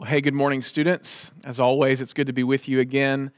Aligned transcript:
Well, 0.00 0.08
hey, 0.08 0.22
good 0.22 0.32
morning, 0.32 0.62
students. 0.62 1.30
As 1.44 1.60
always, 1.60 2.00
it's 2.00 2.14
good 2.14 2.28
to 2.28 2.32
be 2.32 2.42
with 2.42 2.70
you 2.70 2.80
again 2.80 3.32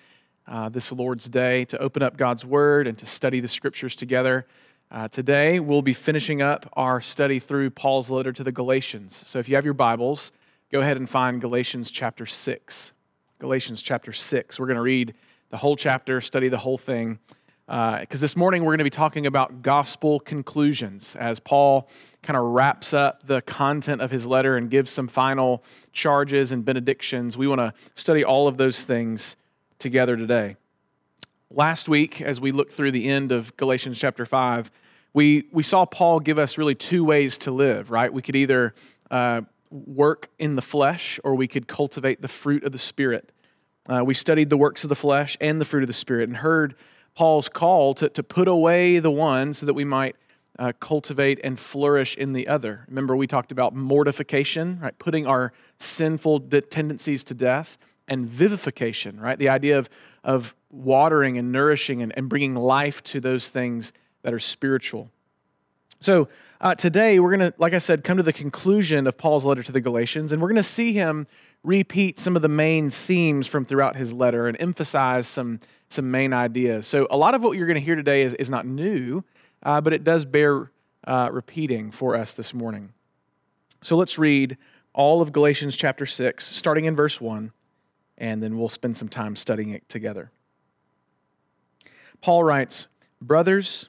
uh, 0.46 0.68
this 0.68 0.92
Lord's 0.92 1.28
Day 1.28 1.64
to 1.64 1.78
open 1.78 2.04
up 2.04 2.16
God's 2.16 2.44
Word 2.44 2.86
and 2.86 2.96
to 2.98 3.04
study 3.04 3.40
the 3.40 3.48
Scriptures 3.48 3.96
together. 3.96 4.46
Uh, 4.88 5.08
today, 5.08 5.58
we'll 5.58 5.82
be 5.82 5.92
finishing 5.92 6.40
up 6.40 6.72
our 6.74 7.00
study 7.00 7.40
through 7.40 7.70
Paul's 7.70 8.10
letter 8.10 8.32
to 8.32 8.44
the 8.44 8.52
Galatians. 8.52 9.24
So 9.26 9.40
if 9.40 9.48
you 9.48 9.56
have 9.56 9.64
your 9.64 9.74
Bibles, 9.74 10.30
go 10.70 10.78
ahead 10.78 10.98
and 10.98 11.10
find 11.10 11.40
Galatians 11.40 11.90
chapter 11.90 12.26
6. 12.26 12.92
Galatians 13.40 13.82
chapter 13.82 14.12
6. 14.12 14.60
We're 14.60 14.66
going 14.66 14.76
to 14.76 14.82
read 14.82 15.14
the 15.50 15.56
whole 15.56 15.74
chapter, 15.74 16.20
study 16.20 16.48
the 16.48 16.58
whole 16.58 16.78
thing 16.78 17.18
because 17.66 18.20
uh, 18.20 18.24
this 18.24 18.36
morning 18.36 18.62
we're 18.62 18.72
going 18.72 18.78
to 18.78 18.84
be 18.84 18.90
talking 18.90 19.26
about 19.26 19.62
gospel 19.62 20.18
conclusions 20.18 21.14
as 21.16 21.38
Paul 21.38 21.88
kind 22.22 22.36
of 22.36 22.44
wraps 22.44 22.92
up 22.92 23.26
the 23.26 23.40
content 23.42 24.02
of 24.02 24.10
his 24.10 24.26
letter 24.26 24.56
and 24.56 24.68
gives 24.68 24.90
some 24.90 25.06
final 25.06 25.62
charges 25.92 26.50
and 26.50 26.64
benedictions. 26.64 27.38
We 27.38 27.46
want 27.46 27.60
to 27.60 27.72
study 27.94 28.24
all 28.24 28.48
of 28.48 28.56
those 28.56 28.84
things 28.84 29.36
together 29.78 30.16
today. 30.16 30.56
Last 31.50 31.88
week, 31.88 32.20
as 32.20 32.40
we 32.40 32.50
looked 32.50 32.72
through 32.72 32.90
the 32.90 33.08
end 33.08 33.30
of 33.30 33.56
Galatians 33.56 33.98
chapter 33.98 34.26
5, 34.26 34.70
we, 35.14 35.44
we 35.52 35.62
saw 35.62 35.84
Paul 35.84 36.18
give 36.18 36.38
us 36.38 36.58
really 36.58 36.74
two 36.74 37.04
ways 37.04 37.38
to 37.38 37.50
live, 37.52 37.90
right? 37.90 38.12
We 38.12 38.22
could 38.22 38.36
either 38.36 38.74
uh, 39.10 39.42
work 39.70 40.30
in 40.38 40.56
the 40.56 40.62
flesh 40.62 41.20
or 41.22 41.34
we 41.34 41.46
could 41.46 41.68
cultivate 41.68 42.22
the 42.22 42.28
fruit 42.28 42.64
of 42.64 42.72
the 42.72 42.78
Spirit. 42.78 43.30
Uh, 43.88 44.02
we 44.04 44.14
studied 44.14 44.50
the 44.50 44.56
works 44.56 44.84
of 44.84 44.88
the 44.88 44.96
flesh 44.96 45.36
and 45.40 45.60
the 45.60 45.64
fruit 45.64 45.82
of 45.82 45.88
the 45.88 45.92
Spirit 45.92 46.28
and 46.28 46.38
heard 46.38 46.74
Paul's 47.14 47.48
call 47.48 47.94
to, 47.94 48.08
to 48.08 48.22
put 48.22 48.48
away 48.48 48.98
the 48.98 49.10
one 49.10 49.54
so 49.54 49.66
that 49.66 49.74
we 49.74 49.84
might 49.84 50.16
uh, 50.58 50.72
cultivate 50.80 51.40
and 51.42 51.58
flourish 51.58 52.16
in 52.16 52.32
the 52.32 52.48
other. 52.48 52.84
Remember, 52.88 53.16
we 53.16 53.26
talked 53.26 53.52
about 53.52 53.74
mortification, 53.74 54.78
right? 54.80 54.98
Putting 54.98 55.26
our 55.26 55.52
sinful 55.78 56.40
tendencies 56.40 57.24
to 57.24 57.34
death, 57.34 57.78
and 58.08 58.26
vivification, 58.26 59.18
right? 59.18 59.38
The 59.38 59.48
idea 59.48 59.78
of, 59.78 59.88
of 60.24 60.54
watering 60.70 61.38
and 61.38 61.52
nourishing 61.52 62.02
and, 62.02 62.12
and 62.16 62.28
bringing 62.28 62.54
life 62.54 63.02
to 63.04 63.20
those 63.20 63.50
things 63.50 63.92
that 64.22 64.34
are 64.34 64.40
spiritual. 64.40 65.10
So, 66.00 66.28
uh, 66.60 66.74
today 66.74 67.18
we're 67.18 67.36
going 67.36 67.52
to, 67.52 67.54
like 67.58 67.74
I 67.74 67.78
said, 67.78 68.04
come 68.04 68.18
to 68.18 68.22
the 68.22 68.32
conclusion 68.32 69.06
of 69.06 69.18
Paul's 69.18 69.44
letter 69.44 69.62
to 69.62 69.72
the 69.72 69.80
Galatians, 69.80 70.30
and 70.30 70.40
we're 70.40 70.48
going 70.48 70.56
to 70.56 70.62
see 70.62 70.92
him 70.92 71.26
repeat 71.64 72.20
some 72.20 72.36
of 72.36 72.42
the 72.42 72.48
main 72.48 72.90
themes 72.90 73.46
from 73.46 73.64
throughout 73.64 73.96
his 73.96 74.12
letter 74.12 74.46
and 74.46 74.60
emphasize 74.60 75.26
some 75.26 75.60
some 75.92 76.10
main 76.10 76.32
ideas. 76.32 76.86
So, 76.86 77.06
a 77.10 77.16
lot 77.16 77.34
of 77.34 77.42
what 77.42 77.56
you're 77.56 77.66
going 77.66 77.78
to 77.78 77.84
hear 77.84 77.96
today 77.96 78.22
is, 78.22 78.34
is 78.34 78.50
not 78.50 78.66
new, 78.66 79.24
uh, 79.62 79.80
but 79.80 79.92
it 79.92 80.04
does 80.04 80.24
bear 80.24 80.70
uh, 81.06 81.28
repeating 81.32 81.90
for 81.90 82.16
us 82.16 82.34
this 82.34 82.54
morning. 82.54 82.92
So, 83.82 83.96
let's 83.96 84.18
read 84.18 84.56
all 84.94 85.22
of 85.22 85.32
Galatians 85.32 85.76
chapter 85.76 86.06
6, 86.06 86.44
starting 86.44 86.84
in 86.84 86.94
verse 86.94 87.20
1, 87.20 87.52
and 88.18 88.42
then 88.42 88.58
we'll 88.58 88.68
spend 88.68 88.96
some 88.96 89.08
time 89.08 89.36
studying 89.36 89.70
it 89.70 89.88
together. 89.88 90.30
Paul 92.20 92.44
writes, 92.44 92.86
Brothers, 93.20 93.88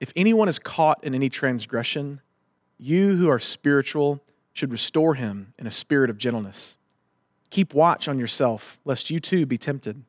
if 0.00 0.12
anyone 0.16 0.48
is 0.48 0.58
caught 0.58 1.02
in 1.04 1.14
any 1.14 1.28
transgression, 1.28 2.20
you 2.78 3.16
who 3.16 3.28
are 3.28 3.38
spiritual 3.38 4.22
should 4.52 4.72
restore 4.72 5.14
him 5.14 5.54
in 5.58 5.66
a 5.66 5.70
spirit 5.70 6.10
of 6.10 6.18
gentleness. 6.18 6.76
Keep 7.50 7.74
watch 7.74 8.08
on 8.08 8.18
yourself, 8.18 8.80
lest 8.84 9.10
you 9.10 9.20
too 9.20 9.46
be 9.46 9.58
tempted. 9.58 10.02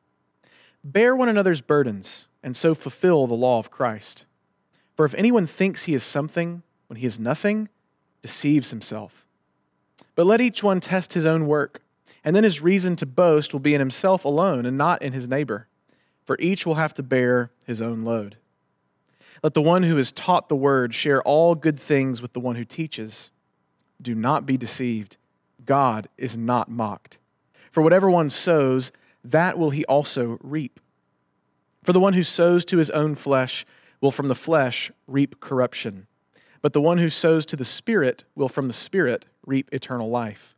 Bear 0.84 1.16
one 1.16 1.30
another's 1.30 1.62
burdens, 1.62 2.28
and 2.42 2.54
so 2.54 2.74
fulfill 2.74 3.26
the 3.26 3.34
law 3.34 3.58
of 3.58 3.70
Christ. 3.70 4.26
For 4.94 5.06
if 5.06 5.14
anyone 5.14 5.46
thinks 5.46 5.84
he 5.84 5.94
is 5.94 6.04
something 6.04 6.62
when 6.88 6.98
he 6.98 7.06
is 7.06 7.18
nothing, 7.18 7.70
deceives 8.20 8.70
himself. 8.70 9.26
But 10.14 10.26
let 10.26 10.42
each 10.42 10.62
one 10.62 10.80
test 10.80 11.14
his 11.14 11.24
own 11.24 11.46
work, 11.46 11.80
and 12.22 12.36
then 12.36 12.44
his 12.44 12.60
reason 12.60 12.96
to 12.96 13.06
boast 13.06 13.52
will 13.52 13.60
be 13.60 13.74
in 13.74 13.80
himself 13.80 14.26
alone 14.26 14.66
and 14.66 14.76
not 14.76 15.00
in 15.00 15.14
his 15.14 15.26
neighbor, 15.26 15.68
for 16.22 16.36
each 16.38 16.66
will 16.66 16.74
have 16.74 16.94
to 16.94 17.02
bear 17.02 17.50
his 17.66 17.80
own 17.80 18.04
load. 18.04 18.36
Let 19.42 19.54
the 19.54 19.62
one 19.62 19.82
who 19.82 19.98
is 19.98 20.12
taught 20.12 20.48
the 20.48 20.56
word 20.56 20.94
share 20.94 21.22
all 21.22 21.54
good 21.54 21.80
things 21.80 22.22
with 22.22 22.34
the 22.34 22.40
one 22.40 22.56
who 22.56 22.64
teaches. 22.64 23.30
Do 24.00 24.14
not 24.14 24.46
be 24.46 24.56
deceived. 24.56 25.16
God 25.64 26.08
is 26.16 26.36
not 26.36 26.70
mocked. 26.70 27.18
For 27.70 27.82
whatever 27.82 28.10
one 28.10 28.30
sows, 28.30 28.92
that 29.24 29.58
will 29.58 29.70
he 29.70 29.84
also 29.86 30.38
reap. 30.42 30.78
For 31.82 31.92
the 31.92 32.00
one 32.00 32.12
who 32.12 32.22
sows 32.22 32.64
to 32.66 32.78
his 32.78 32.90
own 32.90 33.14
flesh 33.14 33.64
will 34.00 34.10
from 34.10 34.28
the 34.28 34.34
flesh 34.34 34.90
reap 35.06 35.40
corruption, 35.40 36.06
but 36.62 36.72
the 36.72 36.80
one 36.80 36.98
who 36.98 37.08
sows 37.08 37.46
to 37.46 37.56
the 37.56 37.64
Spirit 37.64 38.24
will 38.34 38.48
from 38.48 38.68
the 38.68 38.74
Spirit 38.74 39.26
reap 39.46 39.68
eternal 39.72 40.10
life. 40.10 40.54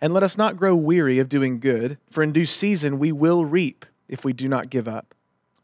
And 0.00 0.12
let 0.12 0.22
us 0.22 0.36
not 0.36 0.56
grow 0.56 0.74
weary 0.74 1.18
of 1.18 1.28
doing 1.28 1.60
good, 1.60 1.98
for 2.10 2.22
in 2.22 2.32
due 2.32 2.44
season 2.44 2.98
we 2.98 3.12
will 3.12 3.44
reap 3.44 3.86
if 4.08 4.24
we 4.24 4.32
do 4.32 4.48
not 4.48 4.70
give 4.70 4.88
up. 4.88 5.14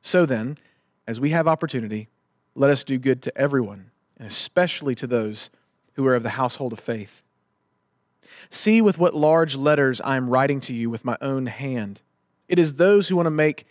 So 0.01 0.25
then, 0.27 0.59
as 1.07 1.21
we 1.21 1.31
have 1.31 1.49
opportunity, 1.49 2.09
let 2.55 2.71
us 2.71 2.85
do 2.85 2.99
good 2.99 3.23
to 3.23 3.37
everyone, 3.37 3.91
and 4.17 4.29
especially 4.29 4.95
to 4.97 5.07
those 5.07 5.51
who 5.95 6.07
are 6.07 6.15
of 6.15 6.23
the 6.23 6.31
household 6.31 6.73
of 6.73 6.79
faith. 6.79 7.23
See 8.51 8.81
with 8.81 8.99
what 8.99 9.15
large 9.15 9.57
letters 9.57 10.01
I 10.01 10.17
am 10.17 10.31
writing 10.31 10.61
to 10.63 10.75
you 10.75 10.89
with 10.89 11.05
my 11.05 11.17
own 11.21 11.47
hand. 11.47 12.01
It 12.49 12.59
is 12.59 12.75
those 12.75 13.09
who 13.09 13.17
want 13.17 13.27
to 13.27 13.31
make 13.31 13.67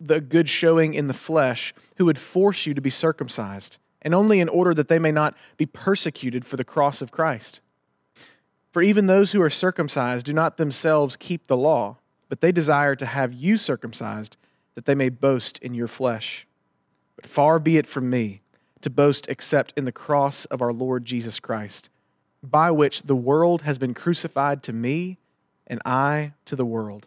the 0.00 0.20
good 0.20 0.48
showing 0.48 0.94
in 0.94 1.06
the 1.06 1.14
flesh 1.14 1.74
who 1.96 2.06
would 2.06 2.18
force 2.18 2.66
you 2.66 2.72
to 2.74 2.80
be 2.80 2.90
circumcised, 2.90 3.78
and 4.02 4.14
only 4.14 4.40
in 4.40 4.48
order 4.48 4.72
that 4.72 4.88
they 4.88 4.98
may 4.98 5.12
not 5.12 5.36
be 5.58 5.66
persecuted 5.66 6.44
for 6.44 6.56
the 6.56 6.64
cross 6.64 7.02
of 7.02 7.10
Christ. 7.10 7.60
For 8.72 8.82
even 8.82 9.06
those 9.06 9.32
who 9.32 9.42
are 9.42 9.50
circumcised 9.50 10.26
do 10.26 10.32
not 10.32 10.56
themselves 10.56 11.16
keep 11.16 11.46
the 11.46 11.56
law, 11.56 11.98
but 12.28 12.40
they 12.40 12.52
desire 12.52 12.94
to 12.96 13.06
have 13.06 13.34
you 13.34 13.58
circumcised, 13.58 14.36
that 14.74 14.86
they 14.86 14.94
may 14.94 15.08
boast 15.08 15.58
in 15.58 15.74
your 15.74 15.88
flesh. 15.88 16.46
But 17.16 17.26
far 17.26 17.58
be 17.58 17.76
it 17.76 17.86
from 17.86 18.08
me 18.08 18.40
to 18.80 18.88
boast 18.88 19.28
except 19.28 19.74
in 19.76 19.84
the 19.84 19.92
cross 19.92 20.46
of 20.46 20.62
our 20.62 20.72
Lord 20.72 21.04
Jesus 21.04 21.40
Christ, 21.40 21.90
by 22.42 22.70
which 22.70 23.02
the 23.02 23.16
world 23.16 23.62
has 23.62 23.76
been 23.76 23.92
crucified 23.92 24.62
to 24.62 24.72
me, 24.72 25.18
and 25.66 25.82
I 25.84 26.32
to 26.46 26.56
the 26.56 26.64
world. 26.64 27.06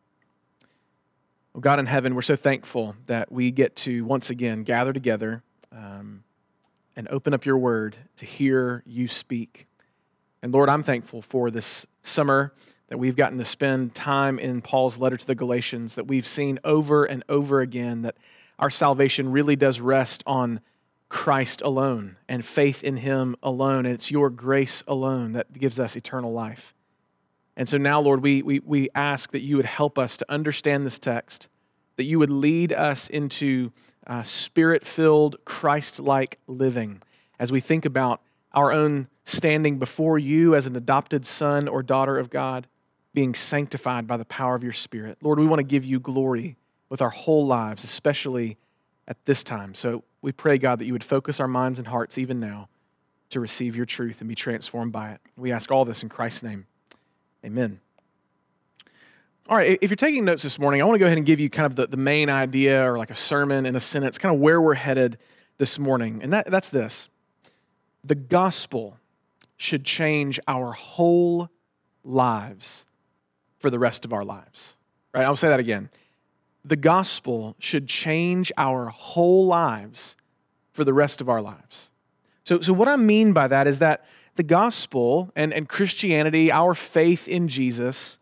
God 1.59 1.79
in 1.79 1.85
heaven, 1.85 2.15
we're 2.15 2.21
so 2.21 2.37
thankful 2.37 2.95
that 3.07 3.31
we 3.31 3.51
get 3.51 3.75
to 3.77 4.05
once 4.05 4.29
again 4.29 4.63
gather 4.63 4.93
together 4.93 5.43
um, 5.71 6.23
and 6.95 7.07
open 7.09 7.33
up 7.33 7.45
your 7.45 7.57
word 7.57 7.97
to 8.17 8.25
hear 8.25 8.83
you 8.85 9.07
speak. 9.07 9.67
And 10.41 10.53
Lord, 10.53 10.69
I'm 10.69 10.81
thankful 10.81 11.21
for 11.21 11.51
this 11.51 11.85
summer 12.03 12.53
that 12.87 12.97
we've 12.97 13.15
gotten 13.15 13.37
to 13.37 13.45
spend 13.45 13.93
time 13.93 14.39
in 14.39 14.61
Paul's 14.61 14.97
letter 14.97 15.17
to 15.17 15.27
the 15.27 15.35
Galatians, 15.35 15.95
that 15.95 16.07
we've 16.07 16.25
seen 16.25 16.59
over 16.63 17.03
and 17.05 17.23
over 17.27 17.61
again 17.61 18.03
that 18.03 18.15
our 18.57 18.69
salvation 18.69 19.31
really 19.31 19.55
does 19.55 19.79
rest 19.81 20.23
on 20.25 20.61
Christ 21.09 21.61
alone 21.61 22.17
and 22.29 22.45
faith 22.45 22.83
in 22.83 22.97
Him 22.97 23.35
alone. 23.43 23.85
And 23.85 23.93
it's 23.93 24.09
your 24.09 24.29
grace 24.29 24.83
alone 24.87 25.33
that 25.33 25.51
gives 25.51 25.79
us 25.79 25.95
eternal 25.95 26.31
life. 26.31 26.73
And 27.57 27.67
so 27.67 27.77
now, 27.77 27.99
Lord, 27.99 28.21
we, 28.21 28.41
we, 28.41 28.59
we 28.59 28.89
ask 28.95 29.31
that 29.31 29.41
you 29.41 29.57
would 29.57 29.65
help 29.65 29.97
us 29.97 30.17
to 30.17 30.25
understand 30.31 30.85
this 30.85 30.99
text, 30.99 31.47
that 31.97 32.05
you 32.05 32.17
would 32.19 32.29
lead 32.29 32.71
us 32.73 33.09
into 33.09 33.71
uh, 34.07 34.23
spirit 34.23 34.85
filled, 34.85 35.43
Christ 35.45 35.99
like 35.99 36.39
living 36.47 37.01
as 37.39 37.51
we 37.51 37.59
think 37.59 37.85
about 37.85 38.21
our 38.53 38.71
own 38.71 39.07
standing 39.23 39.79
before 39.79 40.19
you 40.19 40.55
as 40.55 40.67
an 40.67 40.75
adopted 40.75 41.25
son 41.25 41.67
or 41.67 41.81
daughter 41.81 42.17
of 42.17 42.29
God, 42.29 42.67
being 43.13 43.33
sanctified 43.33 44.07
by 44.07 44.17
the 44.17 44.25
power 44.25 44.55
of 44.55 44.63
your 44.63 44.73
Spirit. 44.73 45.17
Lord, 45.21 45.39
we 45.39 45.45
want 45.45 45.59
to 45.59 45.63
give 45.63 45.83
you 45.83 45.99
glory 45.99 46.55
with 46.89 47.01
our 47.01 47.09
whole 47.09 47.45
lives, 47.45 47.83
especially 47.83 48.57
at 49.07 49.17
this 49.25 49.43
time. 49.43 49.73
So 49.73 50.03
we 50.21 50.31
pray, 50.31 50.57
God, 50.57 50.79
that 50.79 50.85
you 50.85 50.93
would 50.93 51.03
focus 51.03 51.39
our 51.39 51.47
minds 51.47 51.79
and 51.79 51.87
hearts 51.87 52.17
even 52.17 52.39
now 52.39 52.69
to 53.31 53.39
receive 53.39 53.75
your 53.75 53.85
truth 53.85 54.21
and 54.21 54.27
be 54.27 54.35
transformed 54.35 54.91
by 54.91 55.11
it. 55.11 55.21
We 55.37 55.51
ask 55.51 55.71
all 55.71 55.85
this 55.85 56.03
in 56.03 56.09
Christ's 56.09 56.43
name. 56.43 56.67
Amen. 57.45 57.79
All 59.49 59.57
right, 59.57 59.77
if 59.81 59.89
you're 59.89 59.95
taking 59.95 60.23
notes 60.23 60.43
this 60.43 60.59
morning, 60.59 60.81
I 60.81 60.85
want 60.85 60.95
to 60.95 60.99
go 60.99 61.07
ahead 61.07 61.17
and 61.17 61.25
give 61.25 61.39
you 61.39 61.49
kind 61.49 61.65
of 61.65 61.75
the, 61.75 61.87
the 61.87 61.97
main 61.97 62.29
idea 62.29 62.89
or 62.89 62.97
like 62.97 63.09
a 63.09 63.15
sermon 63.15 63.65
in 63.65 63.75
a 63.75 63.79
sentence, 63.79 64.17
kind 64.17 64.33
of 64.33 64.39
where 64.39 64.61
we're 64.61 64.75
headed 64.75 65.17
this 65.57 65.77
morning. 65.77 66.21
And 66.23 66.31
that, 66.33 66.49
that's 66.49 66.69
this 66.69 67.09
the 68.03 68.15
gospel 68.15 68.97
should 69.57 69.83
change 69.83 70.39
our 70.47 70.71
whole 70.71 71.49
lives 72.03 72.85
for 73.59 73.69
the 73.69 73.77
rest 73.77 74.05
of 74.05 74.13
our 74.13 74.23
lives. 74.23 74.77
Right? 75.13 75.23
I'll 75.23 75.35
say 75.35 75.49
that 75.49 75.59
again. 75.59 75.89
the 76.63 76.75
gospel 76.75 77.55
should 77.59 77.87
change 77.87 78.51
our 78.57 78.87
whole 78.87 79.45
lives 79.47 80.15
for 80.73 80.83
the 80.83 80.93
rest 80.93 81.21
of 81.21 81.29
our 81.29 81.41
lives. 81.41 81.91
So, 82.43 82.61
so 82.61 82.73
what 82.73 82.87
I 82.87 82.95
mean 82.95 83.33
by 83.33 83.47
that 83.47 83.67
is 83.67 83.79
that 83.79 84.05
the 84.35 84.43
gospel 84.43 85.31
and, 85.35 85.53
and 85.53 85.67
Christianity, 85.67 86.51
our 86.51 86.73
faith 86.73 87.27
in 87.27 87.47
Jesus, 87.47 88.17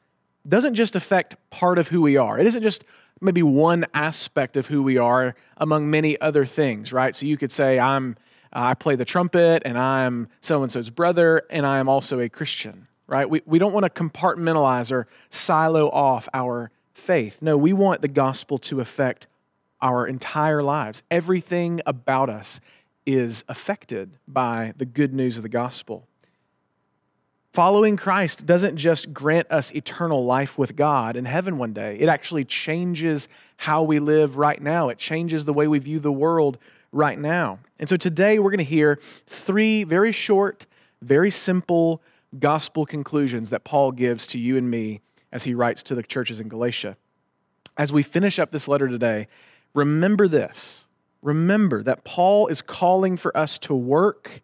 doesn't 0.47 0.75
just 0.75 0.95
affect 0.95 1.35
part 1.49 1.77
of 1.77 1.89
who 1.89 2.01
we 2.01 2.17
are. 2.17 2.39
It 2.39 2.47
isn't 2.47 2.63
just 2.63 2.83
maybe 3.21 3.43
one 3.43 3.85
aspect 3.93 4.57
of 4.57 4.67
who 4.67 4.81
we 4.81 4.97
are 4.97 5.35
among 5.57 5.89
many 5.89 6.19
other 6.21 6.45
things, 6.45 6.93
right? 6.93 7.15
So 7.15 7.25
you 7.25 7.37
could 7.37 7.51
say, 7.51 7.79
I'm, 7.79 8.15
I 8.51 8.73
play 8.73 8.95
the 8.95 9.05
trumpet 9.05 9.63
and 9.65 9.77
I'm 9.77 10.29
so 10.41 10.63
and 10.63 10.71
so's 10.71 10.89
brother 10.89 11.43
and 11.49 11.65
I 11.65 11.79
am 11.79 11.89
also 11.89 12.19
a 12.19 12.29
Christian, 12.29 12.87
right? 13.07 13.29
We, 13.29 13.41
we 13.45 13.59
don't 13.59 13.73
want 13.73 13.83
to 13.83 13.89
compartmentalize 13.89 14.91
or 14.91 15.07
silo 15.29 15.89
off 15.89 16.29
our 16.33 16.71
faith. 16.93 17.41
No, 17.41 17.57
we 17.57 17.73
want 17.73 18.01
the 18.01 18.07
gospel 18.07 18.57
to 18.59 18.81
affect 18.81 19.27
our 19.81 20.07
entire 20.07 20.63
lives. 20.63 21.03
Everything 21.11 21.81
about 21.85 22.29
us 22.29 22.59
is 23.05 23.43
affected 23.47 24.17
by 24.27 24.73
the 24.77 24.85
good 24.85 25.13
news 25.13 25.37
of 25.37 25.43
the 25.43 25.49
gospel. 25.49 26.07
Following 27.53 27.97
Christ 27.97 28.45
doesn't 28.45 28.77
just 28.77 29.11
grant 29.11 29.49
us 29.51 29.71
eternal 29.73 30.23
life 30.23 30.57
with 30.57 30.75
God 30.75 31.15
in 31.15 31.25
heaven 31.25 31.57
one 31.57 31.73
day, 31.73 31.97
it 31.97 32.07
actually 32.07 32.45
changes 32.45 33.27
how 33.57 33.83
we 33.83 33.99
live 33.99 34.37
right 34.37 34.61
now. 34.61 34.89
It 34.89 34.97
changes 34.97 35.45
the 35.45 35.53
way 35.53 35.67
we 35.67 35.79
view 35.79 35.99
the 35.99 36.11
world 36.11 36.59
right 36.91 37.17
now. 37.17 37.59
And 37.79 37.89
so 37.89 37.97
today 37.97 38.39
we're 38.39 38.51
going 38.51 38.59
to 38.59 38.63
hear 38.63 38.99
three 39.25 39.83
very 39.83 40.11
short, 40.11 40.67
very 41.01 41.31
simple 41.31 42.01
gospel 42.37 42.85
conclusions 42.85 43.49
that 43.49 43.63
Paul 43.63 43.91
gives 43.91 44.27
to 44.27 44.39
you 44.39 44.55
and 44.55 44.69
me 44.69 45.01
as 45.31 45.43
he 45.43 45.53
writes 45.53 45.81
to 45.83 45.95
the 45.95 46.03
churches 46.03 46.39
in 46.39 46.47
Galatia. 46.47 46.97
As 47.77 47.91
we 47.91 48.03
finish 48.03 48.39
up 48.39 48.51
this 48.51 48.67
letter 48.67 48.87
today, 48.87 49.27
remember 49.73 50.27
this. 50.27 50.85
Remember 51.21 51.83
that 51.83 52.03
Paul 52.03 52.47
is 52.47 52.61
calling 52.61 53.17
for 53.17 53.35
us 53.35 53.57
to 53.59 53.75
work 53.75 54.41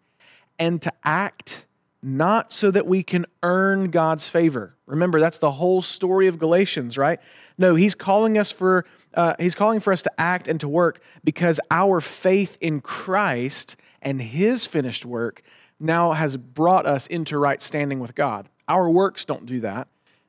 and 0.60 0.81
to 0.81 0.92
act 1.04 1.66
not 2.01 2.54
so 2.54 2.69
that 2.69 2.86
we 2.86 3.01
can 3.01 3.25
earn 3.42 3.89
God's 3.89 4.27
favor. 4.27 4.75
Remember, 4.86 5.19
that's 5.19 5.39
the 5.39 5.51
whole 5.51 5.81
story 5.81 6.27
of 6.27 6.38
Galatians, 6.38 6.98
right? 6.98 7.19
No, 7.57 7.74
he's 7.74 7.95
calling 7.95 8.38
us 8.38 8.51
for 8.51 8.86
uh, 9.16 9.33
he's 9.39 9.56
calling 9.56 9.80
for 9.80 9.94
us 9.94 10.04
to 10.04 10.12
act 10.19 10.48
and 10.48 10.60
to 10.60 10.68
work 10.68 11.01
because 11.24 11.60
our 11.72 12.01
faith 12.01 12.57
in 12.62 12.81
Christ 12.81 13.78
and 14.01 14.21
His 14.21 14.66
finished 14.66 15.06
work 15.06 15.42
now 15.80 16.12
has 16.12 16.38
brought 16.38 16.86
us 16.86 17.07
into 17.07 17.38
right 17.38 17.62
standing 17.62 18.00
with 18.00 18.13
God. 18.13 18.50
Our 18.68 18.89
works 18.89 19.25
don't 19.25 19.45
do 19.45 19.62
that. 19.62 19.88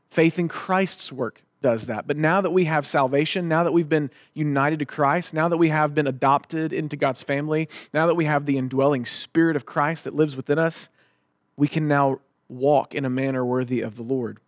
Faith 0.09 0.39
in 0.39 0.49
Christ's 0.49 1.13
work 1.13 1.43
does 1.67 1.89
that. 1.89 2.07
But 2.07 2.17
now 2.17 2.41
that 2.43 2.53
we 2.53 2.67
have 2.67 2.87
salvation, 2.87 3.49
now 3.49 3.65
that 3.65 3.73
we've 3.73 3.89
been 3.89 4.09
united 4.35 4.79
to 4.79 4.85
Christ, 4.85 5.35
now 5.35 5.49
that 5.49 5.57
we 5.57 5.69
have 5.71 5.97
been 5.97 6.07
adopted 6.07 6.73
into 6.73 6.97
God's 6.97 7.25
family, 7.25 7.69
now 7.93 8.07
that 8.07 8.15
we 8.15 8.25
have 8.27 8.47
the 8.47 8.57
indwelling 8.57 9.05
Spirit 9.05 9.57
of 9.57 9.67
Christ 9.67 10.05
that 10.05 10.15
lives 10.15 10.37
within 10.37 10.61
us, 10.61 10.89
we 11.57 11.67
can 11.67 11.89
now 11.89 12.21
walk 12.49 12.95
in 12.95 13.05
a 13.05 13.11
manner 13.11 13.45
worthy 13.45 13.81
of 13.81 13.97
the 13.97 14.05
Lord. 14.05 14.39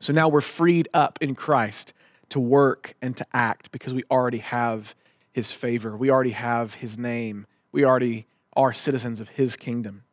So 0.00 0.14
now 0.14 0.30
we're 0.30 0.40
freed 0.40 0.88
up 0.94 1.18
in 1.20 1.34
Christ 1.34 1.92
to 2.30 2.40
work 2.40 2.94
and 3.02 3.14
to 3.18 3.26
act 3.34 3.70
because 3.70 3.92
we 3.92 4.02
already 4.10 4.38
have 4.38 4.94
his 5.34 5.52
favor. 5.52 5.94
We 5.94 6.10
already 6.10 6.30
have 6.30 6.72
his 6.72 6.96
name. 6.96 7.46
We 7.72 7.84
already 7.84 8.24
are 8.56 8.72
citizens 8.72 9.20
of 9.20 9.28
his 9.28 9.54
kingdom. 9.54 10.04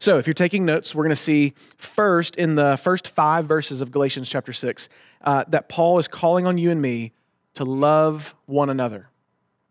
So, 0.00 0.18
if 0.18 0.26
you're 0.26 0.34
taking 0.34 0.64
notes, 0.64 0.94
we're 0.94 1.04
going 1.04 1.10
to 1.10 1.16
see 1.16 1.54
first 1.76 2.36
in 2.36 2.54
the 2.54 2.76
first 2.76 3.08
five 3.08 3.46
verses 3.46 3.80
of 3.80 3.90
Galatians 3.90 4.30
chapter 4.30 4.52
6 4.52 4.88
uh, 5.22 5.44
that 5.48 5.68
Paul 5.68 5.98
is 5.98 6.06
calling 6.06 6.46
on 6.46 6.56
you 6.56 6.70
and 6.70 6.80
me 6.80 7.12
to 7.54 7.64
love 7.64 8.34
one 8.46 8.70
another. 8.70 9.08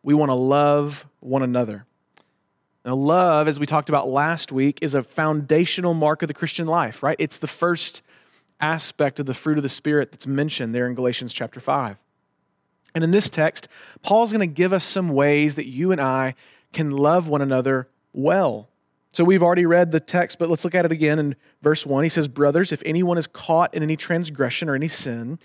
We 0.04 0.14
want 0.14 0.30
to 0.30 0.36
love 0.36 1.08
one 1.22 1.44
another. 1.44 1.86
Now, 2.84 2.96
love, 2.96 3.48
as 3.48 3.60
we 3.60 3.66
talked 3.66 3.90
about 3.90 4.10
last 4.10 4.52
week, 4.52 4.80
is 4.82 4.96
a 4.96 5.04
foundational 5.04 5.94
mark 5.94 6.22
of 6.22 6.28
the 6.28 6.34
Christian 6.34 6.68
life, 6.68 7.04
right? 7.04 7.16
It's 7.20 7.38
the 7.38 7.48
first 7.48 8.02
aspect 8.60 9.20
of 9.20 9.26
the 9.26 9.34
fruit 9.34 9.58
of 9.58 9.64
the 9.64 9.70
Spirit 9.70 10.12
that's 10.12 10.28
mentioned 10.28 10.74
there 10.74 10.88
in 10.88 10.96
Galatians 10.96 11.32
chapter 11.32 11.60
5. 11.60 11.98
And 12.96 13.04
in 13.04 13.12
this 13.12 13.30
text, 13.30 13.68
Paul's 14.02 14.32
going 14.32 14.40
to 14.40 14.54
give 14.54 14.74
us 14.74 14.84
some 14.84 15.10
ways 15.10 15.56
that 15.56 15.68
you 15.68 15.92
and 15.92 16.02
I 16.02 16.36
can 16.74 16.92
love 16.92 17.28
one 17.28 17.42
another 17.42 17.88
well. 18.14 18.70
So 19.12 19.24
we've 19.24 19.44
already 19.44 19.66
read 19.66 19.92
the 19.92 20.00
text, 20.00 20.38
but 20.38 20.50
let's 20.50 20.64
look 20.64 20.76
at 20.76 20.86
it 20.86 20.92
again 20.92 21.18
in 21.18 21.36
verse 21.62 21.86
1. 21.86 22.04
He 22.04 22.10
says, 22.10 22.28
Brothers, 22.28 22.72
if 22.72 22.84
anyone 22.86 23.18
is 23.18 23.28
caught 23.28 23.74
in 23.74 23.82
any 23.82 23.96
transgression 23.96 24.70
or 24.70 24.76
any 24.76 24.88
sin, 24.88 25.40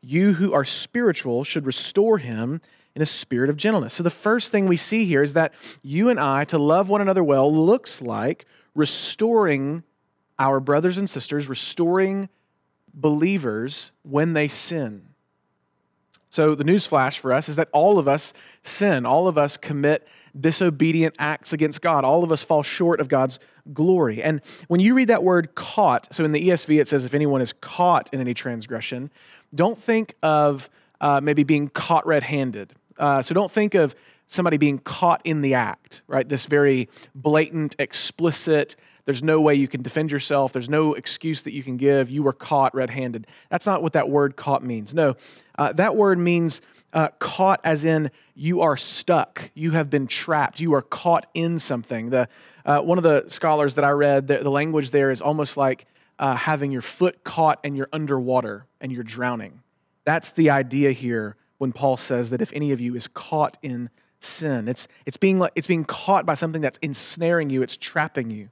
you 0.00 0.34
who 0.34 0.52
are 0.52 0.64
spiritual 0.64 1.42
should 1.42 1.66
restore 1.66 2.18
him 2.18 2.60
in 2.94 3.02
a 3.02 3.06
spirit 3.06 3.50
of 3.50 3.56
gentleness. 3.56 3.94
So 3.94 4.02
the 4.02 4.10
first 4.10 4.52
thing 4.52 4.66
we 4.66 4.76
see 4.76 5.04
here 5.04 5.22
is 5.22 5.34
that 5.34 5.52
you 5.82 6.08
and 6.08 6.20
I, 6.20 6.44
to 6.46 6.58
love 6.58 6.88
one 6.88 7.00
another 7.00 7.24
well, 7.24 7.52
looks 7.52 8.00
like 8.00 8.46
restoring 8.74 9.82
our 10.38 10.60
brothers 10.60 10.96
and 10.96 11.08
sisters, 11.08 11.48
restoring 11.48 12.28
believers 12.94 13.92
when 14.02 14.32
they 14.32 14.48
sin. 14.48 15.02
So 16.30 16.54
the 16.54 16.64
news 16.64 16.86
flash 16.86 17.18
for 17.18 17.32
us 17.32 17.48
is 17.48 17.56
that 17.56 17.68
all 17.72 17.98
of 17.98 18.08
us 18.08 18.32
sin, 18.62 19.06
all 19.06 19.28
of 19.28 19.38
us 19.38 19.56
commit 19.56 20.06
disobedient 20.40 21.14
acts 21.18 21.52
against 21.52 21.80
God. 21.82 22.04
All 22.04 22.24
of 22.24 22.32
us 22.32 22.42
fall 22.42 22.62
short 22.62 23.00
of 23.00 23.08
God's 23.08 23.38
glory. 23.72 24.22
And 24.22 24.40
when 24.68 24.80
you 24.80 24.94
read 24.94 25.08
that 25.08 25.22
word 25.22 25.54
caught, 25.54 26.12
so 26.14 26.24
in 26.24 26.32
the 26.32 26.48
ESV 26.48 26.80
it 26.80 26.88
says, 26.88 27.04
if 27.04 27.14
anyone 27.14 27.40
is 27.40 27.52
caught 27.54 28.10
in 28.12 28.20
any 28.20 28.34
transgression, 28.34 29.10
don't 29.54 29.78
think 29.78 30.14
of 30.22 30.70
uh, 31.00 31.20
maybe 31.22 31.42
being 31.42 31.68
caught 31.68 32.06
red 32.06 32.22
handed. 32.22 32.72
Uh, 32.98 33.22
so 33.22 33.34
don't 33.34 33.50
think 33.50 33.74
of 33.74 33.94
somebody 34.26 34.56
being 34.56 34.78
caught 34.78 35.20
in 35.24 35.40
the 35.40 35.54
act, 35.54 36.02
right? 36.08 36.28
This 36.28 36.46
very 36.46 36.88
blatant, 37.14 37.76
explicit, 37.78 38.76
there's 39.06 39.22
no 39.22 39.40
way 39.40 39.54
you 39.54 39.68
can 39.68 39.82
defend 39.82 40.10
yourself. 40.10 40.52
There's 40.52 40.68
no 40.68 40.94
excuse 40.94 41.44
that 41.44 41.52
you 41.52 41.62
can 41.62 41.76
give. 41.76 42.10
You 42.10 42.24
were 42.24 42.32
caught 42.32 42.74
red 42.74 42.90
handed. 42.90 43.28
That's 43.50 43.64
not 43.64 43.80
what 43.80 43.92
that 43.92 44.10
word 44.10 44.34
caught 44.34 44.64
means. 44.64 44.92
No, 44.92 45.14
uh, 45.56 45.72
that 45.74 45.94
word 45.94 46.18
means 46.18 46.60
uh, 46.92 47.08
caught 47.18 47.60
as 47.64 47.84
in 47.84 48.10
you 48.34 48.62
are 48.62 48.76
stuck. 48.76 49.50
You 49.54 49.72
have 49.72 49.90
been 49.90 50.06
trapped. 50.06 50.60
You 50.60 50.74
are 50.74 50.82
caught 50.82 51.26
in 51.34 51.58
something. 51.58 52.10
The, 52.10 52.28
uh, 52.64 52.80
one 52.80 52.98
of 52.98 53.04
the 53.04 53.26
scholars 53.28 53.74
that 53.74 53.84
I 53.84 53.90
read, 53.90 54.26
the, 54.26 54.38
the 54.38 54.50
language 54.50 54.90
there 54.90 55.10
is 55.10 55.20
almost 55.20 55.56
like 55.56 55.86
uh, 56.18 56.34
having 56.34 56.72
your 56.72 56.82
foot 56.82 57.24
caught 57.24 57.60
and 57.64 57.76
you're 57.76 57.88
underwater 57.92 58.66
and 58.80 58.90
you're 58.90 59.04
drowning. 59.04 59.62
That's 60.04 60.30
the 60.30 60.50
idea 60.50 60.92
here 60.92 61.36
when 61.58 61.72
Paul 61.72 61.96
says 61.96 62.30
that 62.30 62.40
if 62.40 62.52
any 62.52 62.72
of 62.72 62.80
you 62.80 62.94
is 62.94 63.08
caught 63.08 63.58
in 63.62 63.90
sin, 64.20 64.68
it's, 64.68 64.88
it's, 65.04 65.16
being, 65.16 65.46
it's 65.54 65.66
being 65.66 65.84
caught 65.84 66.26
by 66.26 66.34
something 66.34 66.62
that's 66.62 66.78
ensnaring 66.78 67.50
you, 67.50 67.62
it's 67.62 67.76
trapping 67.76 68.30
you. 68.30 68.50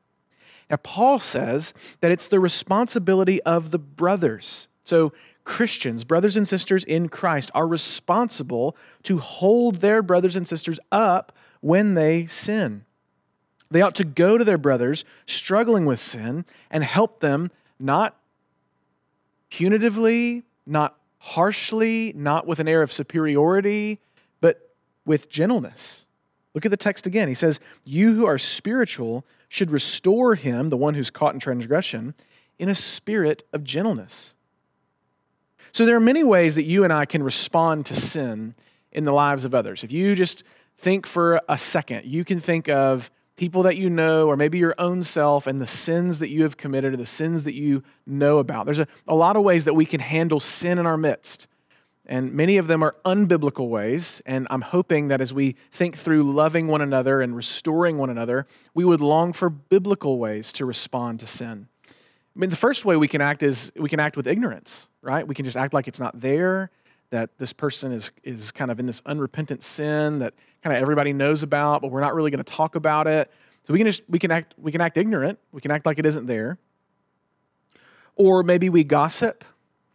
Now, 0.70 0.76
Paul 0.76 1.18
says 1.18 1.74
that 2.00 2.10
it's 2.10 2.28
the 2.28 2.40
responsibility 2.40 3.42
of 3.42 3.70
the 3.70 3.78
brothers. 3.78 4.66
So, 4.84 5.12
Christians, 5.44 6.04
brothers 6.04 6.36
and 6.36 6.48
sisters 6.48 6.84
in 6.84 7.08
Christ, 7.08 7.50
are 7.54 7.66
responsible 7.66 8.76
to 9.04 9.18
hold 9.18 9.76
their 9.76 10.02
brothers 10.02 10.36
and 10.36 10.46
sisters 10.46 10.80
up 10.90 11.32
when 11.60 11.94
they 11.94 12.26
sin. 12.26 12.84
They 13.70 13.82
ought 13.82 13.94
to 13.96 14.04
go 14.04 14.38
to 14.38 14.44
their 14.44 14.58
brothers 14.58 15.04
struggling 15.26 15.84
with 15.84 16.00
sin 16.00 16.44
and 16.70 16.82
help 16.82 17.20
them 17.20 17.50
not 17.78 18.16
punitively, 19.50 20.42
not 20.66 20.96
harshly, 21.18 22.12
not 22.16 22.46
with 22.46 22.58
an 22.58 22.68
air 22.68 22.82
of 22.82 22.92
superiority, 22.92 24.00
but 24.40 24.74
with 25.04 25.28
gentleness. 25.28 26.06
Look 26.54 26.64
at 26.64 26.70
the 26.70 26.76
text 26.76 27.06
again. 27.06 27.28
He 27.28 27.34
says, 27.34 27.60
You 27.84 28.14
who 28.14 28.26
are 28.26 28.38
spiritual 28.38 29.24
should 29.48 29.70
restore 29.70 30.34
him, 30.34 30.68
the 30.68 30.76
one 30.76 30.94
who's 30.94 31.10
caught 31.10 31.34
in 31.34 31.40
transgression, 31.40 32.14
in 32.58 32.68
a 32.68 32.74
spirit 32.74 33.42
of 33.52 33.64
gentleness. 33.64 34.34
So 35.74 35.84
there 35.84 35.96
are 35.96 36.00
many 36.00 36.22
ways 36.22 36.54
that 36.54 36.62
you 36.62 36.84
and 36.84 36.92
I 36.92 37.04
can 37.04 37.20
respond 37.20 37.86
to 37.86 37.96
sin 37.96 38.54
in 38.92 39.02
the 39.02 39.12
lives 39.12 39.44
of 39.44 39.56
others. 39.56 39.82
If 39.82 39.90
you 39.90 40.14
just 40.14 40.44
think 40.78 41.04
for 41.04 41.40
a 41.48 41.58
second, 41.58 42.04
you 42.04 42.24
can 42.24 42.38
think 42.38 42.68
of 42.68 43.10
people 43.34 43.64
that 43.64 43.76
you 43.76 43.90
know, 43.90 44.28
or 44.28 44.36
maybe 44.36 44.56
your 44.56 44.76
own 44.78 45.02
self, 45.02 45.48
and 45.48 45.60
the 45.60 45.66
sins 45.66 46.20
that 46.20 46.28
you 46.28 46.44
have 46.44 46.56
committed, 46.56 46.94
or 46.94 46.96
the 46.96 47.06
sins 47.06 47.42
that 47.42 47.54
you 47.54 47.82
know 48.06 48.38
about. 48.38 48.66
There's 48.66 48.78
a, 48.78 48.86
a 49.08 49.16
lot 49.16 49.34
of 49.34 49.42
ways 49.42 49.64
that 49.64 49.74
we 49.74 49.84
can 49.84 49.98
handle 49.98 50.38
sin 50.38 50.78
in 50.78 50.86
our 50.86 50.96
midst. 50.96 51.48
And 52.06 52.32
many 52.34 52.56
of 52.58 52.68
them 52.68 52.84
are 52.84 52.94
unbiblical 53.04 53.68
ways. 53.68 54.22
And 54.26 54.46
I'm 54.50 54.60
hoping 54.60 55.08
that 55.08 55.20
as 55.20 55.34
we 55.34 55.56
think 55.72 55.96
through 55.96 56.22
loving 56.22 56.68
one 56.68 56.82
another 56.82 57.20
and 57.20 57.34
restoring 57.34 57.98
one 57.98 58.10
another, 58.10 58.46
we 58.74 58.84
would 58.84 59.00
long 59.00 59.32
for 59.32 59.50
biblical 59.50 60.20
ways 60.20 60.52
to 60.52 60.64
respond 60.64 61.18
to 61.18 61.26
sin. 61.26 61.66
I 61.88 62.38
mean, 62.38 62.50
the 62.50 62.56
first 62.56 62.84
way 62.84 62.96
we 62.96 63.08
can 63.08 63.20
act 63.20 63.42
is 63.42 63.72
we 63.76 63.88
can 63.88 63.98
act 63.98 64.16
with 64.16 64.28
ignorance, 64.28 64.88
right? 65.04 65.26
We 65.26 65.34
can 65.34 65.44
just 65.44 65.56
act 65.56 65.74
like 65.74 65.86
it's 65.86 66.00
not 66.00 66.20
there, 66.20 66.70
that 67.10 67.30
this 67.38 67.52
person 67.52 67.92
is, 67.92 68.10
is 68.24 68.50
kind 68.50 68.70
of 68.70 68.80
in 68.80 68.86
this 68.86 69.02
unrepentant 69.06 69.62
sin 69.62 70.18
that 70.18 70.34
kind 70.62 70.74
of 70.74 70.82
everybody 70.82 71.12
knows 71.12 71.42
about, 71.42 71.82
but 71.82 71.90
we're 71.90 72.00
not 72.00 72.14
really 72.14 72.30
going 72.30 72.42
to 72.42 72.52
talk 72.52 72.74
about 72.74 73.06
it. 73.06 73.30
So 73.66 73.72
we 73.72 73.78
can 73.78 73.86
just 73.86 74.02
we 74.08 74.18
can 74.18 74.30
act 74.30 74.54
we 74.58 74.72
can 74.72 74.80
act 74.80 74.98
ignorant. 74.98 75.38
We 75.52 75.60
can 75.60 75.70
act 75.70 75.86
like 75.86 75.98
it 75.98 76.06
isn't 76.06 76.26
there. 76.26 76.58
Or 78.16 78.42
maybe 78.42 78.68
we 78.68 78.84
gossip, 78.84 79.44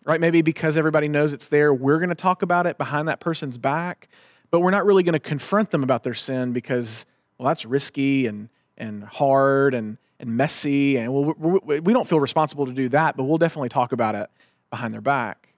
right? 0.05 0.19
Maybe 0.19 0.41
because 0.41 0.77
everybody 0.77 1.07
knows 1.07 1.33
it's 1.33 1.47
there, 1.47 1.73
we're 1.73 1.99
going 1.99 2.09
to 2.09 2.15
talk 2.15 2.41
about 2.41 2.67
it 2.67 2.77
behind 2.77 3.07
that 3.07 3.19
person's 3.19 3.57
back, 3.57 4.09
but 4.51 4.59
we're 4.59 4.71
not 4.71 4.85
really 4.85 5.03
going 5.03 5.13
to 5.13 5.19
confront 5.19 5.71
them 5.71 5.83
about 5.83 6.03
their 6.03 6.13
sin 6.13 6.51
because, 6.51 7.05
well, 7.37 7.47
that's 7.47 7.65
risky 7.65 8.27
and, 8.27 8.49
and 8.77 9.05
hard 9.05 9.73
and, 9.73 9.97
and 10.19 10.35
messy. 10.35 10.97
And 10.97 11.13
well, 11.13 11.33
we 11.63 11.93
don't 11.93 12.07
feel 12.09 12.19
responsible 12.19 12.65
to 12.65 12.73
do 12.73 12.89
that, 12.89 13.15
but 13.15 13.23
we'll 13.23 13.37
definitely 13.37 13.69
talk 13.69 13.93
about 13.93 14.15
it 14.15 14.29
behind 14.69 14.93
their 14.93 15.01
back. 15.01 15.53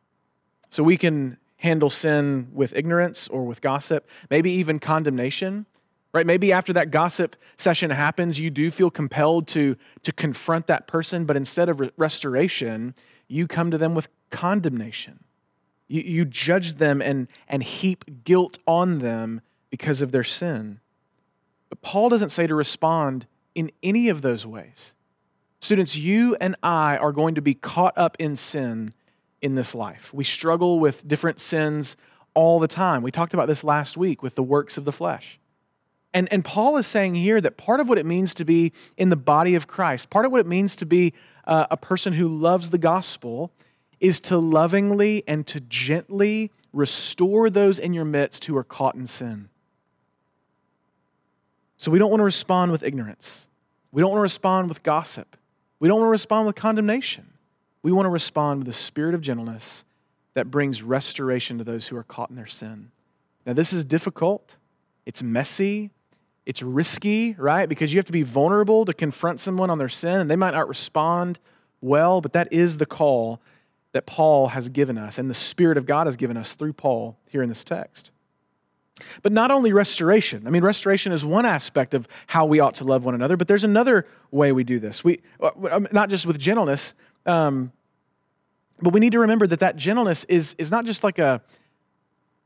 So 0.69 0.83
we 0.83 0.97
can 0.97 1.37
handle 1.57 1.89
sin 1.89 2.49
with 2.53 2.75
ignorance 2.75 3.27
or 3.27 3.45
with 3.45 3.61
gossip, 3.61 4.09
maybe 4.29 4.51
even 4.51 4.79
condemnation. 4.79 5.65
Right? 6.13 6.25
Maybe 6.25 6.51
after 6.51 6.73
that 6.73 6.91
gossip 6.91 7.37
session 7.55 7.89
happens, 7.89 8.39
you 8.39 8.49
do 8.49 8.69
feel 8.69 8.89
compelled 8.89 9.47
to, 9.49 9.77
to 10.03 10.11
confront 10.11 10.67
that 10.67 10.85
person, 10.85 11.25
but 11.25 11.37
instead 11.37 11.69
of 11.69 11.79
re- 11.79 11.91
restoration, 11.95 12.95
you 13.29 13.47
come 13.47 13.71
to 13.71 13.77
them 13.77 13.95
with 13.95 14.09
condemnation. 14.29 15.23
You, 15.87 16.01
you 16.01 16.25
judge 16.25 16.73
them 16.73 17.01
and, 17.01 17.27
and 17.47 17.63
heap 17.63 18.23
guilt 18.25 18.59
on 18.67 18.99
them 18.99 19.39
because 19.69 20.01
of 20.01 20.11
their 20.11 20.25
sin. 20.25 20.81
But 21.69 21.81
Paul 21.81 22.09
doesn't 22.09 22.29
say 22.29 22.45
to 22.45 22.55
respond 22.55 23.25
in 23.55 23.71
any 23.81 24.09
of 24.09 24.21
those 24.21 24.45
ways. 24.45 24.93
Students, 25.61 25.95
you 25.95 26.35
and 26.41 26.55
I 26.61 26.97
are 26.97 27.11
going 27.13 27.35
to 27.35 27.41
be 27.41 27.53
caught 27.53 27.97
up 27.97 28.17
in 28.19 28.35
sin 28.35 28.93
in 29.41 29.55
this 29.55 29.73
life. 29.73 30.13
We 30.13 30.23
struggle 30.23 30.79
with 30.79 31.07
different 31.07 31.39
sins 31.39 31.95
all 32.33 32.59
the 32.59 32.67
time. 32.67 33.01
We 33.01 33.11
talked 33.11 33.33
about 33.33 33.47
this 33.47 33.63
last 33.63 33.97
week 33.97 34.23
with 34.23 34.35
the 34.35 34.43
works 34.43 34.77
of 34.77 34.85
the 34.85 34.91
flesh. 34.91 35.39
And, 36.13 36.31
and 36.31 36.43
Paul 36.43 36.77
is 36.77 36.87
saying 36.87 37.15
here 37.15 37.39
that 37.39 37.57
part 37.57 37.79
of 37.79 37.87
what 37.87 37.97
it 37.97 38.05
means 38.05 38.33
to 38.35 38.45
be 38.45 38.73
in 38.97 39.09
the 39.09 39.15
body 39.15 39.55
of 39.55 39.67
Christ, 39.67 40.09
part 40.09 40.25
of 40.25 40.31
what 40.31 40.41
it 40.41 40.47
means 40.47 40.75
to 40.77 40.85
be 40.85 41.13
uh, 41.45 41.67
a 41.71 41.77
person 41.77 42.13
who 42.13 42.27
loves 42.27 42.69
the 42.69 42.77
gospel, 42.77 43.51
is 43.99 44.19
to 44.19 44.37
lovingly 44.37 45.23
and 45.27 45.45
to 45.47 45.61
gently 45.61 46.51
restore 46.73 47.49
those 47.49 47.79
in 47.79 47.93
your 47.93 48.05
midst 48.05 48.45
who 48.45 48.57
are 48.57 48.63
caught 48.63 48.95
in 48.95 49.07
sin. 49.07 49.49
So 51.77 51.91
we 51.91 51.99
don't 51.99 52.09
want 52.09 52.19
to 52.19 52.25
respond 52.25 52.71
with 52.71 52.83
ignorance. 52.83 53.47
We 53.91 54.01
don't 54.01 54.11
want 54.11 54.19
to 54.19 54.23
respond 54.23 54.69
with 54.69 54.83
gossip. 54.83 55.35
We 55.79 55.87
don't 55.87 55.99
want 55.99 56.07
to 56.07 56.11
respond 56.11 56.47
with 56.47 56.55
condemnation. 56.55 57.30
We 57.83 57.91
want 57.91 58.05
to 58.05 58.09
respond 58.09 58.59
with 58.59 58.67
a 58.67 58.77
spirit 58.77 59.15
of 59.15 59.21
gentleness 59.21 59.85
that 60.33 60.49
brings 60.49 60.83
restoration 60.83 61.57
to 61.57 61.63
those 61.63 61.87
who 61.87 61.97
are 61.97 62.03
caught 62.03 62.29
in 62.29 62.35
their 62.35 62.47
sin. 62.47 62.91
Now, 63.45 63.53
this 63.53 63.73
is 63.73 63.83
difficult, 63.83 64.55
it's 65.05 65.23
messy, 65.23 65.91
it's 66.45 66.61
risky, 66.61 67.35
right? 67.37 67.67
Because 67.67 67.93
you 67.93 67.97
have 67.97 68.05
to 68.05 68.11
be 68.11 68.23
vulnerable 68.23 68.85
to 68.85 68.93
confront 68.93 69.39
someone 69.39 69.69
on 69.69 69.77
their 69.77 69.89
sin, 69.89 70.21
and 70.21 70.29
they 70.29 70.35
might 70.35 70.51
not 70.53 70.67
respond 70.67 71.39
well, 71.81 72.21
but 72.21 72.33
that 72.33 72.51
is 72.53 72.77
the 72.77 72.85
call 72.85 73.41
that 73.93 74.05
Paul 74.05 74.49
has 74.49 74.69
given 74.69 74.97
us, 74.97 75.17
and 75.17 75.29
the 75.29 75.35
Spirit 75.35 75.77
of 75.77 75.85
God 75.85 76.07
has 76.07 76.15
given 76.15 76.37
us 76.37 76.53
through 76.53 76.73
Paul 76.73 77.17
here 77.27 77.41
in 77.41 77.49
this 77.49 77.63
text. 77.63 78.11
But 79.23 79.31
not 79.31 79.51
only 79.51 79.73
restoration. 79.73 80.45
I 80.45 80.51
mean, 80.51 80.63
restoration 80.63 81.11
is 81.11 81.25
one 81.25 81.45
aspect 81.45 81.93
of 81.93 82.07
how 82.27 82.45
we 82.45 82.59
ought 82.59 82.75
to 82.75 82.83
love 82.83 83.03
one 83.03 83.15
another, 83.15 83.35
but 83.35 83.47
there's 83.47 83.63
another 83.63 84.05
way 84.29 84.51
we 84.51 84.63
do 84.63 84.79
this. 84.79 85.03
We, 85.03 85.21
uh, 85.41 85.51
um, 85.71 85.87
not 85.91 86.09
just 86.09 86.25
with 86.25 86.37
gentleness, 86.37 86.93
um, 87.25 87.71
but 88.81 88.93
we 88.93 88.99
need 88.99 89.11
to 89.11 89.19
remember 89.19 89.47
that 89.47 89.59
that 89.59 89.75
gentleness 89.75 90.23
is, 90.25 90.55
is 90.57 90.71
not 90.71 90.85
just 90.85 91.03
like 91.03 91.19
a, 91.19 91.41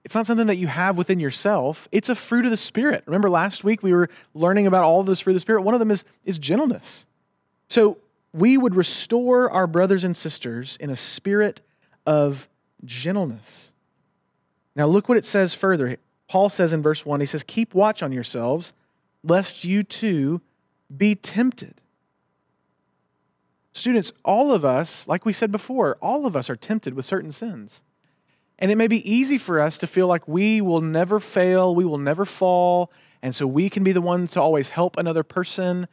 it's 0.04 0.14
not 0.14 0.28
something 0.28 0.48
that 0.48 0.58
you 0.58 0.68
have 0.68 0.98
within 0.98 1.20
yourself. 1.20 1.88
It's 1.92 2.10
a 2.10 2.16
fruit 2.16 2.46
of 2.46 2.52
the 2.52 2.58
Spirit. 2.58 3.04
Remember 3.06 3.30
last 3.30 3.64
week 3.64 3.82
we 3.82 3.94
were 3.94 4.10
learning 4.34 4.68
about 4.68 4.84
all 4.84 5.04
this 5.04 5.22
fruit 5.22 5.32
of 5.32 5.36
the 5.38 5.40
Spirit. 5.42 5.62
One 5.62 5.74
of 5.74 5.80
them 5.80 5.92
is, 5.92 6.04
is 6.26 6.38
gentleness. 6.38 7.06
So 7.70 7.98
we 8.34 8.58
would 8.58 8.76
restore 8.76 9.50
our 9.50 9.66
brothers 9.66 10.04
and 10.04 10.16
sisters 10.16 10.78
in 10.80 10.90
a 10.90 10.96
spirit 10.96 11.62
of 12.06 12.50
gentleness. 12.84 13.72
Now, 14.76 14.88
look 14.88 15.08
what 15.08 15.18
it 15.18 15.26
says 15.26 15.54
further. 15.54 15.98
Paul 16.28 16.50
says 16.50 16.74
in 16.74 16.82
verse 16.82 17.06
1, 17.06 17.22
he 17.22 17.26
says, 17.26 17.44
Keep 17.44 17.74
watch 17.74 18.04
on 18.04 18.12
yourselves, 18.12 18.74
lest 19.24 19.64
you 19.64 19.84
too 19.84 20.42
be 20.96 21.16
tempted. 21.16 21.82
Students, 23.76 24.14
all 24.24 24.54
of 24.54 24.64
us, 24.64 25.06
like 25.06 25.26
we 25.26 25.34
said 25.34 25.52
before, 25.52 25.98
all 26.02 26.26
of 26.26 26.34
us 26.34 26.50
are 26.50 26.56
tempted 26.56 26.94
with 26.94 27.06
certain 27.06 27.34
sins. 27.34 27.82
And 28.58 28.72
it 28.72 28.78
may 28.78 28.88
be 28.88 29.12
easy 29.12 29.38
for 29.38 29.60
us 29.60 29.78
to 29.80 29.86
feel 29.86 30.08
like 30.08 30.30
we 30.30 30.62
will 30.62 30.80
never 30.80 31.20
fail, 31.20 31.76
we 31.76 31.84
will 31.84 31.98
never 31.98 32.24
fall, 32.24 32.90
and 33.22 33.36
so 33.36 33.46
we 33.46 33.70
can 33.70 33.84
be 33.84 33.92
the 33.92 34.00
ones 34.00 34.32
to 34.32 34.42
always 34.42 34.70
help 34.70 34.96
another 34.96 35.24
person. 35.24 35.90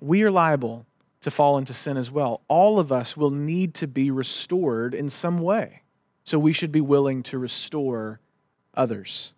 We 0.00 0.24
are 0.24 0.30
liable 0.32 0.86
to 1.20 1.30
fall 1.30 1.56
into 1.56 1.72
sin 1.72 1.96
as 1.96 2.10
well. 2.10 2.42
All 2.48 2.80
of 2.80 2.90
us 2.90 3.16
will 3.16 3.30
need 3.30 3.74
to 3.74 3.86
be 3.86 4.10
restored 4.10 4.94
in 4.94 5.10
some 5.10 5.38
way. 5.38 5.82
So 6.24 6.36
we 6.36 6.52
should 6.52 6.72
be 6.72 6.80
willing 6.80 7.22
to 7.24 7.38
restore 7.38 8.18
others. 8.74 9.34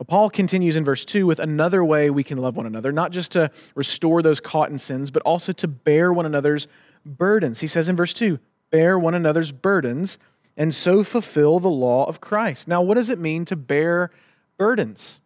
Well, 0.00 0.06
Paul 0.06 0.30
continues 0.30 0.76
in 0.76 0.84
verse 0.84 1.04
2 1.04 1.26
with 1.26 1.40
another 1.40 1.84
way 1.84 2.08
we 2.08 2.24
can 2.24 2.38
love 2.38 2.56
one 2.56 2.64
another, 2.64 2.90
not 2.90 3.12
just 3.12 3.32
to 3.32 3.50
restore 3.74 4.22
those 4.22 4.40
caught 4.40 4.70
in 4.70 4.78
sins, 4.78 5.10
but 5.10 5.20
also 5.24 5.52
to 5.52 5.68
bear 5.68 6.10
one 6.10 6.24
another's 6.24 6.68
burdens. 7.04 7.60
He 7.60 7.66
says 7.66 7.86
in 7.86 7.96
verse 7.96 8.14
2 8.14 8.38
bear 8.70 8.98
one 8.98 9.14
another's 9.14 9.52
burdens 9.52 10.16
and 10.56 10.74
so 10.74 11.04
fulfill 11.04 11.60
the 11.60 11.68
law 11.68 12.06
of 12.06 12.18
Christ. 12.18 12.66
Now, 12.66 12.80
what 12.80 12.94
does 12.94 13.10
it 13.10 13.18
mean 13.18 13.44
to 13.44 13.56
bear 13.56 14.10
burdens? 14.56 15.20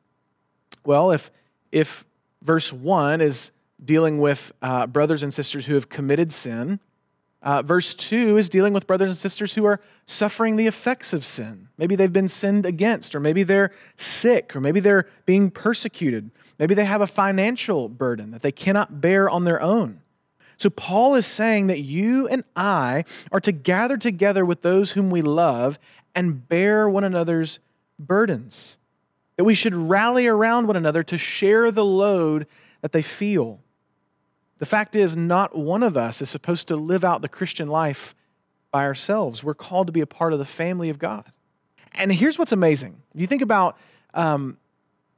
Well, 0.85 1.12
if, 1.12 1.31
if 1.71 2.04
verse 2.43 2.73
1 2.73 3.21
is 3.21 3.52
dealing 3.85 4.19
with 4.19 4.50
uh, 4.61 4.88
brothers 4.88 5.23
and 5.23 5.33
sisters 5.33 5.66
who 5.66 5.75
have 5.75 5.88
committed 5.88 6.33
sin, 6.33 6.81
uh, 7.44 7.60
verse 7.60 7.94
2 7.94 8.38
is 8.38 8.48
dealing 8.48 8.72
with 8.72 8.86
brothers 8.86 9.10
and 9.10 9.16
sisters 9.18 9.54
who 9.54 9.66
are 9.66 9.78
suffering 10.06 10.56
the 10.56 10.66
effects 10.66 11.12
of 11.12 11.24
sin. 11.24 11.68
Maybe 11.76 11.94
they've 11.94 12.12
been 12.12 12.26
sinned 12.26 12.64
against, 12.64 13.14
or 13.14 13.20
maybe 13.20 13.42
they're 13.42 13.70
sick, 13.96 14.56
or 14.56 14.60
maybe 14.60 14.80
they're 14.80 15.06
being 15.26 15.50
persecuted. 15.50 16.30
Maybe 16.58 16.74
they 16.74 16.86
have 16.86 17.02
a 17.02 17.06
financial 17.06 17.90
burden 17.90 18.30
that 18.30 18.40
they 18.40 18.50
cannot 18.50 19.02
bear 19.02 19.28
on 19.28 19.44
their 19.44 19.60
own. 19.60 20.00
So, 20.56 20.70
Paul 20.70 21.16
is 21.16 21.26
saying 21.26 21.66
that 21.66 21.80
you 21.80 22.28
and 22.28 22.44
I 22.56 23.04
are 23.30 23.40
to 23.40 23.52
gather 23.52 23.98
together 23.98 24.46
with 24.46 24.62
those 24.62 24.92
whom 24.92 25.10
we 25.10 25.20
love 25.20 25.78
and 26.14 26.48
bear 26.48 26.88
one 26.88 27.04
another's 27.04 27.58
burdens. 27.98 28.78
That 29.36 29.44
we 29.44 29.54
should 29.54 29.74
rally 29.74 30.26
around 30.28 30.68
one 30.68 30.76
another 30.76 31.02
to 31.02 31.18
share 31.18 31.70
the 31.70 31.84
load 31.84 32.46
that 32.80 32.92
they 32.92 33.02
feel. 33.02 33.60
The 34.58 34.66
fact 34.66 34.94
is, 34.94 35.16
not 35.16 35.56
one 35.56 35.82
of 35.82 35.96
us 35.96 36.23
is 36.23 36.30
supposed 36.30 36.68
to 36.68 36.76
live 36.76 37.04
out 37.04 37.23
the 37.23 37.28
Christian 37.28 37.68
life 37.68 38.14
by 38.70 38.84
ourselves. 38.84 39.42
We're 39.42 39.54
called 39.54 39.88
to 39.88 39.92
be 39.92 40.00
a 40.00 40.06
part 40.06 40.32
of 40.32 40.38
the 40.38 40.44
family 40.44 40.90
of 40.90 40.99
God. 40.99 41.25
And 41.94 42.12
here's 42.12 42.38
what's 42.38 42.52
amazing 42.52 43.00
you 43.14 43.26
think 43.26 43.42
about 43.42 43.76
um, 44.14 44.58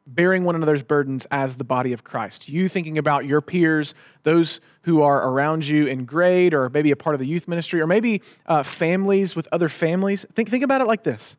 bearing 0.07 0.45
one 0.45 0.55
another's 0.55 0.83
burdens 0.83 1.27
as 1.31 1.57
the 1.57 1.65
body 1.65 1.93
of 1.93 2.05
Christ. 2.05 2.49
You 2.49 2.69
thinking 2.69 2.99
about 2.99 3.27
your 3.27 3.41
peers, 3.41 3.95
those 4.23 4.61
who 4.83 5.03
are 5.03 5.29
around 5.29 5.67
you 5.67 5.87
in 5.87 6.05
grade, 6.05 6.55
or 6.55 6.69
maybe 6.69 6.91
a 6.91 6.97
part 6.97 7.15
of 7.15 7.21
the 7.21 7.27
youth 7.27 7.49
ministry, 7.49 7.81
or 7.81 7.87
maybe 7.87 8.23
uh, 8.47 8.63
families 8.63 9.35
with 9.35 9.49
other 9.53 9.69
families. 9.69 10.25
Think, 10.35 10.49
think 10.49 10.63
about 10.63 10.81
it 10.81 10.87
like 10.87 11.03
this 11.03 11.37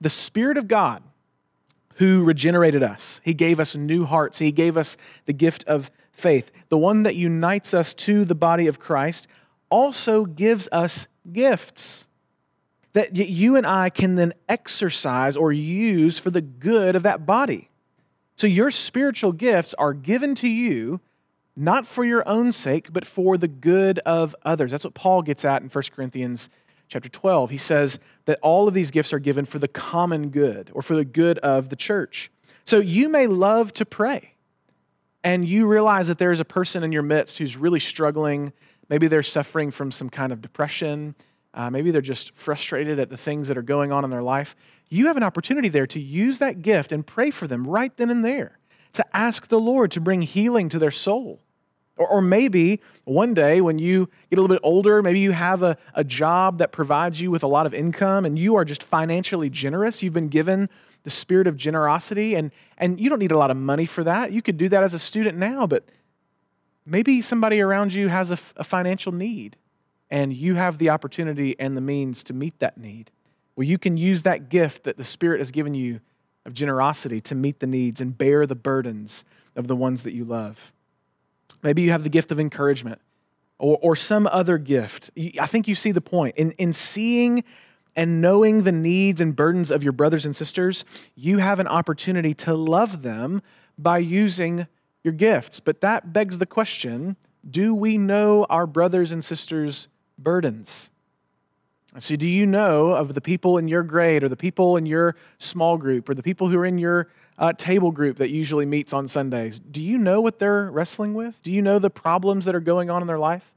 the 0.00 0.10
Spirit 0.10 0.56
of 0.56 0.68
God 0.68 1.02
who 1.96 2.24
regenerated 2.24 2.82
us, 2.82 3.20
He 3.24 3.34
gave 3.34 3.58
us 3.58 3.74
new 3.74 4.04
hearts, 4.04 4.38
He 4.38 4.52
gave 4.52 4.76
us 4.76 4.96
the 5.26 5.32
gift 5.32 5.64
of 5.64 5.90
faith, 6.14 6.50
the 6.68 6.78
one 6.78 7.02
that 7.02 7.14
unites 7.14 7.74
us 7.74 7.94
to 7.94 8.24
the 8.24 8.34
body 8.34 8.66
of 8.66 8.78
Christ, 8.78 9.26
also 9.70 10.24
gives 10.24 10.68
us 10.72 11.06
gifts 11.32 12.06
that 12.92 13.16
you 13.16 13.56
and 13.56 13.66
I 13.66 13.90
can 13.90 14.14
then 14.14 14.32
exercise 14.48 15.36
or 15.36 15.52
use 15.52 16.18
for 16.18 16.30
the 16.30 16.40
good 16.40 16.94
of 16.94 17.02
that 17.02 17.26
body. 17.26 17.68
So 18.36 18.46
your 18.46 18.70
spiritual 18.70 19.32
gifts 19.32 19.74
are 19.74 19.92
given 19.92 20.34
to 20.36 20.48
you 20.48 21.00
not 21.56 21.86
for 21.86 22.04
your 22.04 22.26
own 22.28 22.52
sake, 22.52 22.92
but 22.92 23.06
for 23.06 23.36
the 23.36 23.48
good 23.48 23.98
of 24.00 24.34
others. 24.44 24.70
That's 24.70 24.84
what 24.84 24.94
Paul 24.94 25.22
gets 25.22 25.44
at 25.44 25.62
in 25.62 25.68
1 25.68 25.84
Corinthians 25.94 26.48
chapter 26.88 27.08
12. 27.08 27.50
He 27.50 27.58
says 27.58 27.98
that 28.26 28.38
all 28.42 28.66
of 28.68 28.74
these 28.74 28.90
gifts 28.90 29.12
are 29.12 29.18
given 29.18 29.44
for 29.44 29.58
the 29.58 29.68
common 29.68 30.30
good 30.30 30.70
or 30.74 30.82
for 30.82 30.94
the 30.94 31.04
good 31.04 31.38
of 31.38 31.68
the 31.68 31.76
church. 31.76 32.30
So 32.64 32.78
you 32.78 33.08
may 33.08 33.26
love 33.26 33.72
to 33.74 33.84
pray 33.84 34.33
and 35.24 35.48
you 35.48 35.66
realize 35.66 36.08
that 36.08 36.18
there 36.18 36.30
is 36.30 36.38
a 36.38 36.44
person 36.44 36.84
in 36.84 36.92
your 36.92 37.02
midst 37.02 37.38
who's 37.38 37.56
really 37.56 37.80
struggling. 37.80 38.52
Maybe 38.90 39.08
they're 39.08 39.22
suffering 39.22 39.70
from 39.70 39.90
some 39.90 40.10
kind 40.10 40.32
of 40.32 40.42
depression. 40.42 41.14
Uh, 41.54 41.70
maybe 41.70 41.90
they're 41.90 42.02
just 42.02 42.34
frustrated 42.36 43.00
at 43.00 43.08
the 43.08 43.16
things 43.16 43.48
that 43.48 43.56
are 43.56 43.62
going 43.62 43.90
on 43.90 44.04
in 44.04 44.10
their 44.10 44.22
life. 44.22 44.54
You 44.90 45.06
have 45.06 45.16
an 45.16 45.22
opportunity 45.22 45.68
there 45.68 45.86
to 45.88 45.98
use 45.98 46.40
that 46.40 46.60
gift 46.60 46.92
and 46.92 47.06
pray 47.06 47.30
for 47.30 47.46
them 47.46 47.66
right 47.66 47.96
then 47.96 48.10
and 48.10 48.22
there, 48.22 48.58
to 48.92 49.16
ask 49.16 49.48
the 49.48 49.58
Lord 49.58 49.90
to 49.92 50.00
bring 50.00 50.20
healing 50.20 50.68
to 50.68 50.78
their 50.78 50.90
soul. 50.90 51.40
Or, 51.96 52.06
or 52.06 52.20
maybe 52.20 52.80
one 53.04 53.32
day 53.32 53.60
when 53.60 53.78
you 53.78 54.10
get 54.28 54.38
a 54.38 54.42
little 54.42 54.54
bit 54.54 54.60
older, 54.62 55.02
maybe 55.02 55.20
you 55.20 55.32
have 55.32 55.62
a, 55.62 55.78
a 55.94 56.04
job 56.04 56.58
that 56.58 56.70
provides 56.70 57.20
you 57.20 57.30
with 57.30 57.42
a 57.42 57.48
lot 57.48 57.66
of 57.66 57.72
income 57.72 58.26
and 58.26 58.38
you 58.38 58.56
are 58.56 58.64
just 58.64 58.82
financially 58.82 59.48
generous. 59.48 60.02
You've 60.02 60.12
been 60.12 60.28
given 60.28 60.68
the 61.04 61.10
spirit 61.10 61.46
of 61.46 61.56
generosity, 61.56 62.34
and, 62.34 62.50
and 62.76 63.00
you 63.00 63.08
don't 63.08 63.20
need 63.20 63.32
a 63.32 63.38
lot 63.38 63.50
of 63.50 63.56
money 63.56 63.86
for 63.86 64.04
that. 64.04 64.32
You 64.32 64.42
could 64.42 64.58
do 64.58 64.68
that 64.70 64.82
as 64.82 64.92
a 64.92 64.98
student 64.98 65.38
now, 65.38 65.66
but 65.66 65.84
maybe 66.84 67.22
somebody 67.22 67.60
around 67.60 67.94
you 67.94 68.08
has 68.08 68.30
a, 68.30 68.38
a 68.56 68.64
financial 68.64 69.12
need. 69.12 69.56
and 70.10 70.32
you 70.32 70.54
have 70.54 70.78
the 70.78 70.90
opportunity 70.90 71.58
and 71.58 71.76
the 71.76 71.80
means 71.80 72.22
to 72.24 72.32
meet 72.32 72.56
that 72.60 72.78
need. 72.78 73.10
Well, 73.56 73.66
you 73.66 73.78
can 73.78 73.96
use 73.96 74.22
that 74.22 74.48
gift 74.48 74.84
that 74.84 74.96
the 74.96 75.02
Spirit 75.02 75.40
has 75.40 75.50
given 75.50 75.74
you 75.74 76.00
of 76.46 76.54
generosity 76.54 77.20
to 77.22 77.34
meet 77.34 77.58
the 77.60 77.66
needs 77.66 78.00
and 78.00 78.16
bear 78.16 78.46
the 78.46 78.54
burdens 78.54 79.24
of 79.56 79.66
the 79.66 79.74
ones 79.74 80.02
that 80.02 80.12
you 80.12 80.24
love. 80.24 80.72
Maybe 81.62 81.82
you 81.82 81.90
have 81.90 82.04
the 82.04 82.10
gift 82.10 82.30
of 82.30 82.38
encouragement 82.38 83.00
or, 83.58 83.78
or 83.82 83.96
some 83.96 84.28
other 84.30 84.58
gift. 84.58 85.10
I 85.40 85.46
think 85.46 85.66
you 85.66 85.74
see 85.74 85.90
the 85.90 86.00
point. 86.00 86.36
In, 86.36 86.52
in 86.52 86.72
seeing 86.72 87.42
and 87.96 88.20
knowing 88.20 88.62
the 88.62 88.72
needs 88.72 89.20
and 89.20 89.34
burdens 89.36 89.70
of 89.70 89.82
your 89.82 89.92
brothers 89.92 90.24
and 90.24 90.34
sisters, 90.34 90.84
you 91.14 91.38
have 91.38 91.58
an 91.58 91.68
opportunity 91.68 92.34
to 92.34 92.54
love 92.54 93.02
them 93.02 93.42
by 93.78 93.98
using 93.98 94.66
your 95.02 95.12
gifts. 95.12 95.60
But 95.60 95.80
that 95.82 96.12
begs 96.12 96.38
the 96.38 96.46
question 96.46 97.16
do 97.48 97.74
we 97.74 97.98
know 97.98 98.46
our 98.48 98.66
brothers 98.66 99.12
and 99.12 99.22
sisters' 99.22 99.88
burdens? 100.18 100.88
So, 101.98 102.16
do 102.16 102.26
you 102.26 102.44
know 102.46 102.88
of 102.88 103.14
the 103.14 103.20
people 103.20 103.58
in 103.58 103.68
your 103.68 103.84
grade 103.84 104.24
or 104.24 104.28
the 104.28 104.36
people 104.36 104.76
in 104.76 104.84
your 104.84 105.14
small 105.38 105.76
group 105.76 106.08
or 106.08 106.14
the 106.14 106.24
people 106.24 106.48
who 106.48 106.58
are 106.58 106.64
in 106.64 106.78
your 106.78 107.08
uh, 107.38 107.52
table 107.52 107.92
group 107.92 108.16
that 108.16 108.30
usually 108.30 108.66
meets 108.66 108.92
on 108.92 109.06
Sundays? 109.06 109.60
Do 109.60 109.80
you 109.80 109.98
know 109.98 110.20
what 110.20 110.40
they're 110.40 110.70
wrestling 110.72 111.14
with? 111.14 111.40
Do 111.42 111.52
you 111.52 111.62
know 111.62 111.78
the 111.78 111.90
problems 111.90 112.46
that 112.46 112.54
are 112.56 112.60
going 112.60 112.90
on 112.90 113.00
in 113.00 113.06
their 113.06 113.18
life? 113.18 113.53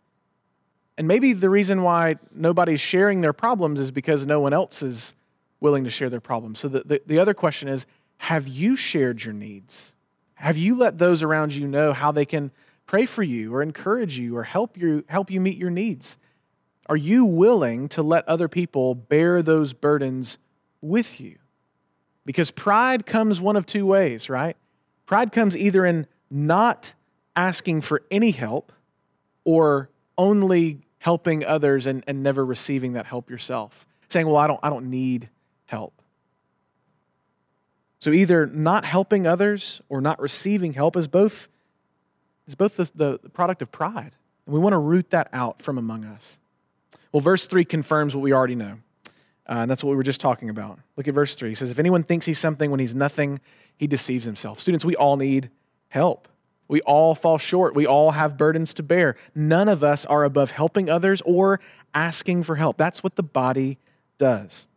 And 0.98 1.08
maybe 1.08 1.34
the 1.34 1.50
reason 1.50 1.84
why 1.84 2.16
nobody's 2.34 2.82
sharing 2.82 3.22
their 3.22 3.34
problems 3.34 3.80
is 3.80 3.92
because 3.92 4.26
no 4.26 4.40
one 4.40 4.54
else 4.54 4.82
is 4.82 5.14
willing 5.60 5.84
to 5.84 5.90
share 5.90 6.10
their 6.10 6.22
problems. 6.22 6.60
So, 6.60 6.68
the, 6.68 6.82
the, 6.82 7.02
the 7.06 7.20
other 7.20 7.34
question 7.34 7.68
is 7.68 7.86
have 8.18 8.48
you 8.48 8.76
shared 8.76 9.24
your 9.24 9.34
needs? 9.34 9.94
Have 10.36 10.58
you 10.58 10.76
let 10.76 10.98
those 10.98 11.24
around 11.24 11.56
you 11.56 11.68
know 11.68 11.94
how 11.94 12.12
they 12.12 12.26
can 12.26 12.52
pray 12.86 13.06
for 13.06 13.24
you 13.24 13.54
or 13.54 13.62
encourage 13.62 14.18
you 14.18 14.38
or 14.38 14.44
help 14.44 14.78
you, 14.78 15.04
help 15.08 15.30
you 15.30 15.40
meet 15.40 15.58
your 15.58 15.70
needs? 15.70 16.18
Are 16.88 16.96
you 16.98 17.26
willing 17.26 17.90
to 17.90 18.02
let 18.02 18.28
other 18.28 18.48
people 18.48 18.96
bear 18.96 19.42
those 19.42 19.74
burdens 19.74 20.38
with 20.82 21.20
you? 21.20 21.38
Because 22.26 22.50
pride 22.52 23.06
comes 23.06 23.40
one 23.42 23.56
of 23.56 23.66
two 23.66 23.86
ways, 23.86 24.30
right? 24.30 24.56
Pride 25.06 25.32
comes 25.32 25.56
either 25.56 25.86
in 25.86 26.08
not 26.30 26.94
asking 27.36 27.82
for 27.82 28.04
any 28.10 28.32
help 28.32 28.72
or 29.44 29.90
only 30.18 30.82
helping 31.08 31.46
others 31.46 31.86
and, 31.86 32.04
and 32.06 32.22
never 32.22 32.44
receiving 32.44 32.92
that 32.92 33.06
help 33.06 33.30
yourself. 33.30 33.88
Saying, 34.10 34.28
well, 34.28 34.36
I 34.36 34.46
don't, 34.46 34.60
I 34.62 34.70
don't 34.70 34.90
need 34.90 35.30
help. 35.66 36.02
So 38.00 38.12
either 38.12 38.46
not 38.46 38.84
helping 38.84 39.26
others 39.26 39.80
or 39.88 40.02
not 40.02 40.20
receiving 40.20 40.74
help 40.74 40.98
is 40.98 41.08
both, 41.08 41.48
is 42.46 42.56
both 42.56 42.76
the, 42.76 42.92
the 42.94 43.30
product 43.30 43.62
of 43.62 43.72
pride. 43.72 44.12
And 44.46 44.54
we 44.54 44.60
want 44.60 44.74
to 44.74 44.80
root 44.80 45.12
that 45.12 45.30
out 45.32 45.62
from 45.62 45.78
among 45.78 46.04
us. 46.04 46.40
Well, 47.14 47.22
verse 47.22 47.46
3 47.46 47.64
confirms 47.64 48.14
what 48.14 48.22
we 48.22 48.34
already 48.34 48.56
know. 48.56 48.80
Uh, 49.50 49.64
and 49.64 49.72
that's 49.72 49.86
what 49.86 49.92
we 49.92 49.96
were 49.96 50.04
just 50.04 50.20
talking 50.20 50.50
about. 50.50 50.78
Look 50.98 51.08
at 51.08 51.14
verse 51.14 51.36
3. 51.36 51.48
He 51.48 51.56
says, 51.56 51.72
If 51.72 51.80
anyone 51.80 52.04
thinks 52.04 52.26
he's 52.26 52.38
something 52.38 52.70
when 52.70 52.82
he's 52.82 52.94
nothing, 52.94 53.40
he 53.78 53.88
deceives 53.88 54.26
himself. 54.26 54.60
Students, 54.60 54.84
we 54.84 54.98
all 54.98 55.16
need 55.16 55.52
help. 55.88 56.28
We 56.68 56.82
all 56.82 57.16
fall 57.16 57.38
short. 57.38 57.76
We 57.76 57.86
all 57.86 58.12
have 58.12 58.38
burdens 58.38 58.74
to 58.76 58.84
bear. 58.84 59.16
None 59.34 59.70
of 59.70 59.84
us 59.84 60.06
are 60.06 60.24
above 60.24 60.52
helping 60.52 60.90
others 60.90 61.22
or 61.26 61.60
asking 61.94 62.44
for 62.44 62.56
help. 62.56 62.78
That's 62.78 63.04
what 63.04 63.16
the 63.16 63.24
body 63.24 63.78
does. 64.18 64.68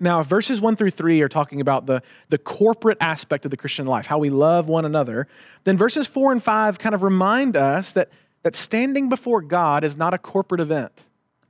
Now, 0.00 0.22
verses 0.22 0.60
1 0.60 0.76
through 0.76 0.90
3 0.90 1.22
are 1.22 1.28
talking 1.28 1.60
about 1.60 1.86
the, 1.86 2.02
the 2.28 2.38
corporate 2.38 2.98
aspect 3.00 3.44
of 3.44 3.50
the 3.50 3.56
Christian 3.56 3.86
life, 3.86 4.06
how 4.06 4.18
we 4.18 4.30
love 4.30 4.68
one 4.68 4.84
another. 4.84 5.26
Then 5.64 5.76
verses 5.76 6.06
4 6.06 6.32
and 6.32 6.42
5 6.42 6.78
kind 6.78 6.94
of 6.94 7.02
remind 7.02 7.56
us 7.56 7.94
that, 7.94 8.10
that 8.42 8.54
standing 8.54 9.08
before 9.08 9.40
God 9.40 9.84
is 9.84 9.96
not 9.96 10.14
a 10.14 10.18
corporate 10.18 10.60
event. 10.60 11.04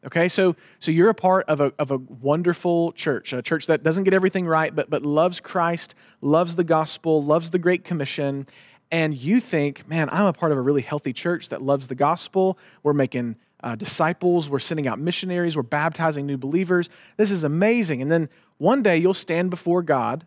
Okay, 0.06 0.28
so, 0.28 0.54
so 0.78 0.92
you're 0.92 1.10
a 1.10 1.14
part 1.14 1.44
of 1.48 1.60
a, 1.60 1.72
of 1.78 1.90
a 1.90 1.96
wonderful 1.96 2.92
church, 2.92 3.32
a 3.32 3.42
church 3.42 3.66
that 3.66 3.82
doesn't 3.82 4.04
get 4.04 4.14
everything 4.14 4.46
right, 4.46 4.74
but, 4.74 4.88
but 4.88 5.02
loves 5.02 5.40
Christ, 5.40 5.96
loves 6.22 6.54
the 6.54 6.62
gospel, 6.62 7.22
loves 7.22 7.50
the 7.50 7.58
Great 7.58 7.82
Commission, 7.82 8.46
and 8.90 9.14
you 9.14 9.40
think, 9.40 9.88
man, 9.88 10.08
I'm 10.10 10.26
a 10.26 10.32
part 10.32 10.52
of 10.52 10.58
a 10.58 10.60
really 10.60 10.82
healthy 10.82 11.12
church 11.12 11.50
that 11.50 11.62
loves 11.62 11.88
the 11.88 11.94
gospel. 11.94 12.58
We're 12.82 12.94
making 12.94 13.36
uh, 13.62 13.74
disciples, 13.74 14.48
we're 14.48 14.60
sending 14.60 14.86
out 14.86 14.98
missionaries, 14.98 15.56
we're 15.56 15.62
baptizing 15.62 16.26
new 16.26 16.38
believers. 16.38 16.88
This 17.16 17.30
is 17.30 17.44
amazing. 17.44 18.00
And 18.00 18.10
then 18.10 18.28
one 18.58 18.82
day 18.82 18.96
you'll 18.96 19.14
stand 19.14 19.50
before 19.50 19.82
God 19.82 20.26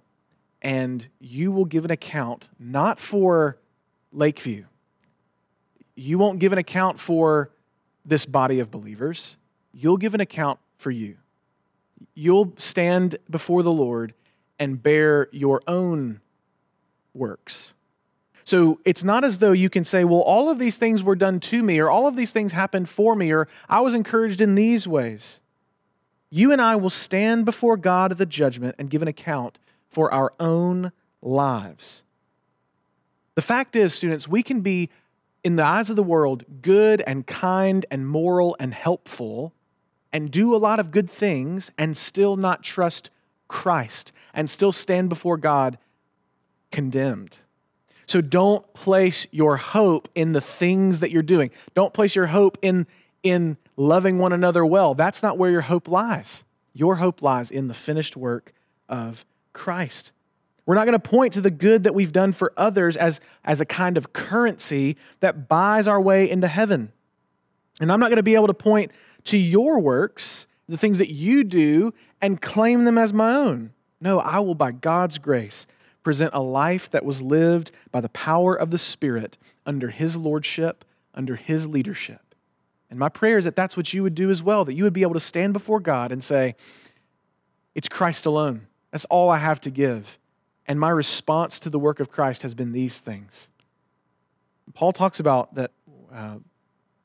and 0.62 1.08
you 1.19 1.52
will 1.52 1.65
give 1.65 1.86
an 1.86 1.91
account 1.91 2.50
not 2.60 3.00
for 3.00 3.58
Lakeview, 4.12 4.65
you 5.95 6.17
won't 6.17 6.39
give 6.39 6.52
an 6.52 6.60
account 6.60 7.00
for 7.00 7.52
this 8.06 8.26
body 8.26 8.60
of 8.60 8.69
believers 8.69 9.38
you'll 9.74 9.97
give 9.97 10.13
an 10.13 10.21
account 10.21 10.60
for 10.78 10.91
you. 10.91 11.17
You'll 12.13 12.54
stand 12.58 13.17
before 13.30 13.63
the 13.63 13.71
Lord 13.71 14.13
and 14.60 14.82
bear 14.82 15.28
your 15.32 15.62
own 15.67 16.21
works. 17.13 17.74
So 18.43 18.80
it's 18.86 19.04
not 19.04 19.23
as 19.23 19.39
though 19.39 19.51
you 19.51 19.69
can 19.69 19.86
say, 19.86 20.04
well, 20.04 20.21
all 20.21 20.49
of 20.49 20.60
these 20.60 20.77
things 20.77 21.04
were 21.04 21.15
done 21.15 21.39
to 21.41 21.62
me, 21.63 21.80
or 21.80 21.89
all 21.89 22.08
of 22.08 22.15
these 22.15 22.34
things 22.34 22.51
happened 22.51 22.89
for 22.89 23.15
me, 23.15 23.32
or 23.32 23.47
I 23.69 23.82
was 23.82 23.93
encouraged 23.93 24.41
in 24.41 24.56
these 24.56 24.88
ways. 24.88 25.41
You 26.30 26.51
and 26.51 26.62
I 26.62 26.75
will 26.75 26.89
stand 26.89 27.45
before 27.45 27.77
God 27.77 28.12
at 28.12 28.17
the 28.17 28.25
judgment 28.25 28.75
and 28.80 28.89
give 28.89 29.01
an 29.01 29.08
account 29.08 29.60
for 29.89 30.13
our 30.13 30.34
own 30.39 30.91
lives. 31.21 32.04
The 33.36 33.41
fact 33.41 33.75
is, 33.75 33.93
students, 33.93 34.27
we 34.27 34.43
can 34.43 34.62
be, 34.62 34.89
in 35.43 35.56
the 35.56 35.63
eyes 35.63 35.89
of 35.89 35.95
the 35.95 36.04
world, 36.04 36.45
good 36.62 37.01
and 37.01 37.25
kind 37.25 37.86
and 37.89 38.08
moral 38.08 38.56
and 38.60 38.73
helpful 38.73 39.54
and 40.13 40.30
do 40.30 40.56
a 40.56 40.58
lot 40.58 40.80
of 40.80 40.91
good 40.91 41.10
things 41.10 41.71
and 41.77 41.95
still 41.95 42.36
not 42.36 42.63
trust 42.63 43.10
Christ 43.47 44.12
and 44.34 44.49
still 44.49 44.71
stand 44.71 45.10
before 45.10 45.38
God 45.38 45.77
condemned. 46.71 47.39
So 48.12 48.19
don't 48.19 48.74
place 48.74 49.26
your 49.32 49.56
hope 49.56 50.10
in 50.15 50.34
the 50.34 50.41
things 50.41 51.00
that 51.00 51.12
you're 51.12 51.24
doing. 51.24 51.50
Don't 51.76 51.93
place 51.93 52.13
your 52.13 52.26
hope 52.26 52.58
in, 52.62 52.86
in 53.24 53.56
loving 53.78 54.17
one 54.17 54.34
another 54.34 54.65
well. 54.65 54.95
That's 54.95 55.24
not 55.24 55.38
where 55.38 55.50
your 55.50 55.62
hope 55.62 55.88
lies. 55.88 56.43
Your 56.74 56.97
hope 56.97 57.21
lies 57.21 57.52
in 57.52 57.69
the 57.69 57.74
finished 57.74 58.17
work 58.17 58.52
of 58.89 59.26
Christ. 59.54 60.12
We're 60.65 60.76
not 60.76 60.88
going 60.88 61.00
to 61.00 61.10
point 61.10 61.36
to 61.36 61.41
the 61.41 61.50
good 61.50 61.86
that 61.86 61.95
we've 61.95 62.12
done 62.12 62.34
for 62.34 62.52
others 62.58 62.97
as, 62.97 63.21
as 63.45 63.62
a 63.62 63.65
kind 63.65 63.95
of 63.95 64.12
currency 64.12 64.97
that 65.21 65.47
buys 65.47 65.88
our 65.88 66.02
way 66.02 66.30
into 66.30 66.50
heaven. 66.50 66.91
And 67.80 67.93
I'm 67.93 68.02
not 68.02 68.08
going 68.08 68.17
to 68.17 68.24
be 68.24 68.36
able 68.36 68.47
to 68.47 68.54
point 68.54 68.91
to 69.24 69.38
your 69.38 69.80
works, 69.80 70.47
the 70.67 70.76
things 70.76 70.97
that 70.97 71.12
you 71.12 71.45
do, 71.45 71.93
and 72.21 72.41
claim 72.41 72.84
them 72.84 72.97
as 72.97 73.13
my 73.13 73.34
own. 73.34 73.71
No, 74.02 74.19
I 74.19 74.39
will, 74.39 74.56
by 74.56 74.74
God's 74.74 75.17
grace, 75.17 75.65
present 76.03 76.33
a 76.33 76.41
life 76.41 76.89
that 76.89 77.05
was 77.05 77.21
lived 77.21 77.71
by 77.91 78.01
the 78.01 78.09
power 78.09 78.55
of 78.55 78.71
the 78.71 78.77
Spirit 78.77 79.37
under 79.65 79.89
His 79.89 80.15
lordship, 80.15 80.85
under 81.13 81.35
His 81.35 81.67
leadership. 81.67 82.35
And 82.89 82.99
my 82.99 83.09
prayer 83.09 83.37
is 83.37 83.45
that 83.45 83.55
that's 83.55 83.77
what 83.77 83.93
you 83.93 84.03
would 84.03 84.15
do 84.15 84.29
as 84.29 84.43
well, 84.43 84.65
that 84.65 84.73
you 84.73 84.83
would 84.83 84.93
be 84.93 85.03
able 85.03 85.13
to 85.13 85.19
stand 85.19 85.53
before 85.53 85.79
God 85.79 86.11
and 86.11 86.23
say, 86.23 86.55
It's 87.75 87.87
Christ 87.87 88.25
alone. 88.25 88.67
That's 88.91 89.05
all 89.05 89.29
I 89.29 89.37
have 89.37 89.61
to 89.61 89.71
give. 89.71 90.17
And 90.67 90.79
my 90.79 90.89
response 90.89 91.59
to 91.61 91.69
the 91.69 91.79
work 91.79 91.99
of 91.99 92.11
Christ 92.11 92.43
has 92.43 92.53
been 92.53 92.71
these 92.71 92.99
things. 92.99 93.49
Paul 94.73 94.91
talks 94.91 95.19
about 95.19 95.55
that 95.55 95.71
uh, 96.13 96.37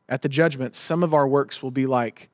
at 0.08 0.22
the 0.22 0.28
judgment, 0.28 0.74
some 0.74 1.02
of 1.02 1.14
our 1.14 1.26
works 1.26 1.62
will 1.62 1.70
be 1.70 1.86
like 1.86 2.28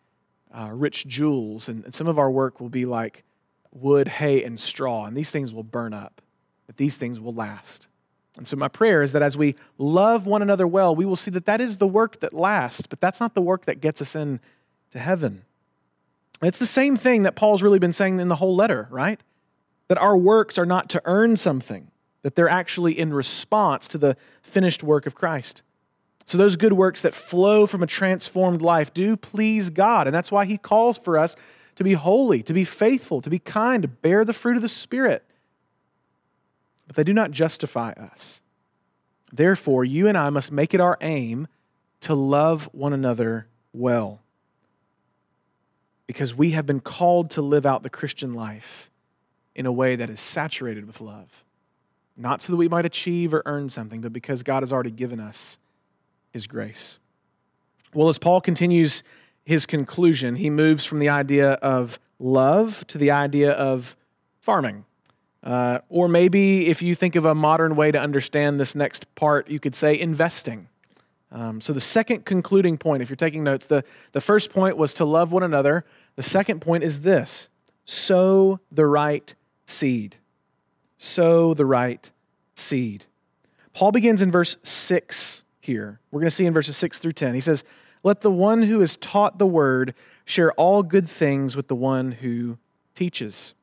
uh, 0.53 0.71
rich 0.73 1.07
jewels, 1.07 1.69
and, 1.69 1.85
and 1.85 1.95
some 1.95 2.07
of 2.07 2.19
our 2.19 2.31
work 2.31 2.61
will 2.61 2.69
be 2.69 2.85
like 2.85 3.25
wood, 3.73 4.09
hay, 4.09 4.45
and 4.45 4.61
straw, 4.61 5.07
and 5.07 5.17
these 5.17 5.31
things 5.31 5.55
will 5.55 5.63
burn 5.63 5.95
up, 5.95 6.21
these 6.77 6.99
things 6.99 7.21
will 7.21 7.35
last. 7.35 7.89
And 8.37 8.49
so, 8.49 8.57
my 8.57 8.69
prayer 8.69 9.03
is 9.03 9.13
that 9.13 9.23
as 9.23 9.37
we 9.37 9.57
love 9.77 10.27
one 10.27 10.41
another 10.41 10.67
well, 10.67 10.95
we 10.95 11.05
will 11.05 11.17
see 11.17 11.31
that 11.33 11.47
that 11.47 11.61
is 11.61 11.77
the 11.77 11.87
work 11.87 12.21
that 12.21 12.33
lasts, 12.33 12.87
but 12.87 13.01
that's 13.01 13.21
not 13.21 13.35
the 13.35 13.43
work 13.43 13.67
that 13.67 13.81
gets 13.81 14.01
us 14.01 14.17
in 14.17 14.41
to 14.93 14.99
heaven. 14.99 15.45
It's 16.43 16.59
the 16.59 16.67
same 16.67 16.97
thing 16.97 17.23
that 17.23 17.37
Paul's 17.37 17.63
really 17.63 17.79
been 17.79 17.93
saying 17.93 18.19
in 18.19 18.29
the 18.29 18.37
whole 18.37 18.57
letter, 18.57 18.89
right? 18.91 19.21
That 19.89 19.99
our 19.99 20.17
works 20.17 20.59
are 20.59 20.67
not 20.67 20.89
to 20.91 21.03
earn 21.05 21.37
something, 21.37 21.91
that 22.23 22.35
they're 22.35 22.49
actually 22.49 22.99
in 22.99 23.13
response 23.13 23.87
to 23.89 23.99
the 23.99 24.17
finished 24.43 24.83
work 24.83 25.07
of 25.07 25.15
Christ. 25.15 25.63
So, 26.25 26.39
those 26.39 26.57
good 26.57 26.73
works 26.73 27.03
that 27.03 27.15
flow 27.15 27.67
from 27.67 27.83
a 27.83 27.87
transformed 27.87 28.63
life 28.63 28.95
do 28.95 29.17
please 29.17 29.69
God. 29.69 30.07
And 30.07 30.15
that's 30.15 30.33
why 30.33 30.47
He 30.47 30.57
calls 30.57 30.97
for 30.97 31.19
us 31.19 31.37
to 31.77 31.85
be 31.85 31.93
holy, 31.93 32.43
to 32.45 32.55
be 32.55 32.65
faithful, 32.65 33.21
to 33.21 33.31
be 33.31 33.39
kind, 33.39 33.83
to 33.83 33.89
bear 33.89 34.25
the 34.25 34.33
fruit 34.33 34.57
of 34.57 34.63
the 34.63 34.69
Spirit. 34.69 35.25
But 36.93 36.97
they 36.97 37.05
do 37.05 37.15
not 37.15 37.31
justify 37.31 37.93
us. 37.93 38.43
Therefore, 39.33 39.83
you 39.83 40.09
and 40.09 40.19
I 40.19 40.29
must 40.29 40.53
make 40.53 40.75
it 40.75 40.81
our 40.81 40.99
aim 41.01 41.49
to 42.01 42.15
love 42.15 42.69
one 42.73 42.93
another 42.93 43.47
well. 43.73 44.21
Because 46.07 46.35
we 46.35 46.51
have 46.51 46.67
been 46.67 46.81
called 46.81 47.31
to 47.31 47.41
live 47.41 47.65
out 47.65 47.83
the 47.83 47.89
Christian 47.89 48.35
life 48.35 48.91
in 49.55 49.65
a 49.65 49.73
way 49.73 49.97
that 49.97 50.11
is 50.11 50.21
saturated 50.21 50.87
with 50.87 51.01
love. 51.01 51.45
Not 52.15 52.43
so 52.43 52.53
that 52.53 52.59
we 52.59 52.69
might 52.69 52.85
achieve 52.85 53.33
or 53.33 53.43
earn 53.47 53.71
something, 53.71 54.03
but 54.03 54.13
because 54.13 54.43
God 54.43 54.63
has 54.63 54.71
already 54.71 54.91
given 54.91 55.19
us 55.19 55.57
his 56.31 56.47
grace. 56.47 56.99
Well, 57.95 58.11
as 58.11 58.19
Paul 58.19 58.43
continues 58.43 59.03
his 59.47 59.65
conclusion, 59.65 60.37
he 60.37 60.51
moves 60.51 60.85
from 60.85 60.99
the 60.99 61.09
idea 61.09 61.53
of 61.53 61.99
love 62.19 62.87
to 62.89 62.99
the 62.99 63.13
idea 63.13 63.53
of 63.53 63.97
farming. 64.41 64.85
Uh, 65.43 65.81
or 65.89 66.09
maybe 66.09 66.69
if 66.69 66.83
you 66.83 66.95
think 66.95 67.17
of 67.17 67.25
a 67.25 67.35
modern 67.35 67.75
way 67.75 67.91
to 67.91 68.01
understand 68.01 68.61
this 68.61 68.75
next 68.75 69.13
part, 69.15 69.49
you 69.51 69.59
could 69.59 69.75
say 69.75 69.99
investing. 69.99 70.69
Um, 71.33 71.61
so, 71.61 71.73
the 71.73 71.81
second 71.81 72.25
concluding 72.25 72.77
point, 72.77 73.03
if 73.03 73.09
you're 73.09 73.17
taking 73.17 73.43
notes, 73.43 73.67
the, 73.67 73.85
the 74.13 74.21
first 74.21 74.53
point 74.53 74.77
was 74.77 74.95
to 74.95 75.05
love 75.05 75.33
one 75.33 75.43
another. 75.43 75.85
The 76.17 76.23
second 76.23 76.61
point 76.61 76.85
is 76.85 77.01
this 77.01 77.49
sow 77.85 78.61
the 78.71 78.87
right 78.87 79.35
seed. 79.67 80.17
Sow 80.99 81.55
the 81.55 81.67
right 81.67 82.11
seed. 82.55 83.07
Paul 83.75 83.93
begins 83.93 84.23
in 84.23 84.31
verse 84.31 84.57
6 84.63 85.43
here. 85.61 85.99
We're 86.11 86.21
going 86.21 86.31
to 86.31 86.35
see 86.35 86.47
in 86.47 86.53
verses 86.53 86.77
6 86.77 86.99
through 86.99 87.13
10. 87.13 87.35
He 87.35 87.41
says, 87.41 87.65
Let 88.03 88.21
the 88.21 88.31
one 88.31 88.63
who 88.63 88.83
is 88.83 88.97
taught 88.97 89.39
the 89.39 89.47
word 89.47 89.95
share 90.25 90.53
all 90.53 90.83
good 90.83 91.09
things 91.09 91.57
with 91.57 91.69
the 91.69 91.75
one 91.75 92.13
who 92.13 92.59
teaches. 92.95 93.55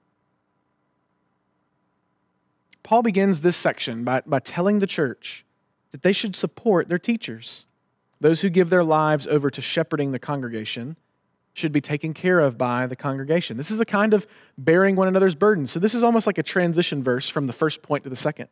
Paul 2.90 3.04
begins 3.04 3.42
this 3.42 3.56
section 3.56 4.04
by, 4.04 4.24
by 4.26 4.40
telling 4.40 4.80
the 4.80 4.88
church 4.88 5.46
that 5.92 6.02
they 6.02 6.12
should 6.12 6.36
support 6.36 6.90
their 6.90 6.98
teachers. 6.98 7.68
Those 8.20 8.42
who 8.42 8.50
give 8.50 8.72
their 8.72 8.84
lives 8.84 9.28
over 9.28 9.52
to 9.52 9.62
shepherding 9.62 10.12
the 10.12 10.18
congregation 10.18 10.96
should 11.54 11.72
be 11.72 11.82
taken 11.82 12.16
care 12.16 12.40
of 12.40 12.58
by 12.58 12.88
the 12.88 12.96
congregation. 12.96 13.58
This 13.58 13.70
is 13.70 13.80
a 13.80 13.86
kind 13.86 14.16
of 14.16 14.26
bearing 14.58 14.96
one 14.96 15.08
another's 15.08 15.36
burdens. 15.36 15.70
So, 15.70 15.80
this 15.80 15.94
is 15.94 16.02
almost 16.02 16.26
like 16.26 16.40
a 16.40 16.44
transition 16.44 17.04
verse 17.04 17.30
from 17.30 17.46
the 17.46 17.54
first 17.54 17.84
point 17.84 18.06
to 18.06 18.10
the 18.10 18.16
second. 18.16 18.50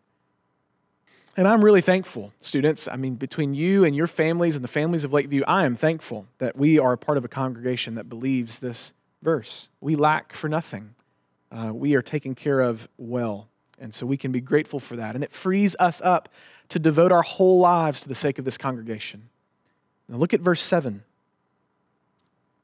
And 1.36 1.47
I'm 1.47 1.65
really 1.65 1.82
thankful, 1.82 2.32
students. 2.39 2.88
I 2.88 2.95
mean, 2.95 3.15
between 3.15 3.56
you 3.56 3.86
and 3.86 3.95
your 3.95 4.06
families 4.06 4.56
and 4.56 4.63
the 4.63 4.69
families 4.69 5.04
of 5.04 5.12
Lakeview, 5.12 5.45
I 5.47 5.65
am 5.65 5.76
thankful 5.76 6.28
that 6.38 6.56
we 6.56 6.78
are 6.78 6.93
a 6.93 6.97
part 7.00 7.17
of 7.17 7.26
a 7.26 7.28
congregation 7.28 7.95
that 7.95 8.08
believes 8.08 8.60
this 8.60 8.93
verse. 9.23 9.69
We 9.82 9.95
lack 9.95 10.34
for 10.34 10.47
nothing, 10.47 10.93
uh, 11.52 11.71
we 11.73 11.95
are 11.95 12.04
taken 12.04 12.36
care 12.36 12.62
of 12.62 12.88
well. 13.00 13.47
And 13.79 13.93
so 13.93 14.05
we 14.05 14.17
can 14.17 14.31
be 14.31 14.41
grateful 14.41 14.79
for 14.79 14.95
that. 14.95 15.15
And 15.15 15.23
it 15.23 15.31
frees 15.31 15.75
us 15.79 16.01
up 16.01 16.29
to 16.69 16.79
devote 16.79 17.11
our 17.11 17.21
whole 17.21 17.59
lives 17.59 18.01
to 18.01 18.09
the 18.09 18.15
sake 18.15 18.39
of 18.39 18.45
this 18.45 18.57
congregation. 18.57 19.29
Now 20.09 20.17
look 20.17 20.33
at 20.33 20.41
verse 20.41 20.61
7. 20.61 21.03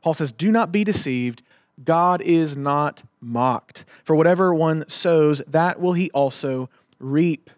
Paul 0.01 0.13
says, 0.13 0.31
Do 0.31 0.51
not 0.51 0.71
be 0.71 0.83
deceived. 0.83 1.43
God 1.83 2.21
is 2.21 2.55
not 2.55 3.03
mocked. 3.19 3.85
For 4.03 4.15
whatever 4.15 4.53
one 4.53 4.87
sows, 4.87 5.41
that 5.47 5.79
will 5.79 5.93
he 5.93 6.11
also 6.11 6.69
reap. 6.99 7.49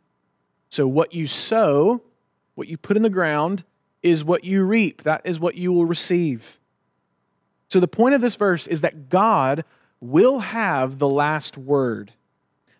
So, 0.69 0.87
what 0.87 1.13
you 1.13 1.27
sow, 1.27 2.01
what 2.55 2.67
you 2.67 2.77
put 2.77 2.97
in 2.97 3.03
the 3.03 3.09
ground, 3.09 3.63
is 4.03 4.23
what 4.23 4.43
you 4.43 4.63
reap. 4.63 5.03
That 5.03 5.21
is 5.25 5.39
what 5.39 5.55
you 5.55 5.73
will 5.73 5.85
receive. 5.85 6.59
So, 7.67 7.79
the 7.79 7.87
point 7.87 8.15
of 8.15 8.21
this 8.21 8.35
verse 8.35 8.67
is 8.67 8.81
that 8.81 9.09
God 9.09 9.65
will 9.99 10.39
have 10.39 10.99
the 10.99 11.09
last 11.09 11.57
word. 11.57 12.13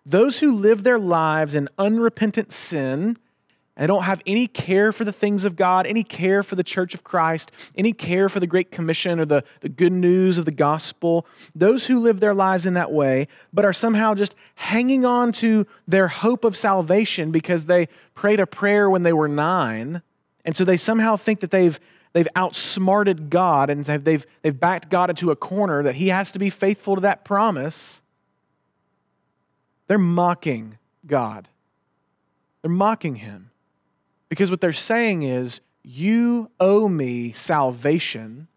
Those 0.06 0.40
who 0.40 0.52
live 0.52 0.84
their 0.84 1.00
lives 1.00 1.56
in 1.56 1.68
unrepentant 1.78 2.52
sin 2.52 3.18
and 3.78 3.88
don't 3.88 4.04
have 4.04 4.22
any 4.26 4.48
care 4.48 4.92
for 4.92 5.04
the 5.04 5.12
things 5.12 5.44
of 5.44 5.56
God, 5.56 5.86
any 5.86 6.04
care 6.04 6.44
for 6.44 6.56
the 6.56 6.64
church 6.64 6.94
of 6.94 7.04
Christ, 7.04 7.52
any 7.76 7.92
care 7.92 8.30
for 8.30 8.40
the 8.40 8.48
Great 8.48 8.72
Commission 8.72 9.20
or 9.20 9.26
the, 9.26 9.44
the 9.60 9.70
good 9.70 9.92
news 9.92 10.38
of 10.38 10.46
the 10.46 10.52
gospel, 10.52 11.26
those 11.54 11.88
who 11.88 12.00
live 12.00 12.20
their 12.20 12.34
lives 12.34 12.66
in 12.66 12.76
that 12.76 12.92
way, 12.92 13.28
but 13.52 13.66
are 13.66 13.74
somehow 13.74 14.14
just 14.14 14.36
hanging 14.56 15.04
on 15.04 15.32
to 15.34 15.68
their 15.88 16.08
hope 16.08 16.46
of 16.46 16.56
salvation 16.56 17.32
because 17.32 17.66
they 17.66 17.90
prayed 18.14 18.40
a 18.40 18.48
prayer 18.48 18.90
when 18.90 19.04
they 19.04 19.14
were 19.14 19.28
nine, 19.28 20.02
and 20.46 20.56
so 20.56 20.64
they 20.64 20.78
somehow 20.78 21.18
think 21.18 21.42
that 21.42 21.52
they've, 21.52 21.78
they've 22.14 22.28
outsmarted 22.36 23.30
God 23.30 23.70
and 23.70 23.84
they've, 23.84 24.26
they've 24.42 24.60
backed 24.60 24.90
God 24.90 25.10
into 25.10 25.32
a 25.32 25.36
corner, 25.36 25.84
that 25.84 25.96
He 25.96 26.10
has 26.10 26.32
to 26.32 26.40
be 26.40 26.50
faithful 26.50 26.96
to 26.96 27.02
that 27.02 27.26
promise, 27.26 28.02
they're 29.88 29.98
mocking 29.98 30.78
God. 31.06 31.48
They're 32.62 32.72
mocking 32.72 33.16
Him. 33.16 33.52
Because 34.30 34.50
what 34.50 34.62
they're 34.62 34.74
saying 34.74 35.24
is, 35.24 35.62
you 35.84 36.50
owe 36.60 36.88
me 36.88 37.32
salvation, 37.34 38.48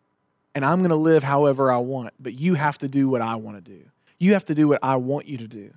and 0.54 0.64
I'm 0.64 0.78
going 0.78 0.90
to 0.90 0.96
live 0.96 1.22
however 1.22 1.70
I 1.70 1.76
want, 1.76 2.14
but 2.18 2.32
you 2.32 2.54
have 2.54 2.78
to 2.78 2.88
do 2.88 3.08
what 3.08 3.20
I 3.20 3.36
want 3.36 3.62
to 3.62 3.70
do. 3.70 3.82
You 4.18 4.32
have 4.32 4.44
to 4.44 4.54
do 4.54 4.66
what 4.66 4.78
I 4.82 4.96
want 4.96 5.26
you 5.26 5.36
to 5.38 5.46
do. 5.46 5.72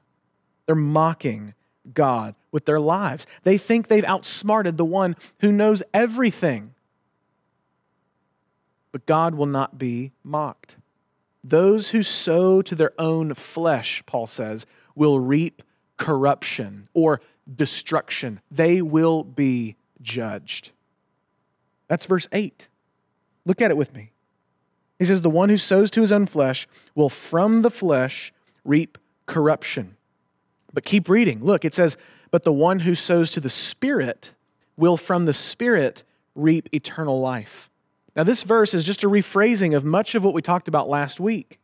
They're 0.66 0.76
mocking 0.76 1.54
God 1.94 2.36
with 2.52 2.66
their 2.66 2.80
lives. 2.80 3.28
They 3.44 3.58
think 3.58 3.88
they've 3.88 4.06
outsmarted 4.06 4.78
the 4.78 4.86
one 4.86 5.16
who 5.40 5.52
knows 5.52 5.84
everything. 5.94 6.74
But 8.92 9.06
God 9.06 9.36
will 9.36 9.46
not 9.46 9.78
be 9.78 10.12
mocked. 10.24 10.78
Those 11.44 11.90
who 11.90 12.04
sow 12.04 12.62
to 12.62 12.76
their 12.76 12.94
own 13.00 13.34
flesh, 13.34 14.04
Paul 14.06 14.28
says, 14.28 14.66
will 14.95 15.19
reap 15.19 15.62
corruption 15.97 16.88
or 16.93 17.21
destruction. 17.54 18.39
They 18.49 18.82
will 18.82 19.23
be 19.23 19.75
judged. 20.01 20.71
That's 21.88 22.06
verse 22.06 22.27
8. 22.32 22.67
Look 23.45 23.62
at 23.62 23.71
it 23.71 23.77
with 23.77 23.93
me. 23.93 24.12
He 24.99 25.06
says, 25.06 25.21
The 25.21 25.30
one 25.30 25.49
who 25.49 25.58
sows 25.58 25.91
to 25.91 26.01
his 26.01 26.12
own 26.12 26.27
flesh 26.27 26.67
will 26.95 27.10
from 27.10 27.62
the 27.62 27.71
flesh 27.71 28.34
reap 28.63 28.97
corruption. 29.25 29.95
But 30.73 30.86
keep 30.86 31.10
reading. 31.10 31.43
Look, 31.43 31.65
it 31.65 31.73
says, 31.73 31.97
But 32.30 32.43
the 32.43 32.54
one 32.54 32.80
who 32.80 32.95
sows 32.95 33.32
to 33.32 33.39
the 33.39 33.49
Spirit 33.49 34.34
will 34.77 34.97
from 34.97 35.25
the 35.25 35.34
Spirit 35.34 36.04
reap 36.36 36.69
eternal 36.73 37.19
life. 37.19 37.69
Now, 38.15 38.23
this 38.23 38.43
verse 38.43 38.73
is 38.73 38.84
just 38.84 39.04
a 39.04 39.10
rephrasing 39.10 39.75
of 39.75 39.86
much 39.86 40.15
of 40.15 40.23
what 40.23 40.34
we 40.34 40.41
talked 40.41 40.67
about 40.67 40.89
last 40.89 41.19
week 41.19 41.60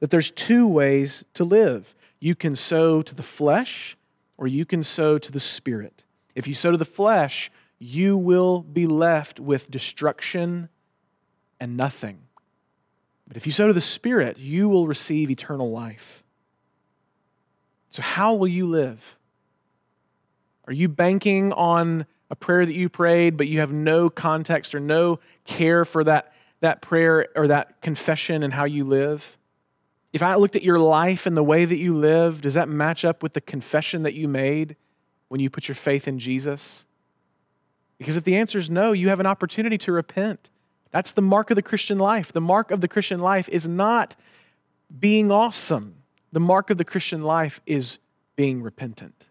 that 0.00 0.10
there's 0.10 0.30
two 0.30 0.66
ways 0.66 1.24
to 1.34 1.44
live. 1.44 1.94
You 2.20 2.34
can 2.34 2.54
sow 2.54 3.02
to 3.02 3.14
the 3.14 3.22
flesh, 3.22 3.96
or 4.36 4.46
you 4.46 4.64
can 4.64 4.84
sow 4.84 5.18
to 5.18 5.32
the 5.32 5.40
Spirit. 5.40 6.04
If 6.34 6.46
you 6.46 6.54
sow 6.54 6.70
to 6.70 6.76
the 6.76 6.84
flesh, 6.84 7.50
you 7.78 8.16
will 8.16 8.60
be 8.60 8.86
left 8.86 9.40
with 9.40 9.70
destruction 9.70 10.68
and 11.58 11.76
nothing. 11.76 12.20
But 13.26 13.36
if 13.36 13.46
you 13.46 13.52
sow 13.52 13.66
to 13.66 13.72
the 13.72 13.80
Spirit, 13.80 14.38
you 14.38 14.68
will 14.68 14.86
receive 14.86 15.30
eternal 15.30 15.70
life. 15.70 16.22
So, 17.88 18.02
how 18.02 18.34
will 18.34 18.48
you 18.48 18.66
live? 18.66 19.16
Are 20.66 20.72
you 20.72 20.88
banking 20.88 21.52
on 21.52 22.06
a 22.30 22.36
prayer 22.36 22.64
that 22.64 22.74
you 22.74 22.88
prayed, 22.88 23.36
but 23.36 23.48
you 23.48 23.58
have 23.58 23.72
no 23.72 24.08
context 24.08 24.74
or 24.74 24.80
no 24.80 25.18
care 25.44 25.84
for 25.84 26.04
that, 26.04 26.32
that 26.60 26.80
prayer 26.80 27.28
or 27.34 27.48
that 27.48 27.80
confession 27.80 28.42
and 28.42 28.52
how 28.52 28.64
you 28.64 28.84
live? 28.84 29.36
If 30.12 30.22
I 30.22 30.34
looked 30.34 30.56
at 30.56 30.62
your 30.62 30.78
life 30.78 31.26
and 31.26 31.36
the 31.36 31.42
way 31.42 31.64
that 31.64 31.76
you 31.76 31.94
live, 31.94 32.40
does 32.40 32.54
that 32.54 32.68
match 32.68 33.04
up 33.04 33.22
with 33.22 33.32
the 33.32 33.40
confession 33.40 34.02
that 34.02 34.14
you 34.14 34.26
made 34.26 34.76
when 35.28 35.40
you 35.40 35.50
put 35.50 35.68
your 35.68 35.76
faith 35.76 36.08
in 36.08 36.18
Jesus? 36.18 36.84
Because 37.98 38.16
if 38.16 38.24
the 38.24 38.36
answer 38.36 38.58
is 38.58 38.70
no, 38.70 38.92
you 38.92 39.08
have 39.08 39.20
an 39.20 39.26
opportunity 39.26 39.78
to 39.78 39.92
repent. 39.92 40.50
That's 40.90 41.12
the 41.12 41.22
mark 41.22 41.50
of 41.50 41.56
the 41.56 41.62
Christian 41.62 41.98
life. 41.98 42.32
The 42.32 42.40
mark 42.40 42.70
of 42.70 42.80
the 42.80 42.88
Christian 42.88 43.20
life 43.20 43.48
is 43.48 43.68
not 43.68 44.16
being 44.98 45.30
awesome, 45.30 45.94
the 46.32 46.40
mark 46.40 46.70
of 46.70 46.78
the 46.78 46.84
Christian 46.84 47.22
life 47.22 47.60
is 47.64 47.98
being 48.34 48.62
repentant. 48.62 49.26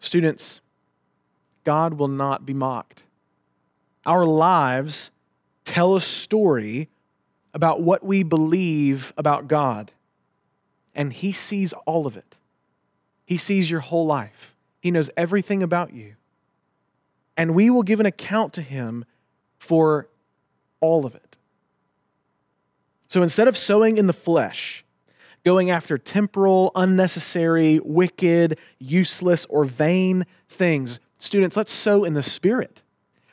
Students, 0.00 0.60
God 1.62 1.94
will 1.94 2.08
not 2.08 2.44
be 2.44 2.54
mocked. 2.54 3.04
Our 4.04 4.24
lives 4.24 5.10
tell 5.64 5.94
a 5.94 6.00
story 6.00 6.88
about 7.56 7.80
what 7.80 8.04
we 8.04 8.22
believe 8.22 9.14
about 9.16 9.48
God, 9.48 9.90
and 10.94 11.10
He 11.10 11.32
sees 11.32 11.72
all 11.86 12.06
of 12.06 12.14
it. 12.14 12.36
He 13.24 13.38
sees 13.38 13.70
your 13.70 13.80
whole 13.80 14.04
life. 14.04 14.54
He 14.78 14.90
knows 14.90 15.08
everything 15.16 15.62
about 15.62 15.94
you. 15.94 16.16
And 17.34 17.54
we 17.54 17.70
will 17.70 17.82
give 17.82 17.98
an 17.98 18.04
account 18.04 18.52
to 18.52 18.62
him 18.62 19.06
for 19.58 20.06
all 20.80 21.06
of 21.06 21.14
it. 21.14 21.38
So 23.08 23.22
instead 23.22 23.48
of 23.48 23.56
sowing 23.56 23.96
in 23.96 24.06
the 24.06 24.12
flesh, 24.12 24.84
going 25.42 25.70
after 25.70 25.96
temporal, 25.96 26.72
unnecessary, 26.74 27.80
wicked, 27.82 28.58
useless, 28.78 29.46
or 29.46 29.64
vain 29.64 30.26
things, 30.46 31.00
students, 31.16 31.56
let's 31.56 31.72
sow 31.72 32.04
in 32.04 32.12
the 32.12 32.22
Spirit. 32.22 32.82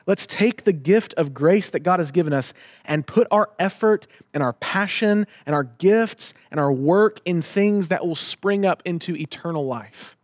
Let's 0.05 0.27
take 0.27 0.63
the 0.63 0.73
gift 0.73 1.13
of 1.15 1.33
grace 1.33 1.69
that 1.69 1.79
God 1.79 1.99
has 1.99 2.11
given 2.11 2.33
us 2.33 2.53
and 2.83 3.07
put 3.07 3.27
our 3.31 3.49
effort 3.57 4.07
and 4.33 4.43
our 4.43 4.53
passion 4.53 5.27
and 5.45 5.55
our 5.55 5.63
gifts 5.63 6.33
and 6.51 6.59
our 6.59 6.71
work 6.71 7.21
in 7.25 7.41
things 7.41 7.87
that 7.89 8.05
will 8.05 8.15
spring 8.15 8.65
up 8.65 8.81
into 8.85 9.15
eternal 9.15 9.65
life. 9.65 10.17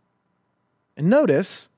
And 0.96 1.08
notice, 1.08 1.68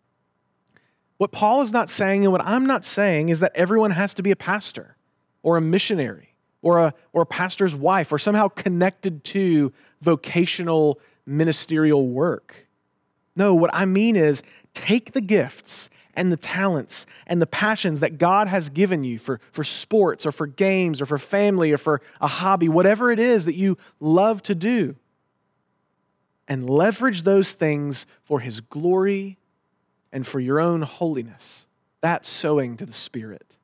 what 1.18 1.30
Paul 1.30 1.62
is 1.62 1.72
not 1.72 1.88
saying 1.88 2.24
and 2.24 2.32
what 2.32 2.44
I'm 2.44 2.66
not 2.66 2.84
saying 2.84 3.28
is 3.28 3.38
that 3.40 3.52
everyone 3.54 3.92
has 3.92 4.14
to 4.14 4.22
be 4.22 4.32
a 4.32 4.36
pastor 4.36 4.96
or 5.44 5.56
a 5.56 5.60
missionary 5.60 6.34
or 6.62 6.78
a, 6.78 6.94
or 7.12 7.22
a 7.22 7.26
pastor's 7.26 7.76
wife 7.76 8.12
or 8.12 8.18
somehow 8.18 8.48
connected 8.48 9.22
to 9.24 9.72
vocational 10.00 10.98
ministerial 11.24 12.08
work. 12.08 12.66
No, 13.36 13.54
what 13.54 13.70
I 13.72 13.84
mean 13.84 14.16
is 14.16 14.42
take 14.74 15.12
the 15.12 15.20
gifts 15.20 15.88
and 16.14 16.30
the 16.30 16.36
talents 16.36 17.06
and 17.26 17.40
the 17.40 17.46
passions 17.46 18.00
that 18.00 18.18
God 18.18 18.48
has 18.48 18.68
given 18.68 19.04
you 19.04 19.18
for, 19.18 19.40
for 19.52 19.64
sports 19.64 20.26
or 20.26 20.32
for 20.32 20.46
games 20.46 21.00
or 21.00 21.06
for 21.06 21.18
family 21.18 21.72
or 21.72 21.78
for 21.78 22.02
a 22.20 22.26
hobby, 22.26 22.68
whatever 22.68 23.10
it 23.10 23.18
is 23.18 23.46
that 23.46 23.54
you 23.54 23.78
love 24.00 24.42
to 24.44 24.54
do. 24.54 24.96
And 26.48 26.68
leverage 26.68 27.22
those 27.22 27.54
things 27.54 28.04
for 28.24 28.40
His 28.40 28.60
glory 28.60 29.38
and 30.12 30.26
for 30.26 30.40
your 30.40 30.60
own 30.60 30.82
holiness. 30.82 31.66
That's 32.02 32.28
sowing 32.28 32.76
to 32.76 32.84
the 32.84 32.92
Spirit. 32.92 33.56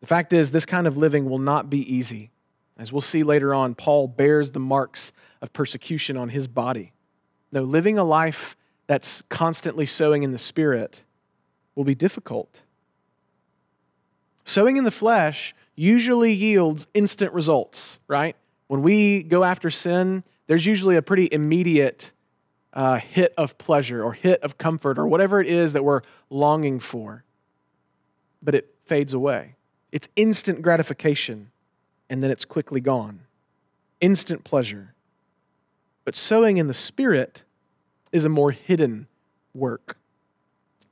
The 0.00 0.06
fact 0.06 0.32
is, 0.32 0.50
this 0.50 0.66
kind 0.66 0.86
of 0.86 0.96
living 0.96 1.28
will 1.28 1.38
not 1.38 1.70
be 1.70 1.94
easy. 1.94 2.30
As 2.78 2.92
we'll 2.92 3.00
see 3.00 3.22
later 3.22 3.52
on, 3.52 3.74
Paul 3.74 4.08
bears 4.08 4.52
the 4.52 4.60
marks 4.60 5.12
of 5.42 5.52
persecution 5.52 6.16
on 6.16 6.28
his 6.28 6.46
body. 6.46 6.92
No, 7.52 7.62
living 7.62 7.98
a 7.98 8.04
life 8.04 8.56
that's 8.86 9.22
constantly 9.28 9.86
sowing 9.86 10.22
in 10.22 10.30
the 10.30 10.38
Spirit 10.38 11.02
will 11.78 11.84
be 11.84 11.94
difficult. 11.94 12.62
Sowing 14.44 14.78
in 14.78 14.82
the 14.82 14.90
flesh 14.90 15.54
usually 15.76 16.32
yields 16.32 16.88
instant 16.92 17.32
results, 17.32 18.00
right? 18.08 18.34
When 18.66 18.82
we 18.82 19.22
go 19.22 19.44
after 19.44 19.70
sin, 19.70 20.24
there's 20.48 20.66
usually 20.66 20.96
a 20.96 21.02
pretty 21.02 21.28
immediate 21.30 22.10
uh, 22.72 22.96
hit 22.96 23.32
of 23.38 23.56
pleasure 23.58 24.02
or 24.02 24.12
hit 24.12 24.42
of 24.42 24.58
comfort 24.58 24.98
or 24.98 25.06
whatever 25.06 25.40
it 25.40 25.46
is 25.46 25.72
that 25.74 25.84
we're 25.84 26.00
longing 26.30 26.80
for. 26.80 27.22
But 28.42 28.56
it 28.56 28.74
fades 28.84 29.12
away. 29.12 29.54
It's 29.92 30.08
instant 30.16 30.62
gratification, 30.62 31.52
and 32.10 32.20
then 32.20 32.32
it's 32.32 32.44
quickly 32.44 32.80
gone. 32.80 33.20
Instant 34.00 34.42
pleasure. 34.42 34.94
But 36.04 36.16
sowing 36.16 36.56
in 36.56 36.66
the 36.66 36.74
Spirit 36.74 37.44
is 38.10 38.24
a 38.24 38.28
more 38.28 38.50
hidden 38.50 39.06
work, 39.54 39.96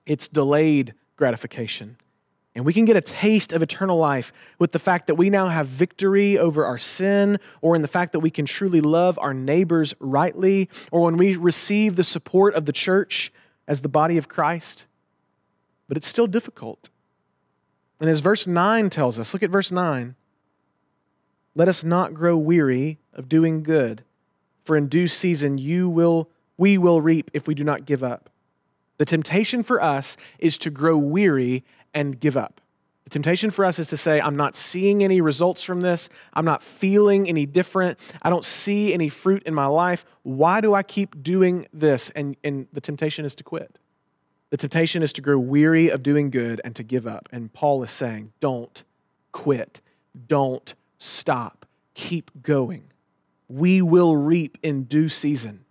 it's 0.06 0.28
delayed 0.28 0.94
gratification. 1.16 1.96
And 2.54 2.64
we 2.64 2.72
can 2.72 2.86
get 2.86 2.96
a 2.96 3.02
taste 3.02 3.52
of 3.52 3.62
eternal 3.62 3.98
life 3.98 4.32
with 4.58 4.72
the 4.72 4.78
fact 4.78 5.08
that 5.08 5.16
we 5.16 5.28
now 5.28 5.48
have 5.48 5.66
victory 5.66 6.38
over 6.38 6.64
our 6.64 6.78
sin, 6.78 7.38
or 7.60 7.76
in 7.76 7.82
the 7.82 7.88
fact 7.88 8.12
that 8.12 8.20
we 8.20 8.30
can 8.30 8.46
truly 8.46 8.80
love 8.80 9.18
our 9.18 9.34
neighbors 9.34 9.92
rightly, 10.00 10.70
or 10.90 11.02
when 11.02 11.18
we 11.18 11.36
receive 11.36 11.96
the 11.96 12.04
support 12.04 12.54
of 12.54 12.64
the 12.64 12.72
church 12.72 13.30
as 13.68 13.82
the 13.82 13.90
body 13.90 14.16
of 14.16 14.28
Christ. 14.28 14.86
But 15.86 15.98
it's 15.98 16.06
still 16.06 16.26
difficult. 16.26 16.88
And 18.00 18.08
as 18.08 18.20
verse 18.20 18.46
9 18.46 18.88
tells 18.88 19.18
us, 19.18 19.34
look 19.34 19.42
at 19.42 19.50
verse 19.50 19.70
9. 19.70 20.14
Let 21.54 21.68
us 21.68 21.84
not 21.84 22.14
grow 22.14 22.36
weary 22.36 22.98
of 23.12 23.28
doing 23.28 23.62
good, 23.62 24.02
for 24.64 24.76
in 24.76 24.88
due 24.88 25.08
season 25.08 25.58
you 25.58 25.88
will 25.88 26.30
we 26.58 26.78
will 26.78 27.02
reap 27.02 27.30
if 27.34 27.46
we 27.46 27.54
do 27.54 27.64
not 27.64 27.84
give 27.84 28.02
up. 28.02 28.30
The 28.98 29.04
temptation 29.04 29.62
for 29.62 29.82
us 29.82 30.16
is 30.38 30.58
to 30.58 30.70
grow 30.70 30.96
weary 30.96 31.64
and 31.94 32.18
give 32.18 32.36
up. 32.36 32.60
The 33.04 33.10
temptation 33.10 33.50
for 33.50 33.64
us 33.64 33.78
is 33.78 33.88
to 33.90 33.96
say, 33.96 34.20
I'm 34.20 34.36
not 34.36 34.56
seeing 34.56 35.04
any 35.04 35.20
results 35.20 35.62
from 35.62 35.80
this. 35.80 36.08
I'm 36.34 36.44
not 36.44 36.60
feeling 36.60 37.28
any 37.28 37.46
different. 37.46 38.00
I 38.20 38.30
don't 38.30 38.44
see 38.44 38.92
any 38.92 39.08
fruit 39.08 39.44
in 39.44 39.54
my 39.54 39.66
life. 39.66 40.04
Why 40.24 40.60
do 40.60 40.74
I 40.74 40.82
keep 40.82 41.22
doing 41.22 41.68
this? 41.72 42.10
And, 42.16 42.36
and 42.42 42.66
the 42.72 42.80
temptation 42.80 43.24
is 43.24 43.36
to 43.36 43.44
quit. 43.44 43.78
The 44.50 44.56
temptation 44.56 45.04
is 45.04 45.12
to 45.14 45.22
grow 45.22 45.38
weary 45.38 45.88
of 45.88 46.02
doing 46.02 46.30
good 46.30 46.60
and 46.64 46.74
to 46.74 46.82
give 46.82 47.06
up. 47.06 47.28
And 47.30 47.52
Paul 47.52 47.82
is 47.84 47.92
saying, 47.92 48.32
don't 48.40 48.82
quit. 49.30 49.80
Don't 50.26 50.74
stop. 50.98 51.64
Keep 51.94 52.42
going. 52.42 52.84
We 53.48 53.82
will 53.82 54.16
reap 54.16 54.58
in 54.64 54.82
due 54.84 55.08
season. 55.08 55.64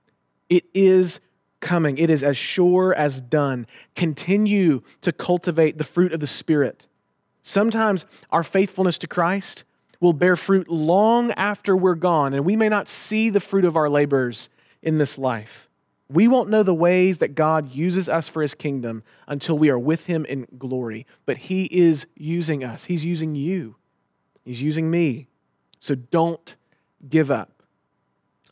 It 0.49 0.63
is 0.73 1.19
coming, 1.65 1.97
it 1.97 2.09
is 2.09 2.23
as 2.23 2.37
sure 2.37 2.93
as 2.93 3.19
done. 3.19 3.67
Continue 3.95 4.81
to 5.01 5.11
cultivate 5.11 5.77
the 5.77 5.83
fruit 5.83 6.13
of 6.13 6.21
the 6.21 6.27
Spirit. 6.27 6.87
Sometimes 7.41 8.05
our 8.31 8.43
faithfulness 8.43 8.97
to 8.99 9.07
Christ 9.07 9.65
will 9.99 10.13
bear 10.13 10.35
fruit 10.35 10.69
long 10.69 11.31
after 11.31 11.75
we're 11.75 11.95
gone, 11.95 12.33
and 12.33 12.45
we 12.45 12.55
may 12.55 12.69
not 12.69 12.87
see 12.87 13.29
the 13.29 13.39
fruit 13.39 13.65
of 13.65 13.75
our 13.75 13.89
labors 13.89 14.49
in 14.81 14.97
this 14.99 15.17
life. 15.17 15.69
We 16.07 16.27
won't 16.27 16.49
know 16.49 16.61
the 16.61 16.73
ways 16.73 17.17
that 17.17 17.33
God 17.33 17.71
uses 17.71 18.07
us 18.07 18.27
for 18.27 18.43
his 18.43 18.53
kingdom 18.53 19.03
until 19.27 19.57
we 19.57 19.69
are 19.69 19.79
with 19.79 20.05
him 20.05 20.23
in 20.25 20.47
glory. 20.57 21.07
But 21.25 21.37
he 21.37 21.65
is 21.65 22.05
using 22.15 22.63
us, 22.63 22.85
he's 22.85 23.03
using 23.03 23.33
you, 23.35 23.75
he's 24.43 24.61
using 24.61 24.91
me. 24.91 25.27
So 25.79 25.95
don't 25.95 26.55
give 27.09 27.31
up. 27.31 27.54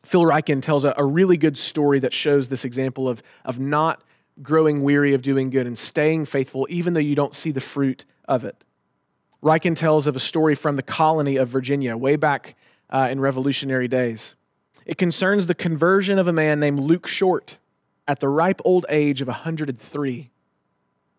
Phil 0.06 0.22
Ryken 0.22 0.62
tells 0.62 0.84
a, 0.84 0.94
a 0.98 1.06
really 1.06 1.38
good 1.38 1.58
story 1.58 2.00
that 2.00 2.14
shows 2.14 2.50
this 2.50 2.66
example 2.66 3.08
of, 3.08 3.24
of 3.46 3.60
not 3.60 4.04
growing 4.42 4.84
weary 4.84 5.14
of 5.14 5.22
doing 5.22 5.50
good 5.50 5.68
and 5.68 5.78
staying 5.78 6.26
faithful, 6.26 6.68
even 6.70 6.94
though 6.94 7.00
you 7.00 7.16
don't 7.16 7.36
see 7.36 7.52
the 7.52 7.62
fruit 7.62 8.06
of 8.28 8.44
it. 8.44 8.64
Ryken 9.42 9.76
tells 9.76 10.08
of 10.08 10.16
a 10.16 10.20
story 10.20 10.56
from 10.56 10.76
the 10.76 10.84
colony 10.84 11.36
of 11.38 11.50
Virginia 11.50 11.96
way 11.98 12.16
back 12.16 12.56
uh, 12.90 13.08
in 13.12 13.20
Revolutionary 13.20 13.88
days. 13.88 14.36
It 14.86 14.98
concerns 14.98 15.48
the 15.48 15.56
conversion 15.56 16.18
of 16.20 16.28
a 16.28 16.34
man 16.34 16.60
named 16.60 16.80
Luke 16.80 17.08
Short 17.08 17.58
at 18.08 18.20
the 18.20 18.30
ripe 18.30 18.62
old 18.66 18.86
age 18.90 19.22
of 19.22 19.28
103. 19.28 20.30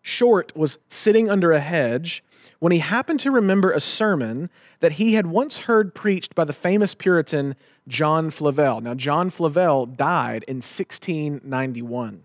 Short 0.01 0.55
was 0.55 0.77
sitting 0.87 1.29
under 1.29 1.51
a 1.51 1.59
hedge 1.59 2.23
when 2.59 2.71
he 2.71 2.79
happened 2.79 3.19
to 3.21 3.31
remember 3.31 3.71
a 3.71 3.79
sermon 3.79 4.49
that 4.79 4.93
he 4.93 5.13
had 5.13 5.27
once 5.27 5.59
heard 5.59 5.93
preached 5.95 6.35
by 6.35 6.43
the 6.43 6.53
famous 6.53 6.95
Puritan 6.95 7.55
John 7.87 8.29
Flavel. 8.31 8.81
Now, 8.81 8.93
John 8.93 9.29
Flavel 9.29 9.85
died 9.85 10.43
in 10.47 10.57
1691. 10.57 12.23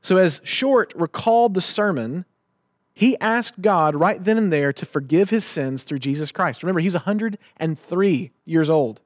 So, 0.00 0.16
as 0.16 0.40
Short 0.44 0.92
recalled 0.96 1.54
the 1.54 1.60
sermon, 1.60 2.24
he 2.94 3.18
asked 3.20 3.62
God 3.62 3.94
right 3.94 4.22
then 4.22 4.36
and 4.36 4.52
there 4.52 4.72
to 4.72 4.84
forgive 4.84 5.30
his 5.30 5.44
sins 5.44 5.84
through 5.84 6.00
Jesus 6.00 6.30
Christ. 6.30 6.62
Remember, 6.62 6.80
he 6.80 6.86
was 6.86 6.94
103 6.94 8.30
years 8.44 8.70
old. 8.70 9.00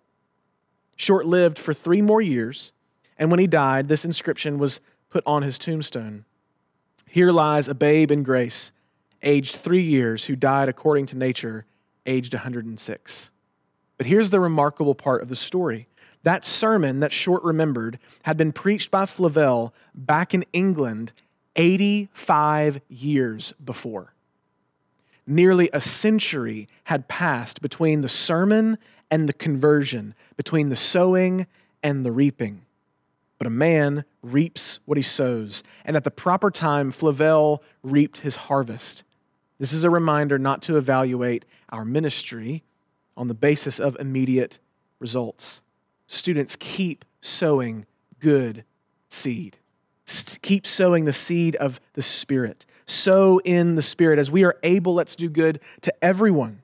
Short 0.96 1.26
lived 1.26 1.58
for 1.58 1.74
three 1.74 2.02
more 2.02 2.22
years, 2.22 2.72
and 3.18 3.30
when 3.30 3.38
he 3.38 3.46
died, 3.46 3.88
this 3.88 4.04
inscription 4.04 4.58
was 4.58 4.80
put 5.10 5.22
on 5.26 5.42
his 5.42 5.58
tombstone 5.58 6.24
Here 7.06 7.30
lies 7.30 7.68
a 7.68 7.74
babe 7.74 8.10
in 8.10 8.22
grace, 8.22 8.72
aged 9.26 9.56
three 9.56 9.82
years, 9.82 10.24
who 10.24 10.36
died 10.36 10.70
according 10.70 11.06
to 11.06 11.18
nature, 11.18 11.66
aged 12.06 12.32
106. 12.32 13.30
But 13.98 14.06
here's 14.06 14.30
the 14.30 14.40
remarkable 14.40 14.94
part 14.94 15.20
of 15.20 15.28
the 15.28 15.36
story. 15.36 15.88
That 16.22 16.44
sermon 16.44 17.00
that 17.00 17.12
Short 17.12 17.42
remembered 17.42 17.98
had 18.22 18.36
been 18.36 18.52
preached 18.52 18.90
by 18.90 19.04
Flavel 19.06 19.74
back 19.94 20.32
in 20.32 20.44
England 20.52 21.12
85 21.56 22.80
years 22.88 23.52
before. 23.62 24.12
Nearly 25.26 25.68
a 25.72 25.80
century 25.80 26.68
had 26.84 27.08
passed 27.08 27.60
between 27.60 28.00
the 28.00 28.08
sermon 28.08 28.78
and 29.10 29.28
the 29.28 29.32
conversion, 29.32 30.14
between 30.36 30.68
the 30.68 30.76
sowing 30.76 31.46
and 31.82 32.04
the 32.04 32.12
reaping. 32.12 32.62
But 33.38 33.46
a 33.46 33.50
man 33.50 34.04
reaps 34.22 34.80
what 34.84 34.96
he 34.96 35.02
sows, 35.02 35.62
and 35.84 35.96
at 35.96 36.04
the 36.04 36.10
proper 36.10 36.50
time, 36.50 36.90
Flavel 36.90 37.62
reaped 37.82 38.20
his 38.20 38.36
harvest. 38.36 39.04
This 39.58 39.72
is 39.72 39.84
a 39.84 39.90
reminder 39.90 40.38
not 40.38 40.62
to 40.62 40.76
evaluate 40.76 41.44
our 41.70 41.84
ministry 41.84 42.62
on 43.16 43.28
the 43.28 43.34
basis 43.34 43.78
of 43.78 43.96
immediate 43.98 44.58
results. 44.98 45.62
Students, 46.06 46.56
keep 46.56 47.04
sowing 47.20 47.86
good 48.20 48.64
seed. 49.08 49.56
Keep 50.42 50.66
sowing 50.66 51.04
the 51.04 51.12
seed 51.12 51.56
of 51.56 51.80
the 51.94 52.02
Spirit. 52.02 52.66
Sow 52.86 53.40
in 53.44 53.74
the 53.74 53.82
Spirit. 53.82 54.18
As 54.18 54.30
we 54.30 54.44
are 54.44 54.56
able, 54.62 54.94
let's 54.94 55.16
do 55.16 55.28
good 55.28 55.60
to 55.80 56.04
everyone. 56.04 56.62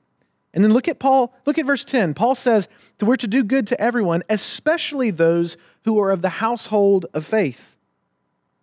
And 0.53 0.63
then 0.63 0.71
look 0.71 0.87
at 0.87 0.99
Paul, 0.99 1.33
look 1.45 1.57
at 1.57 1.65
verse 1.65 1.83
10. 1.83 2.13
Paul 2.13 2.35
says 2.35 2.67
that 2.97 3.05
we're 3.05 3.15
to 3.17 3.27
do 3.27 3.43
good 3.43 3.67
to 3.67 3.81
everyone, 3.81 4.23
especially 4.29 5.09
those 5.09 5.57
who 5.83 5.99
are 5.99 6.11
of 6.11 6.21
the 6.21 6.29
household 6.29 7.07
of 7.13 7.25
faith. 7.25 7.72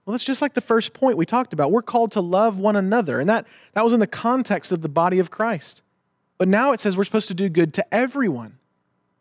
Well, 0.04 0.12
that's 0.12 0.24
just 0.24 0.42
like 0.42 0.54
the 0.54 0.60
first 0.60 0.92
point 0.92 1.16
we 1.16 1.26
talked 1.26 1.52
about. 1.52 1.70
We're 1.70 1.82
called 1.82 2.12
to 2.12 2.20
love 2.20 2.58
one 2.58 2.76
another. 2.76 3.20
And 3.20 3.28
that, 3.28 3.46
that 3.74 3.84
was 3.84 3.92
in 3.92 4.00
the 4.00 4.06
context 4.06 4.72
of 4.72 4.82
the 4.82 4.88
body 4.88 5.18
of 5.18 5.30
Christ. 5.30 5.82
But 6.38 6.48
now 6.48 6.72
it 6.72 6.80
says 6.80 6.96
we're 6.96 7.04
supposed 7.04 7.28
to 7.28 7.34
do 7.34 7.48
good 7.48 7.74
to 7.74 7.94
everyone. 7.94 8.58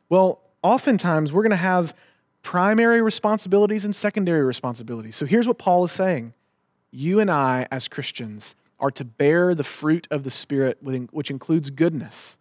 Well, 0.07 0.39
oftentimes 0.63 1.33
we're 1.33 1.43
going 1.43 1.51
to 1.51 1.57
have 1.57 1.93
primary 2.41 3.01
responsibilities 3.01 3.85
and 3.85 3.93
secondary 3.93 4.43
responsibilities. 4.43 5.15
So 5.15 5.25
here's 5.25 5.47
what 5.47 5.57
Paul 5.57 5.83
is 5.83 5.91
saying 5.91 6.33
You 6.91 7.19
and 7.19 7.29
I, 7.29 7.67
as 7.71 7.87
Christians, 7.87 8.55
are 8.79 8.91
to 8.91 9.03
bear 9.03 9.53
the 9.53 9.63
fruit 9.63 10.07
of 10.09 10.23
the 10.23 10.29
Spirit, 10.29 10.77
which 10.81 11.29
includes 11.29 11.69
goodness, 11.69 12.37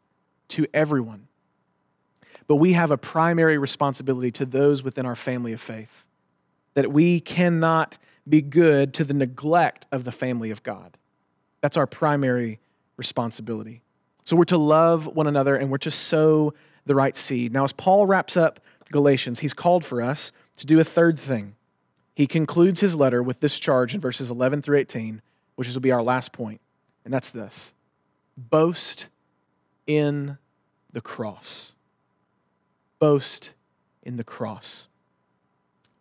to 0.49 0.67
everyone. 0.73 1.27
But 2.47 2.57
we 2.57 2.73
have 2.73 2.91
a 2.91 2.97
primary 2.97 3.59
responsibility 3.59 4.31
to 4.33 4.47
those 4.47 4.83
within 4.83 5.05
our 5.05 5.17
family 5.17 5.53
of 5.53 5.61
faith 5.61 6.05
that 6.75 6.93
we 6.93 7.21
cannot 7.21 7.99
be 8.29 8.43
good 8.43 8.95
to 8.95 9.05
the 9.05 9.15
neglect 9.15 9.87
of 9.93 10.05
the 10.05 10.13
family 10.13 10.51
of 10.51 10.63
God. 10.63 10.97
That's 11.61 11.77
our 11.77 11.87
primary 11.87 12.61
responsibility. 12.97 13.83
So 14.25 14.37
we're 14.37 14.45
to 14.45 14.59
love 14.59 15.07
one 15.07 15.27
another 15.27 15.57
and 15.57 15.71
we're 15.71 15.79
to 15.79 15.91
sow 15.91 16.55
the 16.87 16.95
right 16.95 17.17
seed. 17.17 17.53
Now, 17.53 17.65
as 17.65 17.73
Paul 17.73 18.07
wraps 18.07 18.37
up 18.37 18.61
Galatians, 18.91 19.41
he's 19.41 19.53
called 19.53 19.85
for 19.85 20.01
us 20.03 20.33
to 20.57 20.67
do 20.67 20.81
a 20.81 20.85
third 20.85 21.19
thing. 21.19 21.55
He 22.15 22.27
concludes 22.27 22.81
his 22.81 22.97
letter 22.97 23.23
with 23.23 23.41
this 23.41 23.59
charge 23.59 23.95
in 23.95 24.01
verses 24.01 24.31
11 24.31 24.63
through 24.63 24.79
18 24.79 25.23
which 25.59 25.75
will 25.75 25.81
be 25.81 25.91
our 25.91 26.05
last 26.05 26.31
point, 26.31 26.61
and 27.05 27.13
that's 27.13 27.33
this 27.33 27.73
boast 28.37 29.09
in 29.89 30.39
the 30.93 31.01
cross. 31.01 31.75
Boast 33.01 33.55
in 34.05 34.17
the 34.17 34.23
cross. 34.23 34.87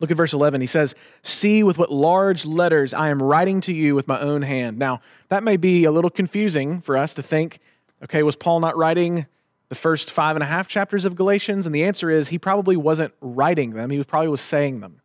Look 0.00 0.10
at 0.10 0.16
verse 0.16 0.32
11. 0.32 0.60
He 0.60 0.66
says, 0.66 0.94
See 1.22 1.62
with 1.62 1.78
what 1.78 1.90
large 1.90 2.46
letters 2.46 2.94
I 2.94 3.08
am 3.08 3.22
writing 3.22 3.60
to 3.62 3.72
you 3.72 3.94
with 3.94 4.06
my 4.06 4.20
own 4.20 4.42
hand. 4.42 4.78
Now, 4.78 5.00
that 5.28 5.42
may 5.42 5.56
be 5.56 5.84
a 5.84 5.90
little 5.90 6.10
confusing 6.10 6.80
for 6.80 6.96
us 6.96 7.14
to 7.14 7.22
think, 7.22 7.58
okay, 8.04 8.22
was 8.22 8.36
Paul 8.36 8.60
not 8.60 8.76
writing 8.76 9.26
the 9.68 9.74
first 9.74 10.10
five 10.10 10.36
and 10.36 10.42
a 10.42 10.46
half 10.46 10.68
chapters 10.68 11.04
of 11.04 11.16
Galatians? 11.16 11.66
And 11.66 11.74
the 11.74 11.84
answer 11.84 12.10
is 12.10 12.28
he 12.28 12.38
probably 12.38 12.76
wasn't 12.76 13.12
writing 13.20 13.72
them, 13.72 13.90
he 13.90 14.02
probably 14.04 14.28
was 14.28 14.40
saying 14.40 14.80
them. 14.80 15.00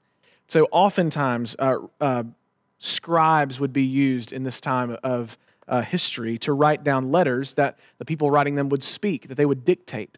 So 0.48 0.68
oftentimes, 0.72 1.56
uh, 1.58 1.78
uh, 2.00 2.24
scribes 2.84 3.60
would 3.62 3.72
be 3.72 3.84
used 3.84 4.34
in 4.34 4.44
this 4.44 4.60
time 4.60 4.98
of 5.04 5.38
uh, 5.68 5.82
history 5.82 6.38
to 6.40 6.52
write 6.52 6.84
down 6.84 7.12
letters 7.12 7.54
that 7.54 7.80
the 7.98 8.06
people 8.06 8.30
writing 8.30 8.56
them 8.56 8.68
would 8.70 8.84
speak, 8.84 9.30
that 9.30 9.36
they 9.36 9.46
would 9.46 9.64
dictate. 9.64 10.18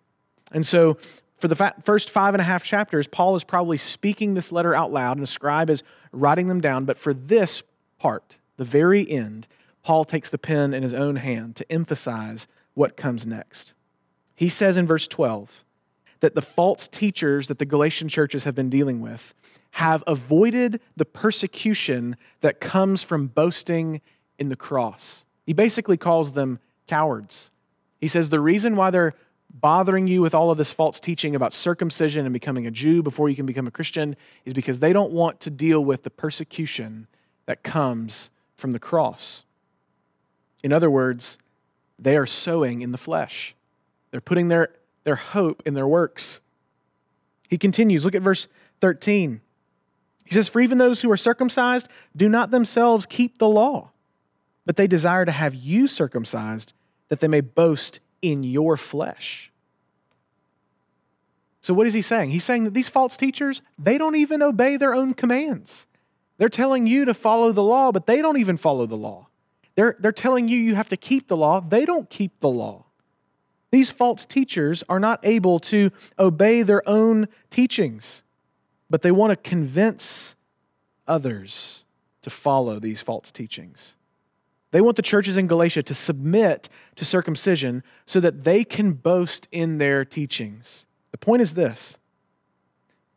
And 0.51 0.65
so 0.65 0.97
for 1.37 1.47
the 1.47 1.73
first 1.83 2.09
five 2.09 2.33
and 2.33 2.41
a 2.41 2.45
half 2.45 2.63
chapters, 2.63 3.07
Paul 3.07 3.35
is 3.35 3.43
probably 3.43 3.77
speaking 3.77 4.33
this 4.33 4.51
letter 4.51 4.73
out 4.73 4.91
loud, 4.91 5.17
and 5.17 5.23
a 5.23 5.27
scribe 5.27 5.69
is 5.69 5.83
writing 6.11 6.47
them 6.47 6.61
down. 6.61 6.85
But 6.85 6.97
for 6.97 7.13
this 7.13 7.61
part, 7.99 8.37
the 8.57 8.65
very 8.65 9.09
end, 9.09 9.47
Paul 9.83 10.05
takes 10.05 10.29
the 10.29 10.37
pen 10.37 10.73
in 10.73 10.81
his 10.81 10.93
own 10.93 11.17
hand 11.17 11.55
to 11.57 11.71
emphasize 11.71 12.47
what 12.73 12.97
comes 12.97 13.27
next. 13.27 13.73
He 14.33 14.49
says 14.49 14.77
in 14.77 14.87
verse 14.87 15.07
12 15.07 15.63
that 16.21 16.35
the 16.35 16.41
false 16.41 16.87
teachers 16.87 17.49
that 17.49 17.59
the 17.59 17.65
Galatian 17.65 18.09
churches 18.09 18.45
have 18.45 18.55
been 18.55 18.69
dealing 18.69 19.01
with 19.01 19.33
have 19.71 20.03
avoided 20.07 20.79
the 20.95 21.05
persecution 21.05 22.15
that 22.41 22.61
comes 22.61 23.03
from 23.03 23.27
boasting 23.27 24.01
in 24.39 24.47
the 24.49 24.55
cross. 24.55 25.25
He 25.45 25.53
basically 25.53 25.97
calls 25.97 26.31
them 26.31 26.59
cowards. 26.87 27.51
He 27.99 28.07
says 28.07 28.29
the 28.29 28.39
reason 28.39 28.75
why 28.75 28.89
they're 28.89 29.13
bothering 29.61 30.07
you 30.07 30.21
with 30.21 30.35
all 30.35 30.51
of 30.51 30.57
this 30.57 30.73
false 30.73 30.99
teaching 30.99 31.35
about 31.35 31.53
circumcision 31.53 32.25
and 32.25 32.33
becoming 32.33 32.67
a 32.67 32.71
Jew 32.71 33.01
before 33.01 33.29
you 33.29 33.35
can 33.35 33.45
become 33.45 33.67
a 33.67 33.71
Christian 33.71 34.15
is 34.43 34.53
because 34.53 34.79
they 34.79 34.91
don't 34.91 35.13
want 35.13 35.39
to 35.41 35.49
deal 35.49 35.83
with 35.83 36.03
the 36.03 36.09
persecution 36.09 37.07
that 37.45 37.63
comes 37.63 38.29
from 38.57 38.71
the 38.71 38.79
cross. 38.79 39.43
In 40.63 40.73
other 40.73 40.89
words, 40.89 41.37
they 41.97 42.17
are 42.17 42.25
sowing 42.25 42.81
in 42.81 42.91
the 42.91 42.97
flesh. 42.97 43.55
They're 44.11 44.19
putting 44.19 44.49
their, 44.49 44.71
their 45.03 45.15
hope 45.15 45.63
in 45.65 45.73
their 45.73 45.87
works. 45.87 46.39
He 47.49 47.57
continues, 47.57 48.03
look 48.03 48.15
at 48.15 48.21
verse 48.21 48.47
13. 48.81 49.39
He 50.25 50.33
says, 50.33 50.49
For 50.49 50.59
even 50.59 50.79
those 50.79 51.01
who 51.01 51.11
are 51.11 51.17
circumcised 51.17 51.87
do 52.15 52.27
not 52.27 52.51
themselves 52.51 53.05
keep 53.05 53.37
the 53.37 53.47
law, 53.47 53.91
but 54.65 54.75
they 54.75 54.87
desire 54.87 55.23
to 55.23 55.31
have 55.31 55.55
you 55.55 55.87
circumcised, 55.87 56.73
that 57.07 57.19
they 57.19 57.27
may 57.27 57.41
boast 57.41 57.99
in 58.31 58.43
your 58.43 58.75
flesh. 58.77 59.51
So, 61.61 61.73
what 61.73 61.87
is 61.87 61.93
he 61.93 62.01
saying? 62.01 62.31
He's 62.31 62.43
saying 62.43 62.65
that 62.65 62.73
these 62.73 62.89
false 62.89 63.17
teachers, 63.17 63.61
they 63.77 63.97
don't 63.97 64.15
even 64.15 64.41
obey 64.41 64.77
their 64.77 64.93
own 64.93 65.13
commands. 65.13 65.87
They're 66.37 66.49
telling 66.49 66.85
you 66.85 67.05
to 67.05 67.13
follow 67.13 67.51
the 67.51 67.63
law, 67.63 67.91
but 67.91 68.07
they 68.07 68.21
don't 68.21 68.37
even 68.37 68.57
follow 68.57 68.85
the 68.85 68.97
law. 68.97 69.27
They're, 69.75 69.95
they're 69.99 70.11
telling 70.11 70.47
you 70.47 70.57
you 70.57 70.75
have 70.75 70.89
to 70.89 70.97
keep 70.97 71.27
the 71.27 71.37
law. 71.37 71.61
They 71.61 71.85
don't 71.85 72.09
keep 72.09 72.39
the 72.39 72.49
law. 72.49 72.85
These 73.71 73.91
false 73.91 74.25
teachers 74.25 74.83
are 74.87 74.99
not 74.99 75.19
able 75.23 75.59
to 75.59 75.91
obey 76.17 76.61
their 76.61 76.87
own 76.87 77.27
teachings, 77.49 78.21
but 78.89 79.01
they 79.01 79.11
want 79.11 79.31
to 79.31 79.35
convince 79.35 80.35
others 81.07 81.83
to 82.21 82.29
follow 82.29 82.79
these 82.79 83.01
false 83.01 83.31
teachings. 83.31 83.95
They 84.75 84.81
want 84.81 84.97
the 84.97 85.01
churches 85.01 85.37
in 85.37 85.47
Galatia 85.47 85.83
to 85.83 85.93
submit 85.93 86.67
to 86.97 87.05
circumcision 87.05 87.81
so 88.05 88.19
that 88.19 88.43
they 88.43 88.65
can 88.65 88.91
boast 88.91 89.47
in 89.49 89.77
their 89.77 90.03
teachings. 90.03 90.85
The 91.13 91.17
point 91.17 91.41
is 91.41 91.53
this 91.53 91.97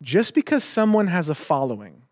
just 0.00 0.34
because 0.34 0.62
someone 0.62 1.08
has 1.08 1.28
a 1.28 1.34
following, 1.34 2.02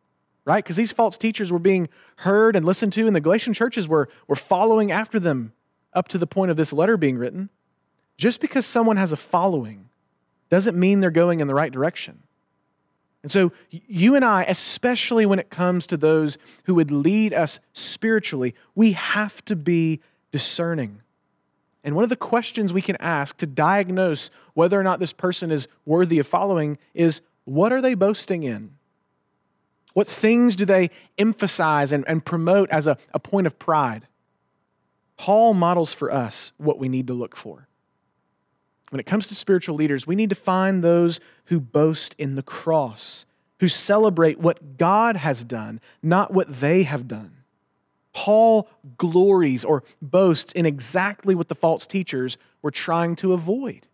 right? 0.44 0.64
Because 0.64 0.74
these 0.74 0.90
false 0.90 1.16
teachers 1.16 1.52
were 1.52 1.60
being 1.60 1.88
heard 2.16 2.56
and 2.56 2.66
listened 2.66 2.92
to, 2.94 3.06
and 3.06 3.14
the 3.14 3.20
Galatian 3.20 3.54
churches 3.54 3.86
were, 3.86 4.08
were 4.26 4.34
following 4.34 4.90
after 4.90 5.20
them 5.20 5.52
up 5.92 6.08
to 6.08 6.18
the 6.18 6.26
point 6.26 6.50
of 6.50 6.56
this 6.56 6.72
letter 6.72 6.96
being 6.96 7.16
written. 7.16 7.48
Just 8.16 8.40
because 8.40 8.66
someone 8.66 8.96
has 8.96 9.12
a 9.12 9.16
following 9.16 9.90
doesn't 10.50 10.76
mean 10.76 10.98
they're 10.98 11.12
going 11.12 11.38
in 11.38 11.46
the 11.46 11.54
right 11.54 11.70
direction. 11.70 12.24
And 13.26 13.32
so, 13.32 13.50
you 13.70 14.14
and 14.14 14.24
I, 14.24 14.44
especially 14.44 15.26
when 15.26 15.40
it 15.40 15.50
comes 15.50 15.88
to 15.88 15.96
those 15.96 16.38
who 16.62 16.76
would 16.76 16.92
lead 16.92 17.34
us 17.34 17.58
spiritually, 17.72 18.54
we 18.76 18.92
have 18.92 19.44
to 19.46 19.56
be 19.56 19.98
discerning. 20.30 21.02
And 21.82 21.96
one 21.96 22.04
of 22.04 22.08
the 22.08 22.14
questions 22.14 22.72
we 22.72 22.82
can 22.82 22.94
ask 23.00 23.36
to 23.38 23.46
diagnose 23.48 24.30
whether 24.54 24.78
or 24.78 24.84
not 24.84 25.00
this 25.00 25.12
person 25.12 25.50
is 25.50 25.66
worthy 25.84 26.20
of 26.20 26.28
following 26.28 26.78
is 26.94 27.20
what 27.46 27.72
are 27.72 27.82
they 27.82 27.94
boasting 27.94 28.44
in? 28.44 28.76
What 29.92 30.06
things 30.06 30.54
do 30.54 30.64
they 30.64 30.90
emphasize 31.18 31.90
and, 31.90 32.04
and 32.06 32.24
promote 32.24 32.70
as 32.70 32.86
a, 32.86 32.96
a 33.12 33.18
point 33.18 33.48
of 33.48 33.58
pride? 33.58 34.06
Paul 35.16 35.52
models 35.52 35.92
for 35.92 36.12
us 36.12 36.52
what 36.58 36.78
we 36.78 36.88
need 36.88 37.08
to 37.08 37.12
look 37.12 37.34
for. 37.34 37.66
When 38.90 39.00
it 39.00 39.06
comes 39.06 39.26
to 39.28 39.34
spiritual 39.34 39.76
leaders, 39.76 40.06
we 40.06 40.14
need 40.14 40.30
to 40.30 40.36
find 40.36 40.82
those 40.82 41.18
who 41.46 41.58
boast 41.60 42.14
in 42.18 42.36
the 42.36 42.42
cross, 42.42 43.26
who 43.60 43.68
celebrate 43.68 44.38
what 44.38 44.78
God 44.78 45.16
has 45.16 45.44
done, 45.44 45.80
not 46.02 46.32
what 46.32 46.60
they 46.60 46.84
have 46.84 47.08
done. 47.08 47.32
Paul 48.12 48.68
glories 48.96 49.64
or 49.64 49.82
boasts 50.00 50.52
in 50.52 50.64
exactly 50.64 51.34
what 51.34 51.48
the 51.48 51.54
false 51.54 51.86
teachers 51.86 52.38
were 52.62 52.70
trying 52.70 53.16
to 53.16 53.32
avoid. 53.32 53.88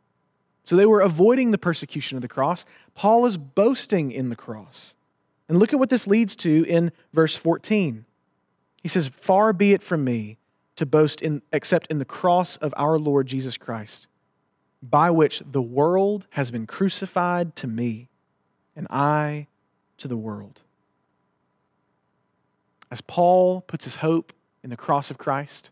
So 0.64 0.76
they 0.76 0.86
were 0.86 1.00
avoiding 1.00 1.50
the 1.50 1.58
persecution 1.58 2.16
of 2.16 2.22
the 2.22 2.28
cross. 2.28 2.64
Paul 2.94 3.26
is 3.26 3.36
boasting 3.36 4.12
in 4.12 4.28
the 4.28 4.36
cross. 4.36 4.94
And 5.48 5.58
look 5.58 5.72
at 5.72 5.78
what 5.80 5.90
this 5.90 6.06
leads 6.06 6.36
to 6.36 6.64
in 6.68 6.92
verse 7.12 7.34
14. 7.34 8.04
He 8.80 8.88
says, 8.88 9.08
Far 9.08 9.52
be 9.52 9.72
it 9.72 9.82
from 9.82 10.04
me 10.04 10.38
to 10.76 10.86
boast 10.86 11.20
in, 11.20 11.42
except 11.52 11.88
in 11.88 11.98
the 11.98 12.04
cross 12.04 12.56
of 12.58 12.72
our 12.76 12.98
Lord 12.98 13.26
Jesus 13.26 13.56
Christ 13.56 14.06
by 14.82 15.10
which 15.10 15.42
the 15.44 15.62
world 15.62 16.26
has 16.30 16.50
been 16.50 16.66
crucified 16.66 17.54
to 17.56 17.66
me, 17.66 18.08
and 18.74 18.86
I 18.90 19.46
to 19.98 20.08
the 20.08 20.16
world. 20.16 20.62
As 22.90 23.00
Paul 23.00 23.60
puts 23.62 23.84
his 23.84 23.96
hope 23.96 24.32
in 24.62 24.70
the 24.70 24.76
cross 24.76 25.10
of 25.10 25.18
Christ, 25.18 25.70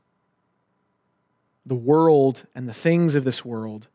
the 1.66 1.74
world 1.74 2.46
and 2.54 2.68
the 2.68 2.74
things 2.74 3.14
of 3.14 3.24
this 3.24 3.44
world 3.44 3.88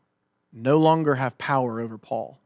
no 0.52 0.78
longer 0.78 1.16
have 1.16 1.36
power 1.38 1.80
over 1.80 1.98
Paul. 1.98 2.38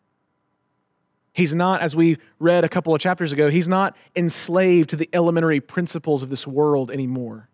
He's 1.33 1.55
not, 1.55 1.81
as 1.81 1.95
we 1.95 2.19
read 2.39 2.65
a 2.65 2.69
couple 2.69 2.95
of 2.95 3.01
chapters 3.01 3.33
ago, 3.33 3.51
he's 3.51 3.69
not 3.69 3.97
enslaved 4.17 4.91
to 4.91 4.97
the 4.97 5.09
elementary 5.13 5.61
principles 5.61 6.23
of 6.23 6.29
this 6.29 6.47
world 6.47 6.91
anymore. 6.91 7.49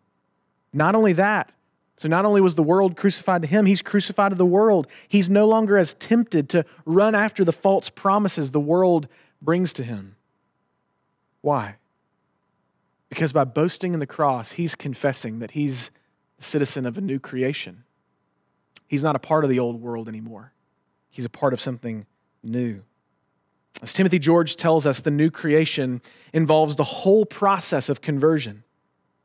Not 0.72 0.94
only 0.94 1.12
that, 1.14 1.52
so 1.96 2.08
not 2.08 2.26
only 2.26 2.40
was 2.40 2.54
the 2.54 2.62
world 2.62 2.96
crucified 2.96 3.42
to 3.42 3.48
him, 3.48 3.64
he's 3.64 3.80
crucified 3.80 4.32
to 4.32 4.36
the 4.36 4.44
world. 4.44 4.86
He's 5.08 5.30
no 5.30 5.46
longer 5.46 5.78
as 5.78 5.94
tempted 5.94 6.50
to 6.50 6.64
run 6.84 7.14
after 7.14 7.44
the 7.44 7.52
false 7.52 7.88
promises 7.88 8.50
the 8.50 8.60
world 8.60 9.08
brings 9.40 9.72
to 9.74 9.82
him. 9.82 10.16
Why? 11.40 11.76
Because 13.08 13.32
by 13.32 13.44
boasting 13.44 13.94
in 13.94 14.00
the 14.00 14.06
cross, 14.06 14.52
he's 14.52 14.74
confessing 14.74 15.38
that 15.38 15.52
he's 15.52 15.90
a 16.38 16.42
citizen 16.42 16.84
of 16.84 16.98
a 16.98 17.00
new 17.00 17.18
creation. 17.18 17.84
He's 18.88 19.02
not 19.02 19.16
a 19.16 19.20
part 19.20 19.44
of 19.44 19.50
the 19.50 19.58
old 19.58 19.80
world 19.80 20.08
anymore, 20.08 20.52
he's 21.08 21.24
a 21.24 21.30
part 21.30 21.54
of 21.54 21.60
something 21.60 22.04
new. 22.42 22.82
As 23.82 23.92
Timothy 23.92 24.18
George 24.18 24.56
tells 24.56 24.86
us, 24.86 25.00
the 25.00 25.10
new 25.10 25.30
creation 25.30 26.00
involves 26.32 26.76
the 26.76 26.84
whole 26.84 27.26
process 27.26 27.88
of 27.88 28.00
conversion 28.00 28.64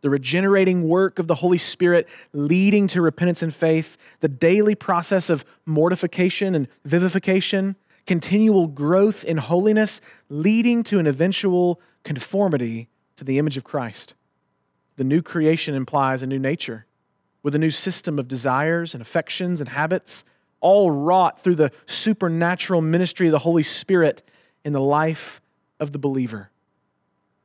the 0.01 0.09
regenerating 0.09 0.87
work 0.87 1.19
of 1.19 1.27
the 1.27 1.35
Holy 1.35 1.57
Spirit 1.57 2.07
leading 2.33 2.87
to 2.87 3.01
repentance 3.01 3.43
and 3.43 3.53
faith, 3.53 3.97
the 4.19 4.28
daily 4.28 4.76
process 4.76 5.30
of 5.30 5.45
mortification 5.65 6.55
and 6.55 6.67
vivification, 6.86 7.76
continual 8.05 8.67
growth 8.67 9.23
in 9.23 9.38
holiness 9.38 10.01
leading 10.30 10.84
to 10.84 10.99
an 10.99 11.07
eventual 11.07 11.80
conformity 12.03 12.89
to 13.15 13.23
the 13.23 13.38
image 13.38 13.57
of 13.57 13.63
Christ. 13.63 14.15
The 14.97 15.03
new 15.03 15.21
creation 15.21 15.76
implies 15.76 16.23
a 16.23 16.28
new 16.28 16.39
nature 16.39 16.86
with 17.43 17.55
a 17.55 17.59
new 17.59 17.71
system 17.71 18.19
of 18.19 18.28
desires 18.28 18.93
and 18.93 19.01
affections 19.01 19.61
and 19.61 19.69
habits, 19.69 20.23
all 20.59 20.91
wrought 20.91 21.41
through 21.41 21.55
the 21.55 21.71
supernatural 21.88 22.82
ministry 22.82 23.28
of 23.28 23.32
the 23.32 23.39
Holy 23.39 23.63
Spirit 23.63 24.21
in 24.63 24.73
the 24.73 24.82
life 24.82 25.41
of 25.80 25.91
the 25.91 25.97
believer. 25.97 26.51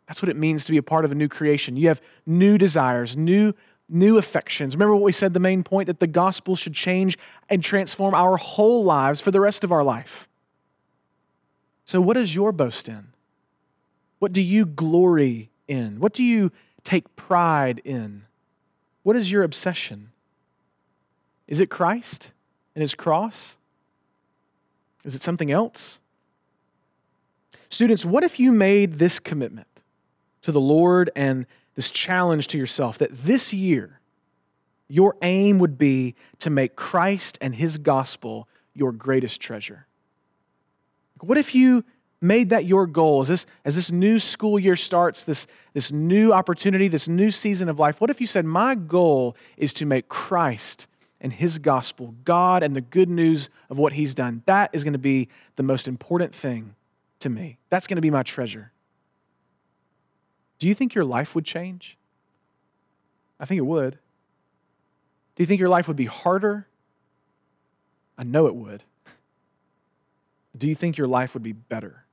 That's 0.06 0.22
what 0.22 0.28
it 0.28 0.36
means 0.36 0.64
to 0.66 0.72
be 0.72 0.78
a 0.78 0.82
part 0.82 1.04
of 1.04 1.12
a 1.12 1.14
new 1.14 1.28
creation. 1.28 1.76
You 1.76 1.88
have 1.88 2.00
new 2.26 2.58
desires, 2.58 3.16
new 3.16 3.52
new 3.88 4.18
affections. 4.18 4.74
Remember 4.74 4.94
what 4.94 5.04
we 5.04 5.12
said 5.12 5.32
the 5.32 5.40
main 5.40 5.62
point 5.62 5.86
that 5.86 6.00
the 6.00 6.06
gospel 6.08 6.56
should 6.56 6.74
change 6.74 7.16
and 7.48 7.62
transform 7.62 8.14
our 8.14 8.36
whole 8.36 8.82
lives 8.82 9.20
for 9.20 9.30
the 9.30 9.40
rest 9.40 9.62
of 9.62 9.70
our 9.70 9.84
life. 9.84 10.28
So 11.84 12.00
what 12.00 12.16
is 12.16 12.34
your 12.34 12.50
boast 12.50 12.88
in? 12.88 13.08
What 14.18 14.32
do 14.32 14.42
you 14.42 14.66
glory 14.66 15.50
in? 15.68 16.00
What 16.00 16.14
do 16.14 16.24
you 16.24 16.50
take 16.82 17.14
pride 17.14 17.80
in? 17.84 18.22
What 19.04 19.14
is 19.14 19.30
your 19.30 19.44
obsession? 19.44 20.10
Is 21.46 21.60
it 21.60 21.70
Christ 21.70 22.32
and 22.74 22.82
his 22.82 22.94
cross? 22.94 23.56
Is 25.04 25.14
it 25.14 25.22
something 25.22 25.52
else? 25.52 26.00
Students, 27.68 28.04
what 28.04 28.24
if 28.24 28.40
you 28.40 28.50
made 28.50 28.94
this 28.94 29.20
commitment 29.20 29.68
to 30.46 30.52
the 30.52 30.60
Lord 30.60 31.10
and 31.16 31.44
this 31.74 31.90
challenge 31.90 32.46
to 32.48 32.58
yourself 32.58 32.98
that 32.98 33.10
this 33.10 33.52
year 33.52 34.00
your 34.88 35.16
aim 35.22 35.58
would 35.58 35.76
be 35.76 36.14
to 36.38 36.50
make 36.50 36.76
Christ 36.76 37.36
and 37.40 37.52
his 37.52 37.78
gospel 37.78 38.46
your 38.72 38.92
greatest 38.92 39.40
treasure? 39.40 39.86
What 41.20 41.36
if 41.36 41.52
you 41.52 41.84
made 42.20 42.50
that 42.50 42.64
your 42.64 42.86
goal 42.86 43.22
as 43.22 43.28
this, 43.28 43.46
as 43.64 43.74
this 43.74 43.90
new 43.90 44.20
school 44.20 44.56
year 44.56 44.76
starts, 44.76 45.24
this, 45.24 45.48
this 45.72 45.90
new 45.90 46.32
opportunity, 46.32 46.86
this 46.86 47.08
new 47.08 47.32
season 47.32 47.68
of 47.68 47.80
life? 47.80 48.00
What 48.00 48.10
if 48.10 48.20
you 48.20 48.28
said, 48.28 48.44
My 48.44 48.76
goal 48.76 49.36
is 49.56 49.74
to 49.74 49.84
make 49.84 50.08
Christ 50.08 50.86
and 51.20 51.32
his 51.32 51.58
gospel, 51.58 52.14
God 52.24 52.62
and 52.62 52.76
the 52.76 52.80
good 52.80 53.08
news 53.08 53.50
of 53.68 53.78
what 53.78 53.94
he's 53.94 54.14
done, 54.14 54.44
that 54.46 54.70
is 54.72 54.84
going 54.84 54.92
to 54.92 54.98
be 55.00 55.28
the 55.56 55.64
most 55.64 55.88
important 55.88 56.32
thing 56.32 56.76
to 57.18 57.28
me. 57.28 57.58
That's 57.68 57.88
going 57.88 57.96
to 57.96 58.02
be 58.02 58.12
my 58.12 58.22
treasure. 58.22 58.70
Do 60.58 60.66
you 60.66 60.74
think 60.74 60.94
your 60.94 61.04
life 61.04 61.34
would 61.34 61.44
change? 61.44 61.96
I 63.38 63.44
think 63.44 63.58
it 63.58 63.66
would. 63.66 63.98
Do 65.34 65.42
you 65.42 65.46
think 65.46 65.60
your 65.60 65.68
life 65.68 65.88
would 65.88 65.96
be 65.96 66.06
harder? 66.06 66.66
I 68.16 68.24
know 68.24 68.46
it 68.46 68.54
would. 68.54 68.82
Do 70.56 70.66
you 70.68 70.74
think 70.74 70.96
your 70.96 71.06
life 71.06 71.34
would 71.34 71.42
be 71.42 71.52
better? 71.52 72.04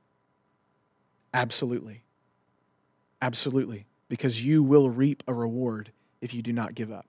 Absolutely. 1.33 2.03
Absolutely. 3.21 3.85
Because 4.09 4.43
you 4.43 4.61
will 4.61 4.89
reap 4.89 5.23
a 5.27 5.33
reward 5.33 5.91
if 6.19 6.33
you 6.33 6.41
do 6.41 6.51
not 6.51 6.75
give 6.75 6.91
up. 6.91 7.05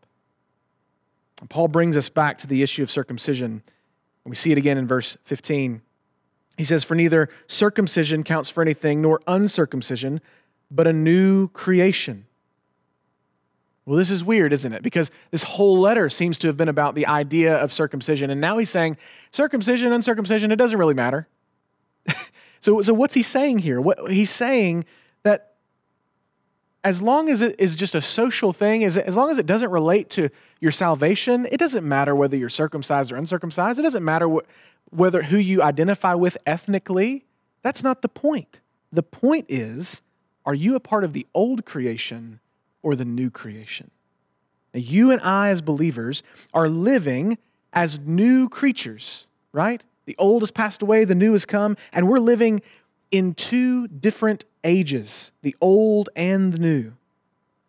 And 1.41 1.51
Paul 1.51 1.68
brings 1.68 1.97
us 1.97 2.09
back 2.09 2.39
to 2.39 2.47
the 2.47 2.62
issue 2.62 2.82
of 2.82 2.91
circumcision. 2.91 3.62
And 4.24 4.30
we 4.30 4.37
see 4.37 4.53
it 4.53 4.59
again 4.59 4.78
in 4.78 4.87
verse 4.87 5.16
15. 5.24 5.82
He 6.57 6.64
says, 6.64 6.85
For 6.85 6.95
neither 6.95 7.28
circumcision 7.49 8.22
counts 8.22 8.49
for 8.49 8.62
anything, 8.62 9.03
nor 9.03 9.20
uncircumcision, 9.26 10.20
but 10.74 10.86
a 10.86 10.92
new 10.92 11.48
creation. 11.48 12.26
Well, 13.86 13.98
this 13.98 14.10
is 14.10 14.24
weird, 14.24 14.52
isn't 14.52 14.72
it? 14.72 14.82
Because 14.82 15.10
this 15.30 15.42
whole 15.42 15.78
letter 15.78 16.08
seems 16.08 16.38
to 16.38 16.46
have 16.46 16.56
been 16.56 16.70
about 16.70 16.94
the 16.94 17.06
idea 17.06 17.56
of 17.56 17.72
circumcision. 17.72 18.30
And 18.30 18.40
now 18.40 18.56
he's 18.56 18.70
saying, 18.70 18.96
circumcision, 19.30 19.92
uncircumcision, 19.92 20.50
it 20.50 20.56
doesn't 20.56 20.78
really 20.78 20.94
matter. 20.94 21.28
so, 22.60 22.80
so, 22.80 22.94
what's 22.94 23.14
he 23.14 23.22
saying 23.22 23.58
here? 23.58 23.80
What, 23.80 24.10
he's 24.10 24.30
saying 24.30 24.86
that 25.22 25.52
as 26.82 27.02
long 27.02 27.28
as 27.28 27.42
it 27.42 27.56
is 27.58 27.76
just 27.76 27.94
a 27.94 28.00
social 28.00 28.52
thing, 28.52 28.84
as, 28.84 28.96
as 28.96 29.16
long 29.16 29.30
as 29.30 29.38
it 29.38 29.46
doesn't 29.46 29.70
relate 29.70 30.08
to 30.10 30.30
your 30.60 30.72
salvation, 30.72 31.46
it 31.52 31.58
doesn't 31.58 31.86
matter 31.86 32.14
whether 32.14 32.36
you're 32.36 32.48
circumcised 32.48 33.12
or 33.12 33.16
uncircumcised. 33.16 33.78
It 33.78 33.82
doesn't 33.82 34.04
matter 34.04 34.28
what, 34.28 34.46
whether 34.90 35.22
who 35.22 35.36
you 35.36 35.62
identify 35.62 36.14
with 36.14 36.38
ethnically. 36.46 37.26
That's 37.62 37.82
not 37.82 38.00
the 38.00 38.08
point. 38.08 38.60
The 38.92 39.02
point 39.02 39.46
is, 39.48 40.00
are 40.47 40.55
you 40.55 40.74
a 40.74 40.80
part 40.80 41.05
of 41.05 41.12
the 41.12 41.26
old 41.34 41.64
creation 41.64 42.40
or 42.82 42.95
the 42.95 43.05
new 43.05 43.30
creation? 43.30 43.90
Now, 44.72 44.80
you 44.80 45.11
and 45.11 45.20
I, 45.22 45.49
as 45.51 45.62
believers, 45.62 46.22
are 46.53 46.68
living 46.68 47.38
as 47.72 47.99
new 48.01 48.49
creatures, 48.49 49.28
right? 49.53 49.82
The 50.07 50.16
old 50.18 50.42
has 50.42 50.51
passed 50.51 50.82
away, 50.82 51.05
the 51.05 51.14
new 51.14 51.32
has 51.32 51.45
come, 51.45 51.76
and 51.92 52.09
we're 52.09 52.18
living 52.18 52.61
in 53.11 53.34
two 53.34 53.86
different 53.88 54.45
ages 54.64 55.30
the 55.42 55.55
old 55.61 56.09
and 56.16 56.53
the 56.53 56.59
new. 56.59 56.92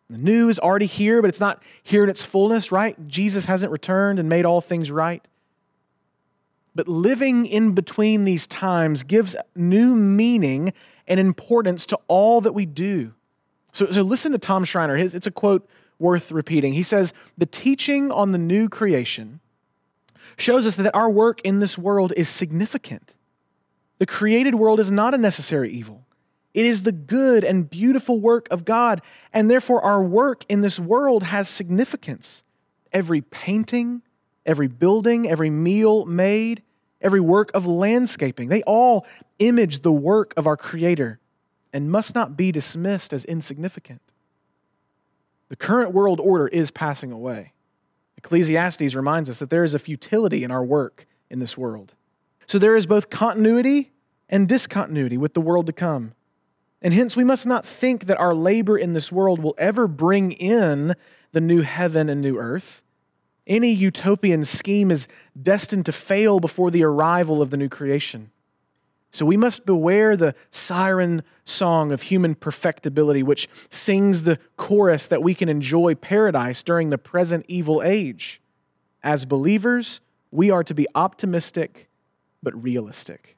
The 0.09 0.17
new 0.17 0.49
is 0.49 0.59
already 0.59 0.85
here, 0.85 1.21
but 1.21 1.29
it's 1.29 1.39
not 1.39 1.63
here 1.81 2.03
in 2.03 2.09
its 2.09 2.23
fullness, 2.23 2.71
right? 2.71 2.95
Jesus 3.07 3.45
hasn't 3.45 3.71
returned 3.71 4.19
and 4.19 4.29
made 4.29 4.45
all 4.45 4.61
things 4.61 4.91
right. 4.91 5.25
But 6.75 6.89
living 6.89 7.45
in 7.45 7.71
between 7.71 8.25
these 8.25 8.45
times 8.45 9.03
gives 9.03 9.35
new 9.55 9.95
meaning 9.95 10.73
and 11.07 11.19
importance 11.19 11.85
to 11.87 11.99
all 12.07 12.41
that 12.41 12.53
we 12.53 12.65
do. 12.65 13.13
So, 13.71 13.89
so 13.91 14.01
listen 14.01 14.33
to 14.33 14.37
Tom 14.37 14.65
Schreiner. 14.65 14.97
It's 14.97 15.27
a 15.27 15.31
quote 15.31 15.67
worth 15.99 16.31
repeating. 16.31 16.73
He 16.73 16.83
says, 16.83 17.13
The 17.37 17.45
teaching 17.45 18.11
on 18.11 18.31
the 18.31 18.37
new 18.37 18.67
creation 18.67 19.39
shows 20.37 20.67
us 20.67 20.75
that 20.75 20.93
our 20.93 21.09
work 21.09 21.39
in 21.41 21.59
this 21.59 21.77
world 21.77 22.13
is 22.17 22.27
significant. 22.27 23.13
The 23.99 24.05
created 24.05 24.55
world 24.55 24.79
is 24.79 24.91
not 24.91 25.13
a 25.13 25.17
necessary 25.17 25.71
evil. 25.71 26.05
It 26.53 26.65
is 26.65 26.83
the 26.83 26.91
good 26.91 27.43
and 27.43 27.69
beautiful 27.69 28.19
work 28.19 28.47
of 28.49 28.65
God, 28.65 29.01
and 29.33 29.49
therefore 29.49 29.81
our 29.81 30.01
work 30.01 30.43
in 30.47 30.61
this 30.61 30.79
world 30.79 31.23
has 31.23 31.49
significance. 31.49 32.43
Every 32.93 33.21
painting, 33.21 34.01
every 34.45 34.67
building, 34.67 35.29
every 35.29 35.49
meal 35.49 36.05
made, 36.05 36.61
every 37.01 37.19
work 37.19 37.51
of 37.53 37.65
landscaping, 37.65 38.49
they 38.49 38.63
all 38.63 39.05
image 39.39 39.81
the 39.81 39.91
work 39.91 40.33
of 40.37 40.47
our 40.47 40.57
Creator 40.57 41.19
and 41.73 41.91
must 41.91 42.15
not 42.15 42.37
be 42.37 42.51
dismissed 42.51 43.11
as 43.11 43.25
insignificant. 43.25 44.01
The 45.49 45.55
current 45.55 45.91
world 45.91 46.19
order 46.19 46.47
is 46.47 46.71
passing 46.71 47.11
away. 47.11 47.53
Ecclesiastes 48.17 48.95
reminds 48.95 49.29
us 49.29 49.39
that 49.39 49.49
there 49.49 49.63
is 49.63 49.73
a 49.73 49.79
futility 49.79 50.43
in 50.43 50.51
our 50.51 50.63
work 50.63 51.05
in 51.29 51.39
this 51.39 51.57
world. 51.57 51.93
So 52.47 52.57
there 52.57 52.75
is 52.75 52.85
both 52.85 53.09
continuity 53.09 53.91
and 54.29 54.47
discontinuity 54.47 55.17
with 55.17 55.33
the 55.33 55.41
world 55.41 55.67
to 55.67 55.73
come. 55.73 56.13
And 56.81 56.93
hence, 56.93 57.15
we 57.15 57.23
must 57.23 57.45
not 57.45 57.65
think 57.65 58.05
that 58.05 58.19
our 58.19 58.33
labor 58.33 58.77
in 58.77 58.93
this 58.93 59.11
world 59.11 59.39
will 59.39 59.55
ever 59.57 59.87
bring 59.87 60.31
in 60.31 60.95
the 61.31 61.41
new 61.41 61.61
heaven 61.61 62.09
and 62.09 62.21
new 62.21 62.37
earth. 62.37 62.81
Any 63.47 63.71
utopian 63.71 64.43
scheme 64.45 64.89
is 64.89 65.07
destined 65.39 65.85
to 65.85 65.91
fail 65.91 66.39
before 66.39 66.71
the 66.71 66.83
arrival 66.83 67.41
of 67.41 67.51
the 67.51 67.57
new 67.57 67.69
creation. 67.69 68.31
So 69.11 69.25
we 69.25 69.37
must 69.37 69.65
beware 69.65 70.17
the 70.17 70.35
siren 70.51 71.23
song 71.45 71.91
of 71.91 72.01
human 72.01 72.35
perfectibility, 72.35 73.23
which 73.23 73.47
sings 73.69 74.23
the 74.23 74.39
chorus 74.57 75.07
that 75.07 75.23
we 75.23 75.33
can 75.33 75.47
enjoy 75.47 75.95
paradise 75.95 76.63
during 76.63 76.89
the 76.89 76.97
present 76.97 77.45
evil 77.47 77.81
age. 77.81 78.41
As 79.03 79.23
believers, 79.23 80.01
we 80.31 80.51
are 80.51 80.63
to 80.65 80.73
be 80.73 80.87
optimistic 80.95 81.87
but 82.43 82.61
realistic, 82.61 83.37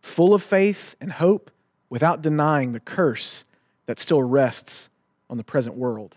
full 0.00 0.32
of 0.32 0.42
faith 0.42 0.94
and 1.00 1.10
hope 1.10 1.50
without 1.90 2.22
denying 2.22 2.72
the 2.72 2.80
curse 2.80 3.44
that 3.86 3.98
still 3.98 4.22
rests 4.22 4.90
on 5.28 5.38
the 5.38 5.44
present 5.44 5.76
world. 5.76 6.16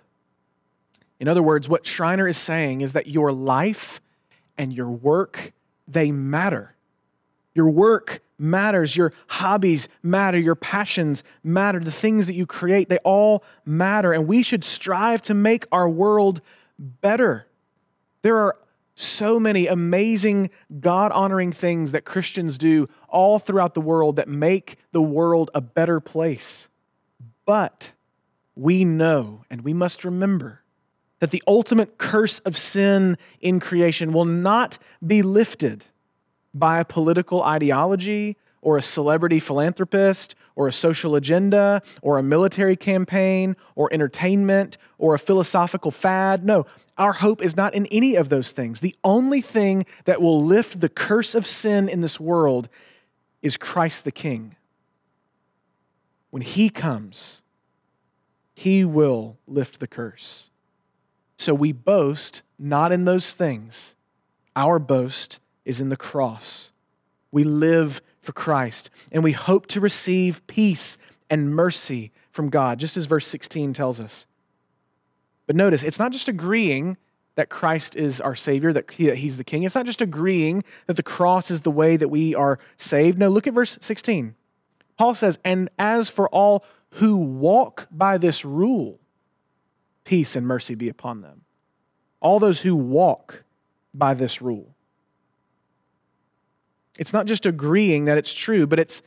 In 1.20 1.28
other 1.28 1.43
words, 1.43 1.67
what 1.67 1.86
Schreiner 1.86 2.28
is 2.28 2.38
saying 2.38 2.82
is 2.82 2.93
that 2.93 3.07
your 3.07 3.32
life 3.32 4.01
and 4.57 4.74
your 4.74 4.89
work, 4.89 5.53
they 5.88 6.11
matter. 6.11 6.76
Your 7.53 7.70
work 7.70 8.22
matters. 8.38 8.95
Your 8.95 9.11
hobbies 9.28 9.89
matter. 10.01 10.38
Your 10.38 10.55
passions 10.55 11.24
matter. 11.43 11.80
The 11.80 11.91
things 11.91 12.28
that 12.28 12.34
you 12.34 12.45
create, 12.45 12.88
they 12.88 12.99
all 12.99 13.43
matter. 13.65 14.13
And 14.13 14.28
we 14.28 14.43
should 14.43 14.63
strive 14.63 15.22
to 15.24 15.34
make 15.34 15.65
our 15.72 15.89
world 15.89 16.41
better. 16.78 17.47
There 18.22 18.38
are 18.38 18.55
so 18.95 19.39
many 19.39 19.67
amazing, 19.67 20.49
God 20.80 21.11
honoring 21.11 21.51
things 21.51 21.93
that 21.93 22.03
Christians 22.03 22.57
do 22.57 22.89
all 23.07 23.39
throughout 23.39 23.74
the 23.74 23.82
world 23.82 24.17
that 24.17 24.28
make 24.28 24.78
the 24.91 25.01
world 25.01 25.51
a 25.53 25.61
better 25.61 25.99
place. 25.99 26.70
But 27.45 27.93
we 28.55 28.84
know 28.84 29.45
and 29.49 29.61
we 29.61 29.74
must 29.74 30.03
remember 30.03 30.63
that 31.20 31.32
the 31.32 31.43
ultimate 31.47 31.97
curse 31.97 32.39
of 32.39 32.57
sin 32.57 33.17
in 33.41 33.59
creation 33.59 34.13
will 34.13 34.26
not 34.26 34.78
be 35.05 35.22
lifted 35.22 35.86
by 36.53 36.80
a 36.80 36.86
political 36.86 37.43
ideology 37.43 38.38
or 38.61 38.78
a 38.78 38.82
celebrity 38.82 39.39
philanthropist 39.39 40.36
or 40.55 40.67
a 40.67 40.74
social 40.74 41.15
agenda 41.15 41.82
or 42.01 42.17
a 42.17 42.24
military 42.24 42.76
campaign 42.76 43.55
or 43.76 43.91
entertainment 43.93 44.78
or 44.97 45.13
a 45.13 45.20
philosophical 45.20 45.91
fad. 45.91 46.45
No, 46.45 46.65
our 46.97 47.13
hope 47.13 47.41
is 47.41 47.55
not 47.55 47.74
in 47.74 47.86
any 47.88 48.15
of 48.15 48.30
those 48.30 48.51
things. 48.51 48.82
The 48.82 48.95
only 49.03 49.41
thing 49.41 49.86
that 50.05 50.22
will 50.22 50.43
lift 50.43 50.82
the 50.82 50.89
curse 50.89 51.36
of 51.36 51.47
sin 51.47 51.88
in 51.88 52.01
this 52.01 52.20
world 52.20 52.67
is 53.41 53.55
Christ 53.55 54.03
the 54.03 54.11
King. 54.11 54.55
When 56.30 56.41
He 56.41 56.70
comes, 56.70 57.41
He 58.53 58.84
will 58.84 59.38
lift 59.47 59.80
the 59.80 59.88
curse. 59.88 60.49
So 61.39 61.53
we 61.53 61.71
boast 61.71 62.41
not 62.59 62.91
in 62.91 63.05
those 63.05 63.31
things, 63.31 63.95
our 64.57 64.77
boast 64.77 65.39
is 65.63 65.79
in 65.79 65.87
the 65.87 65.95
cross. 65.95 66.73
We 67.31 67.45
live 67.45 68.01
for 68.19 68.33
Christ, 68.33 68.89
and 69.13 69.23
we 69.23 69.31
hope 69.31 69.65
to 69.67 69.79
receive 69.79 70.45
peace 70.47 70.97
and 71.29 71.55
mercy 71.55 72.11
from 72.31 72.49
God, 72.49 72.77
just 72.77 72.97
as 72.97 73.05
verse 73.05 73.25
16 73.25 73.71
tells 73.71 74.01
us. 74.01 74.25
But 75.47 75.55
notice, 75.55 75.81
it's 75.81 75.97
not 75.97 76.11
just 76.11 76.27
agreeing 76.27 76.97
that 77.35 77.49
Christ 77.49 77.95
is 77.95 78.19
our 78.19 78.35
Savior, 78.35 78.73
that, 78.73 78.91
he, 78.91 79.09
He's 79.15 79.37
the 79.37 79.45
King. 79.45 79.63
It's 79.63 79.75
not 79.75 79.85
just 79.85 80.01
agreeing 80.01 80.65
that 80.87 80.97
the 80.97 81.03
cross 81.03 81.49
is 81.49 81.61
the 81.61 81.71
way 81.71 81.95
that 81.95 82.09
we 82.09 82.35
are 82.35 82.59
saved. 82.75 83.17
No, 83.17 83.29
look 83.29 83.47
at 83.47 83.53
verse 83.53 83.77
16. 83.79 84.35
Paul 84.97 85.15
says, 85.15 85.39
And 85.45 85.69
as 85.79 86.09
for 86.09 86.27
all 86.29 86.65
who 86.95 87.15
walk 87.15 87.87
by 87.89 88.17
this 88.17 88.43
rule, 88.43 88.99
peace 90.10 90.36
and 90.36 90.47
mercy 90.47 90.74
be 90.74 90.89
upon 90.89 91.22
them. 91.22 91.41
all 92.20 92.39
those 92.39 92.62
who 92.62 92.76
walk 92.76 93.43
by 93.93 94.14
this 94.14 94.41
rule. 94.41 94.76
It's 96.97 97.14
not 97.14 97.28
just 97.28 97.45
agreeing 97.45 98.05
that 98.05 98.18
it's 98.18 98.34
true, 98.34 98.68
but 98.68 98.80
it's 98.80 99.01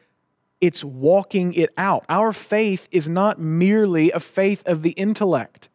it's 0.61 0.85
walking 0.85 1.53
it 1.55 1.71
out. 1.77 2.05
Our 2.09 2.33
faith 2.33 2.87
is 2.93 3.09
not 3.09 3.41
merely 3.41 4.13
a 4.13 4.21
faith 4.21 4.63
of 4.65 4.83
the 4.83 4.91
intellect. 4.91 5.69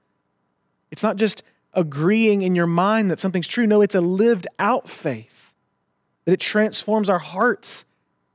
It's 0.92 1.04
not 1.04 1.18
just 1.18 1.44
agreeing 1.74 2.42
in 2.42 2.56
your 2.56 2.68
mind 2.68 3.12
that 3.12 3.20
something's 3.20 3.50
true. 3.50 3.68
No, 3.68 3.82
it's 3.82 3.96
a 3.96 4.02
lived 4.02 4.48
out 4.58 4.90
faith. 4.90 5.54
That 6.24 6.32
it 6.32 6.40
transforms 6.40 7.10
our 7.10 7.20
hearts. 7.20 7.84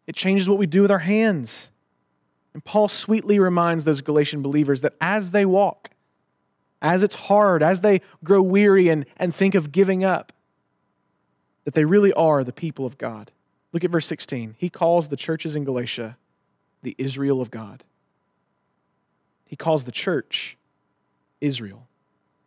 It 0.06 0.14
changes 0.14 0.46
what 0.46 0.58
we 0.58 0.66
do 0.66 0.82
with 0.82 0.90
our 0.90 0.98
hands. 0.98 1.70
And 2.52 2.62
Paul 2.62 2.88
sweetly 2.88 3.38
reminds 3.38 3.84
those 3.84 4.02
Galatian 4.02 4.42
believers 4.42 4.82
that 4.82 4.94
as 5.00 5.30
they 5.30 5.46
walk, 5.46 5.88
as 6.82 7.02
it's 7.02 7.14
hard, 7.14 7.62
as 7.62 7.80
they 7.80 8.02
grow 8.22 8.42
weary 8.42 8.88
and, 8.88 9.06
and 9.16 9.34
think 9.34 9.54
of 9.54 9.72
giving 9.72 10.04
up, 10.04 10.32
that 11.64 11.74
they 11.74 11.84
really 11.84 12.12
are 12.12 12.42
the 12.42 12.52
people 12.52 12.84
of 12.84 12.98
God. 12.98 13.30
Look 13.72 13.84
at 13.84 13.90
verse 13.90 14.06
16. 14.06 14.56
He 14.58 14.68
calls 14.68 15.08
the 15.08 15.16
churches 15.16 15.56
in 15.56 15.64
Galatia 15.64 16.16
the 16.82 16.96
Israel 16.98 17.40
of 17.40 17.50
God. 17.50 17.84
He 19.46 19.54
calls 19.54 19.84
the 19.84 19.92
church 19.92 20.56
Israel, 21.40 21.86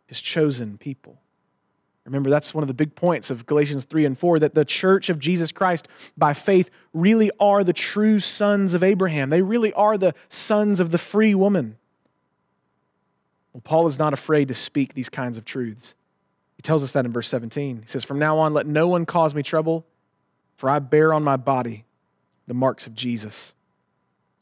his 0.06 0.20
chosen 0.20 0.76
people. 0.76 1.18
Remember, 2.04 2.30
that's 2.30 2.54
one 2.54 2.62
of 2.62 2.68
the 2.68 2.74
big 2.74 2.94
points 2.94 3.30
of 3.30 3.46
Galatians 3.46 3.84
3 3.84 4.04
and 4.04 4.18
4 4.18 4.40
that 4.40 4.54
the 4.54 4.64
church 4.64 5.08
of 5.08 5.18
Jesus 5.18 5.50
Christ, 5.50 5.88
by 6.16 6.34
faith, 6.34 6.70
really 6.92 7.30
are 7.40 7.64
the 7.64 7.72
true 7.72 8.20
sons 8.20 8.74
of 8.74 8.84
Abraham. 8.84 9.30
They 9.30 9.42
really 9.42 9.72
are 9.72 9.98
the 9.98 10.14
sons 10.28 10.78
of 10.78 10.92
the 10.92 10.98
free 10.98 11.34
woman. 11.34 11.78
Well, 13.56 13.62
Paul 13.64 13.86
is 13.86 13.98
not 13.98 14.12
afraid 14.12 14.48
to 14.48 14.54
speak 14.54 14.92
these 14.92 15.08
kinds 15.08 15.38
of 15.38 15.46
truths. 15.46 15.94
He 16.56 16.62
tells 16.62 16.82
us 16.82 16.92
that 16.92 17.06
in 17.06 17.12
verse 17.12 17.26
17. 17.28 17.80
He 17.80 17.88
says, 17.88 18.04
From 18.04 18.18
now 18.18 18.36
on, 18.36 18.52
let 18.52 18.66
no 18.66 18.86
one 18.86 19.06
cause 19.06 19.34
me 19.34 19.42
trouble, 19.42 19.86
for 20.56 20.68
I 20.68 20.78
bear 20.78 21.14
on 21.14 21.24
my 21.24 21.38
body 21.38 21.86
the 22.46 22.52
marks 22.52 22.86
of 22.86 22.94
Jesus. 22.94 23.54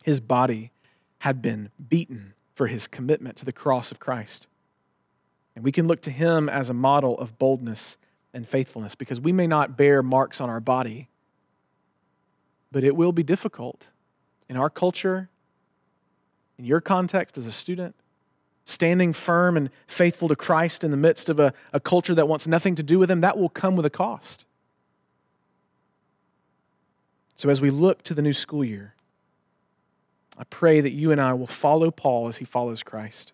His 0.02 0.18
body 0.18 0.72
had 1.18 1.40
been 1.40 1.70
beaten 1.88 2.34
for 2.56 2.66
his 2.66 2.88
commitment 2.88 3.36
to 3.36 3.44
the 3.44 3.52
cross 3.52 3.92
of 3.92 4.00
Christ. 4.00 4.48
And 5.54 5.64
we 5.64 5.70
can 5.70 5.86
look 5.86 6.00
to 6.02 6.10
him 6.10 6.48
as 6.48 6.68
a 6.68 6.74
model 6.74 7.16
of 7.16 7.38
boldness 7.38 7.96
and 8.32 8.48
faithfulness 8.48 8.96
because 8.96 9.20
we 9.20 9.30
may 9.30 9.46
not 9.46 9.76
bear 9.76 10.02
marks 10.02 10.40
on 10.40 10.50
our 10.50 10.58
body, 10.58 11.06
but 12.72 12.82
it 12.82 12.96
will 12.96 13.12
be 13.12 13.22
difficult 13.22 13.86
in 14.48 14.56
our 14.56 14.70
culture, 14.70 15.28
in 16.58 16.64
your 16.64 16.80
context 16.80 17.38
as 17.38 17.46
a 17.46 17.52
student, 17.52 17.94
standing 18.64 19.12
firm 19.12 19.56
and 19.56 19.70
faithful 19.86 20.28
to 20.28 20.36
Christ 20.36 20.84
in 20.84 20.90
the 20.90 20.96
midst 20.96 21.28
of 21.28 21.38
a, 21.38 21.52
a 21.72 21.80
culture 21.80 22.14
that 22.14 22.28
wants 22.28 22.46
nothing 22.46 22.74
to 22.76 22.82
do 22.82 22.98
with 22.98 23.10
him, 23.10 23.20
that 23.20 23.36
will 23.36 23.48
come 23.48 23.76
with 23.76 23.86
a 23.86 23.90
cost. 23.90 24.44
So 27.36 27.50
as 27.50 27.60
we 27.60 27.70
look 27.70 28.02
to 28.04 28.14
the 28.14 28.22
new 28.22 28.32
school 28.32 28.64
year, 28.64 28.94
I 30.38 30.44
pray 30.44 30.80
that 30.80 30.92
you 30.92 31.12
and 31.12 31.20
I 31.20 31.32
will 31.34 31.46
follow 31.46 31.90
Paul 31.90 32.28
as 32.28 32.38
he 32.38 32.44
follows 32.44 32.82
Christ, 32.82 33.32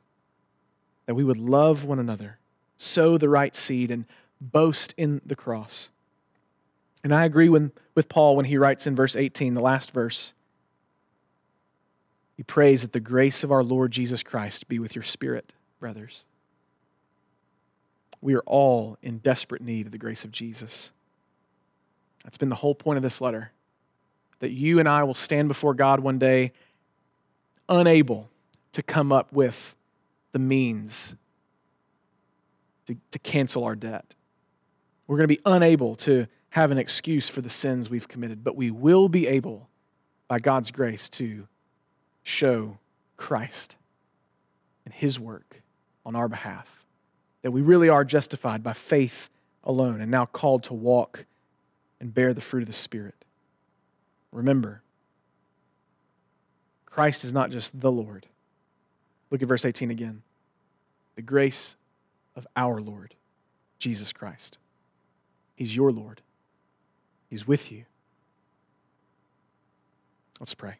that 1.07 1.15
we 1.15 1.25
would 1.25 1.37
love 1.37 1.85
one 1.85 1.99
another, 1.99 2.39
sow 2.77 3.17
the 3.17 3.29
right 3.29 3.55
seed, 3.55 3.91
and 3.91 4.05
boast 4.41 4.95
in 4.97 5.21
the 5.25 5.37
cross. 5.37 5.91
And 7.03 7.15
I 7.15 7.25
agree 7.25 7.49
with, 7.49 7.73
with 7.95 8.09
Paul 8.09 8.37
when 8.37 8.45
he 8.47 8.59
writes 8.59 8.87
in 8.87 8.97
verse 8.97 9.17
18, 9.17 9.55
the 9.55 9.61
last 9.61 9.93
verse. 9.93 10.35
He 12.41 12.45
prays 12.45 12.81
that 12.81 12.95
the 12.95 13.01
grace 13.01 13.45
of 13.45 13.53
our 13.53 13.63
Lord 13.63 13.91
Jesus 13.91 14.23
Christ 14.23 14.67
be 14.67 14.79
with 14.79 14.95
your 14.95 15.03
spirit, 15.03 15.53
brothers. 15.79 16.25
We 18.23 18.35
are 18.35 18.43
all 18.47 18.97
in 19.03 19.19
desperate 19.19 19.61
need 19.61 19.85
of 19.85 19.93
the 19.93 19.99
grace 19.99 20.25
of 20.25 20.33
Jesus. 20.33 20.91
That's 22.25 22.39
been 22.39 22.49
the 22.49 22.55
whole 22.55 22.75
point 22.75 22.97
of 22.97 23.03
this 23.03 23.21
letter. 23.21 23.53
That 24.39 24.53
you 24.53 24.79
and 24.79 24.89
I 24.89 25.03
will 25.03 25.13
stand 25.13 25.49
before 25.49 25.75
God 25.75 26.01
one 26.01 26.19
day 26.19 26.53
unable 27.69 28.31
to 28.73 28.83
come 28.83 29.13
up 29.13 29.31
with 29.35 29.77
the 30.33 30.39
means 30.39 31.15
to, 32.87 32.97
to 33.11 33.19
cancel 33.19 33.65
our 33.65 33.77
debt. 33.77 34.15
We're 35.07 35.19
going 35.19 35.29
to 35.29 35.37
be 35.37 35.43
unable 35.45 35.95
to 35.97 36.27
have 36.49 36.71
an 36.71 36.79
excuse 36.79 37.29
for 37.29 37.43
the 37.43 37.51
sins 37.51 37.91
we've 37.91 38.09
committed, 38.09 38.43
but 38.43 38.57
we 38.57 38.71
will 38.71 39.11
be 39.11 39.27
able, 39.27 39.69
by 40.27 40.39
God's 40.39 40.71
grace, 40.71 41.11
to 41.11 41.47
show 42.31 42.79
Christ 43.17 43.77
and 44.85 44.95
His 44.95 45.19
work 45.19 45.63
on 46.07 46.17
our 46.17 46.29
behalf. 46.29 46.85
That 47.43 47.51
we 47.51 47.63
really 47.63 47.89
are 47.89 48.05
justified 48.05 48.63
by 48.63 48.73
faith 48.73 49.29
alone 49.65 50.01
and 50.01 50.11
now 50.11 50.27
called 50.27 50.65
to 50.65 50.75
walk 50.75 51.27
and 52.01 52.15
bear 52.15 52.33
the 52.33 52.41
fruit 52.41 52.63
of 52.63 52.67
the 52.67 52.73
Spirit. 52.73 53.15
Remember, 54.33 54.83
Christ 56.87 57.25
is 57.25 57.33
not 57.33 57.51
just 57.51 57.79
the 57.79 57.91
Lord. 57.91 58.27
Look 59.31 59.43
at 59.43 59.49
verse 59.49 59.65
18 59.65 59.91
again. 59.91 60.23
The 61.17 61.23
grace 61.23 61.77
of 62.37 62.47
our 62.57 62.81
Lord, 62.81 63.15
Jesus 63.79 64.13
Christ. 64.13 64.59
He's 65.57 65.75
your 65.75 65.93
Lord, 65.93 66.21
He's 67.29 67.47
with 67.47 67.71
you. 67.71 67.85
Let's 70.41 70.55
pray. 70.55 70.77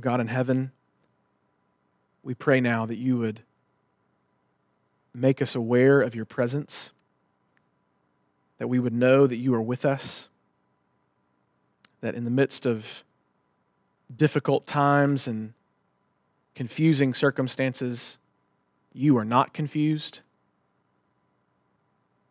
God 0.00 0.20
in 0.20 0.28
heaven, 0.28 0.72
we 2.22 2.34
pray 2.34 2.60
now 2.60 2.86
that 2.86 2.96
you 2.96 3.18
would 3.18 3.40
make 5.14 5.42
us 5.42 5.54
aware 5.54 6.00
of 6.00 6.14
your 6.14 6.24
presence, 6.24 6.92
that 8.58 8.68
we 8.68 8.78
would 8.78 8.94
know 8.94 9.26
that 9.26 9.36
you 9.36 9.54
are 9.54 9.62
with 9.62 9.84
us 9.84 10.28
that 12.02 12.14
in 12.14 12.24
the 12.24 12.30
midst 12.30 12.66
of 12.66 13.02
difficult 14.14 14.66
times 14.66 15.26
and 15.26 15.54
confusing 16.54 17.14
circumstances, 17.14 18.18
you 18.92 19.16
are 19.16 19.24
not 19.24 19.54
confused. 19.54 20.20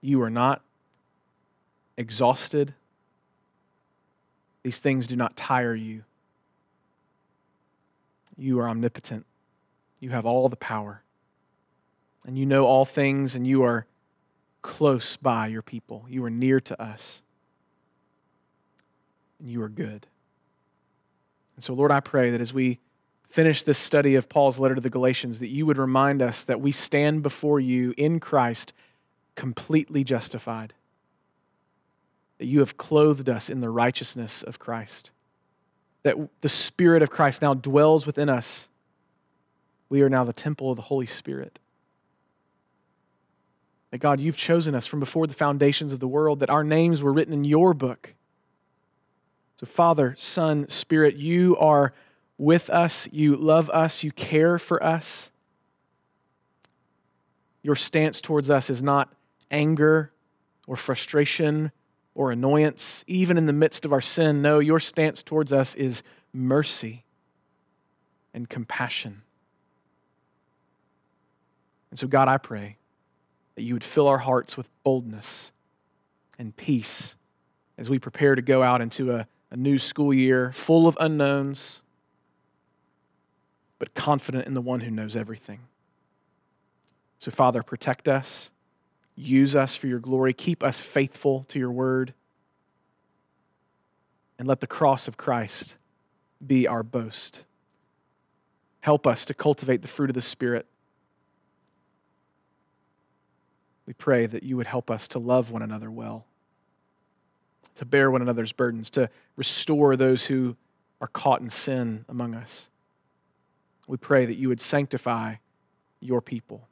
You 0.01 0.21
are 0.21 0.29
not 0.29 0.61
exhausted. 1.97 2.73
These 4.61 4.79
things 4.79 5.07
do 5.07 5.15
not 5.15 5.35
tire 5.35 5.73
you. 5.73 6.03
You 8.37 8.59
are 8.59 8.69
omnipotent. 8.69 9.25
You 9.99 10.09
have 10.11 10.25
all 10.25 10.49
the 10.49 10.55
power. 10.55 11.03
And 12.25 12.37
you 12.37 12.45
know 12.45 12.65
all 12.65 12.85
things, 12.85 13.35
and 13.35 13.45
you 13.47 13.63
are 13.63 13.85
close 14.61 15.17
by 15.17 15.47
your 15.47 15.61
people. 15.61 16.05
You 16.07 16.23
are 16.25 16.29
near 16.29 16.59
to 16.59 16.81
us 16.81 17.21
and 19.41 19.49
you 19.49 19.61
are 19.61 19.69
good. 19.69 20.07
And 21.55 21.63
so, 21.63 21.73
Lord, 21.73 21.91
I 21.91 21.99
pray 21.99 22.29
that 22.29 22.41
as 22.41 22.53
we 22.53 22.79
finish 23.29 23.63
this 23.63 23.77
study 23.77 24.15
of 24.15 24.29
Paul's 24.29 24.59
letter 24.59 24.75
to 24.75 24.81
the 24.81 24.89
Galatians, 24.89 25.39
that 25.39 25.47
you 25.47 25.65
would 25.65 25.77
remind 25.77 26.21
us 26.21 26.43
that 26.45 26.61
we 26.61 26.71
stand 26.71 27.23
before 27.23 27.59
you 27.59 27.93
in 27.97 28.19
Christ 28.19 28.73
completely 29.35 30.03
justified, 30.03 30.73
that 32.37 32.45
you 32.45 32.59
have 32.59 32.77
clothed 32.77 33.29
us 33.29 33.49
in 33.49 33.61
the 33.61 33.69
righteousness 33.69 34.43
of 34.43 34.59
Christ, 34.59 35.11
that 36.03 36.17
the 36.41 36.49
Spirit 36.49 37.01
of 37.01 37.09
Christ 37.09 37.41
now 37.41 37.53
dwells 37.53 38.05
within 38.05 38.29
us. 38.29 38.67
We 39.89 40.01
are 40.01 40.09
now 40.09 40.23
the 40.23 40.33
temple 40.33 40.71
of 40.71 40.77
the 40.77 40.83
Holy 40.83 41.05
Spirit. 41.05 41.59
That 43.91 43.99
God, 43.99 44.21
you've 44.21 44.37
chosen 44.37 44.73
us 44.73 44.87
from 44.87 44.99
before 44.99 45.27
the 45.27 45.33
foundations 45.33 45.93
of 45.93 45.99
the 45.99 46.07
world, 46.07 46.39
that 46.39 46.49
our 46.49 46.63
names 46.63 47.01
were 47.01 47.11
written 47.11 47.33
in 47.33 47.43
your 47.43 47.73
book 47.73 48.15
so, 49.61 49.67
Father, 49.67 50.15
Son, 50.17 50.67
Spirit, 50.69 51.17
you 51.17 51.55
are 51.57 51.93
with 52.39 52.71
us. 52.71 53.07
You 53.11 53.35
love 53.35 53.69
us. 53.69 54.03
You 54.03 54.11
care 54.11 54.57
for 54.57 54.83
us. 54.83 55.29
Your 57.61 57.75
stance 57.75 58.21
towards 58.21 58.49
us 58.49 58.71
is 58.71 58.81
not 58.81 59.13
anger 59.51 60.11
or 60.65 60.75
frustration 60.75 61.71
or 62.13 62.31
annoyance, 62.31 63.03
even 63.07 63.37
in 63.37 63.45
the 63.45 63.53
midst 63.53 63.85
of 63.85 63.93
our 63.93 64.01
sin. 64.01 64.41
No, 64.41 64.59
your 64.59 64.79
stance 64.79 65.23
towards 65.23 65.53
us 65.53 65.75
is 65.75 66.03
mercy 66.33 67.03
and 68.33 68.49
compassion. 68.49 69.21
And 71.89 71.99
so, 71.99 72.07
God, 72.07 72.27
I 72.27 72.37
pray 72.37 72.77
that 73.55 73.63
you 73.63 73.73
would 73.73 73.83
fill 73.83 74.07
our 74.07 74.17
hearts 74.17 74.55
with 74.55 74.69
boldness 74.83 75.51
and 76.39 76.55
peace 76.55 77.15
as 77.77 77.89
we 77.89 77.99
prepare 77.99 78.35
to 78.35 78.41
go 78.41 78.63
out 78.63 78.81
into 78.81 79.11
a 79.11 79.27
a 79.51 79.57
new 79.57 79.77
school 79.77 80.13
year 80.13 80.51
full 80.53 80.87
of 80.87 80.97
unknowns, 80.99 81.81
but 83.77 83.93
confident 83.93 84.47
in 84.47 84.53
the 84.53 84.61
one 84.61 84.79
who 84.79 84.89
knows 84.89 85.15
everything. 85.15 85.59
So, 87.17 87.29
Father, 87.29 87.61
protect 87.61 88.07
us, 88.07 88.49
Use 89.15 89.55
us 89.55 89.75
for 89.75 89.87
your 89.87 89.99
glory. 89.99 90.33
Keep 90.33 90.63
us 90.63 90.79
faithful 90.79 91.43
to 91.49 91.59
your 91.59 91.71
word. 91.71 92.13
And 94.39 94.47
let 94.47 94.59
the 94.59 94.67
cross 94.67 95.07
of 95.07 95.17
Christ 95.17 95.75
be 96.45 96.67
our 96.67 96.83
boast. 96.83 97.43
Help 98.79 99.05
us 99.05 99.25
to 99.25 99.33
cultivate 99.33 99.81
the 99.83 99.87
fruit 99.87 100.09
of 100.09 100.15
the 100.15 100.21
Spirit. 100.21 100.65
We 103.85 103.93
pray 103.93 104.25
that 104.25 104.43
you 104.43 104.57
would 104.57 104.67
help 104.67 104.89
us 104.89 105.07
to 105.09 105.19
love 105.19 105.51
one 105.51 105.61
another 105.61 105.91
well, 105.91 106.25
to 107.75 107.85
bear 107.85 108.09
one 108.09 108.21
another's 108.21 108.51
burdens, 108.51 108.89
to 108.91 109.09
restore 109.35 109.95
those 109.95 110.25
who 110.25 110.55
are 110.99 111.07
caught 111.07 111.41
in 111.41 111.49
sin 111.49 112.05
among 112.07 112.33
us. 112.33 112.69
We 113.87 113.97
pray 113.97 114.25
that 114.25 114.35
you 114.35 114.47
would 114.47 114.61
sanctify 114.61 115.35
your 115.99 116.21
people. 116.21 116.67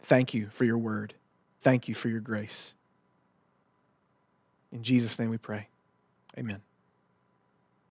Thank 0.00 0.34
you 0.34 0.48
for 0.50 0.64
your 0.64 0.78
word. 0.78 1.14
Thank 1.60 1.88
you 1.88 1.94
for 1.94 2.08
your 2.08 2.20
grace. 2.20 2.74
In 4.72 4.82
Jesus' 4.82 5.18
name 5.18 5.30
we 5.30 5.38
pray. 5.38 5.68
Amen. 6.36 6.62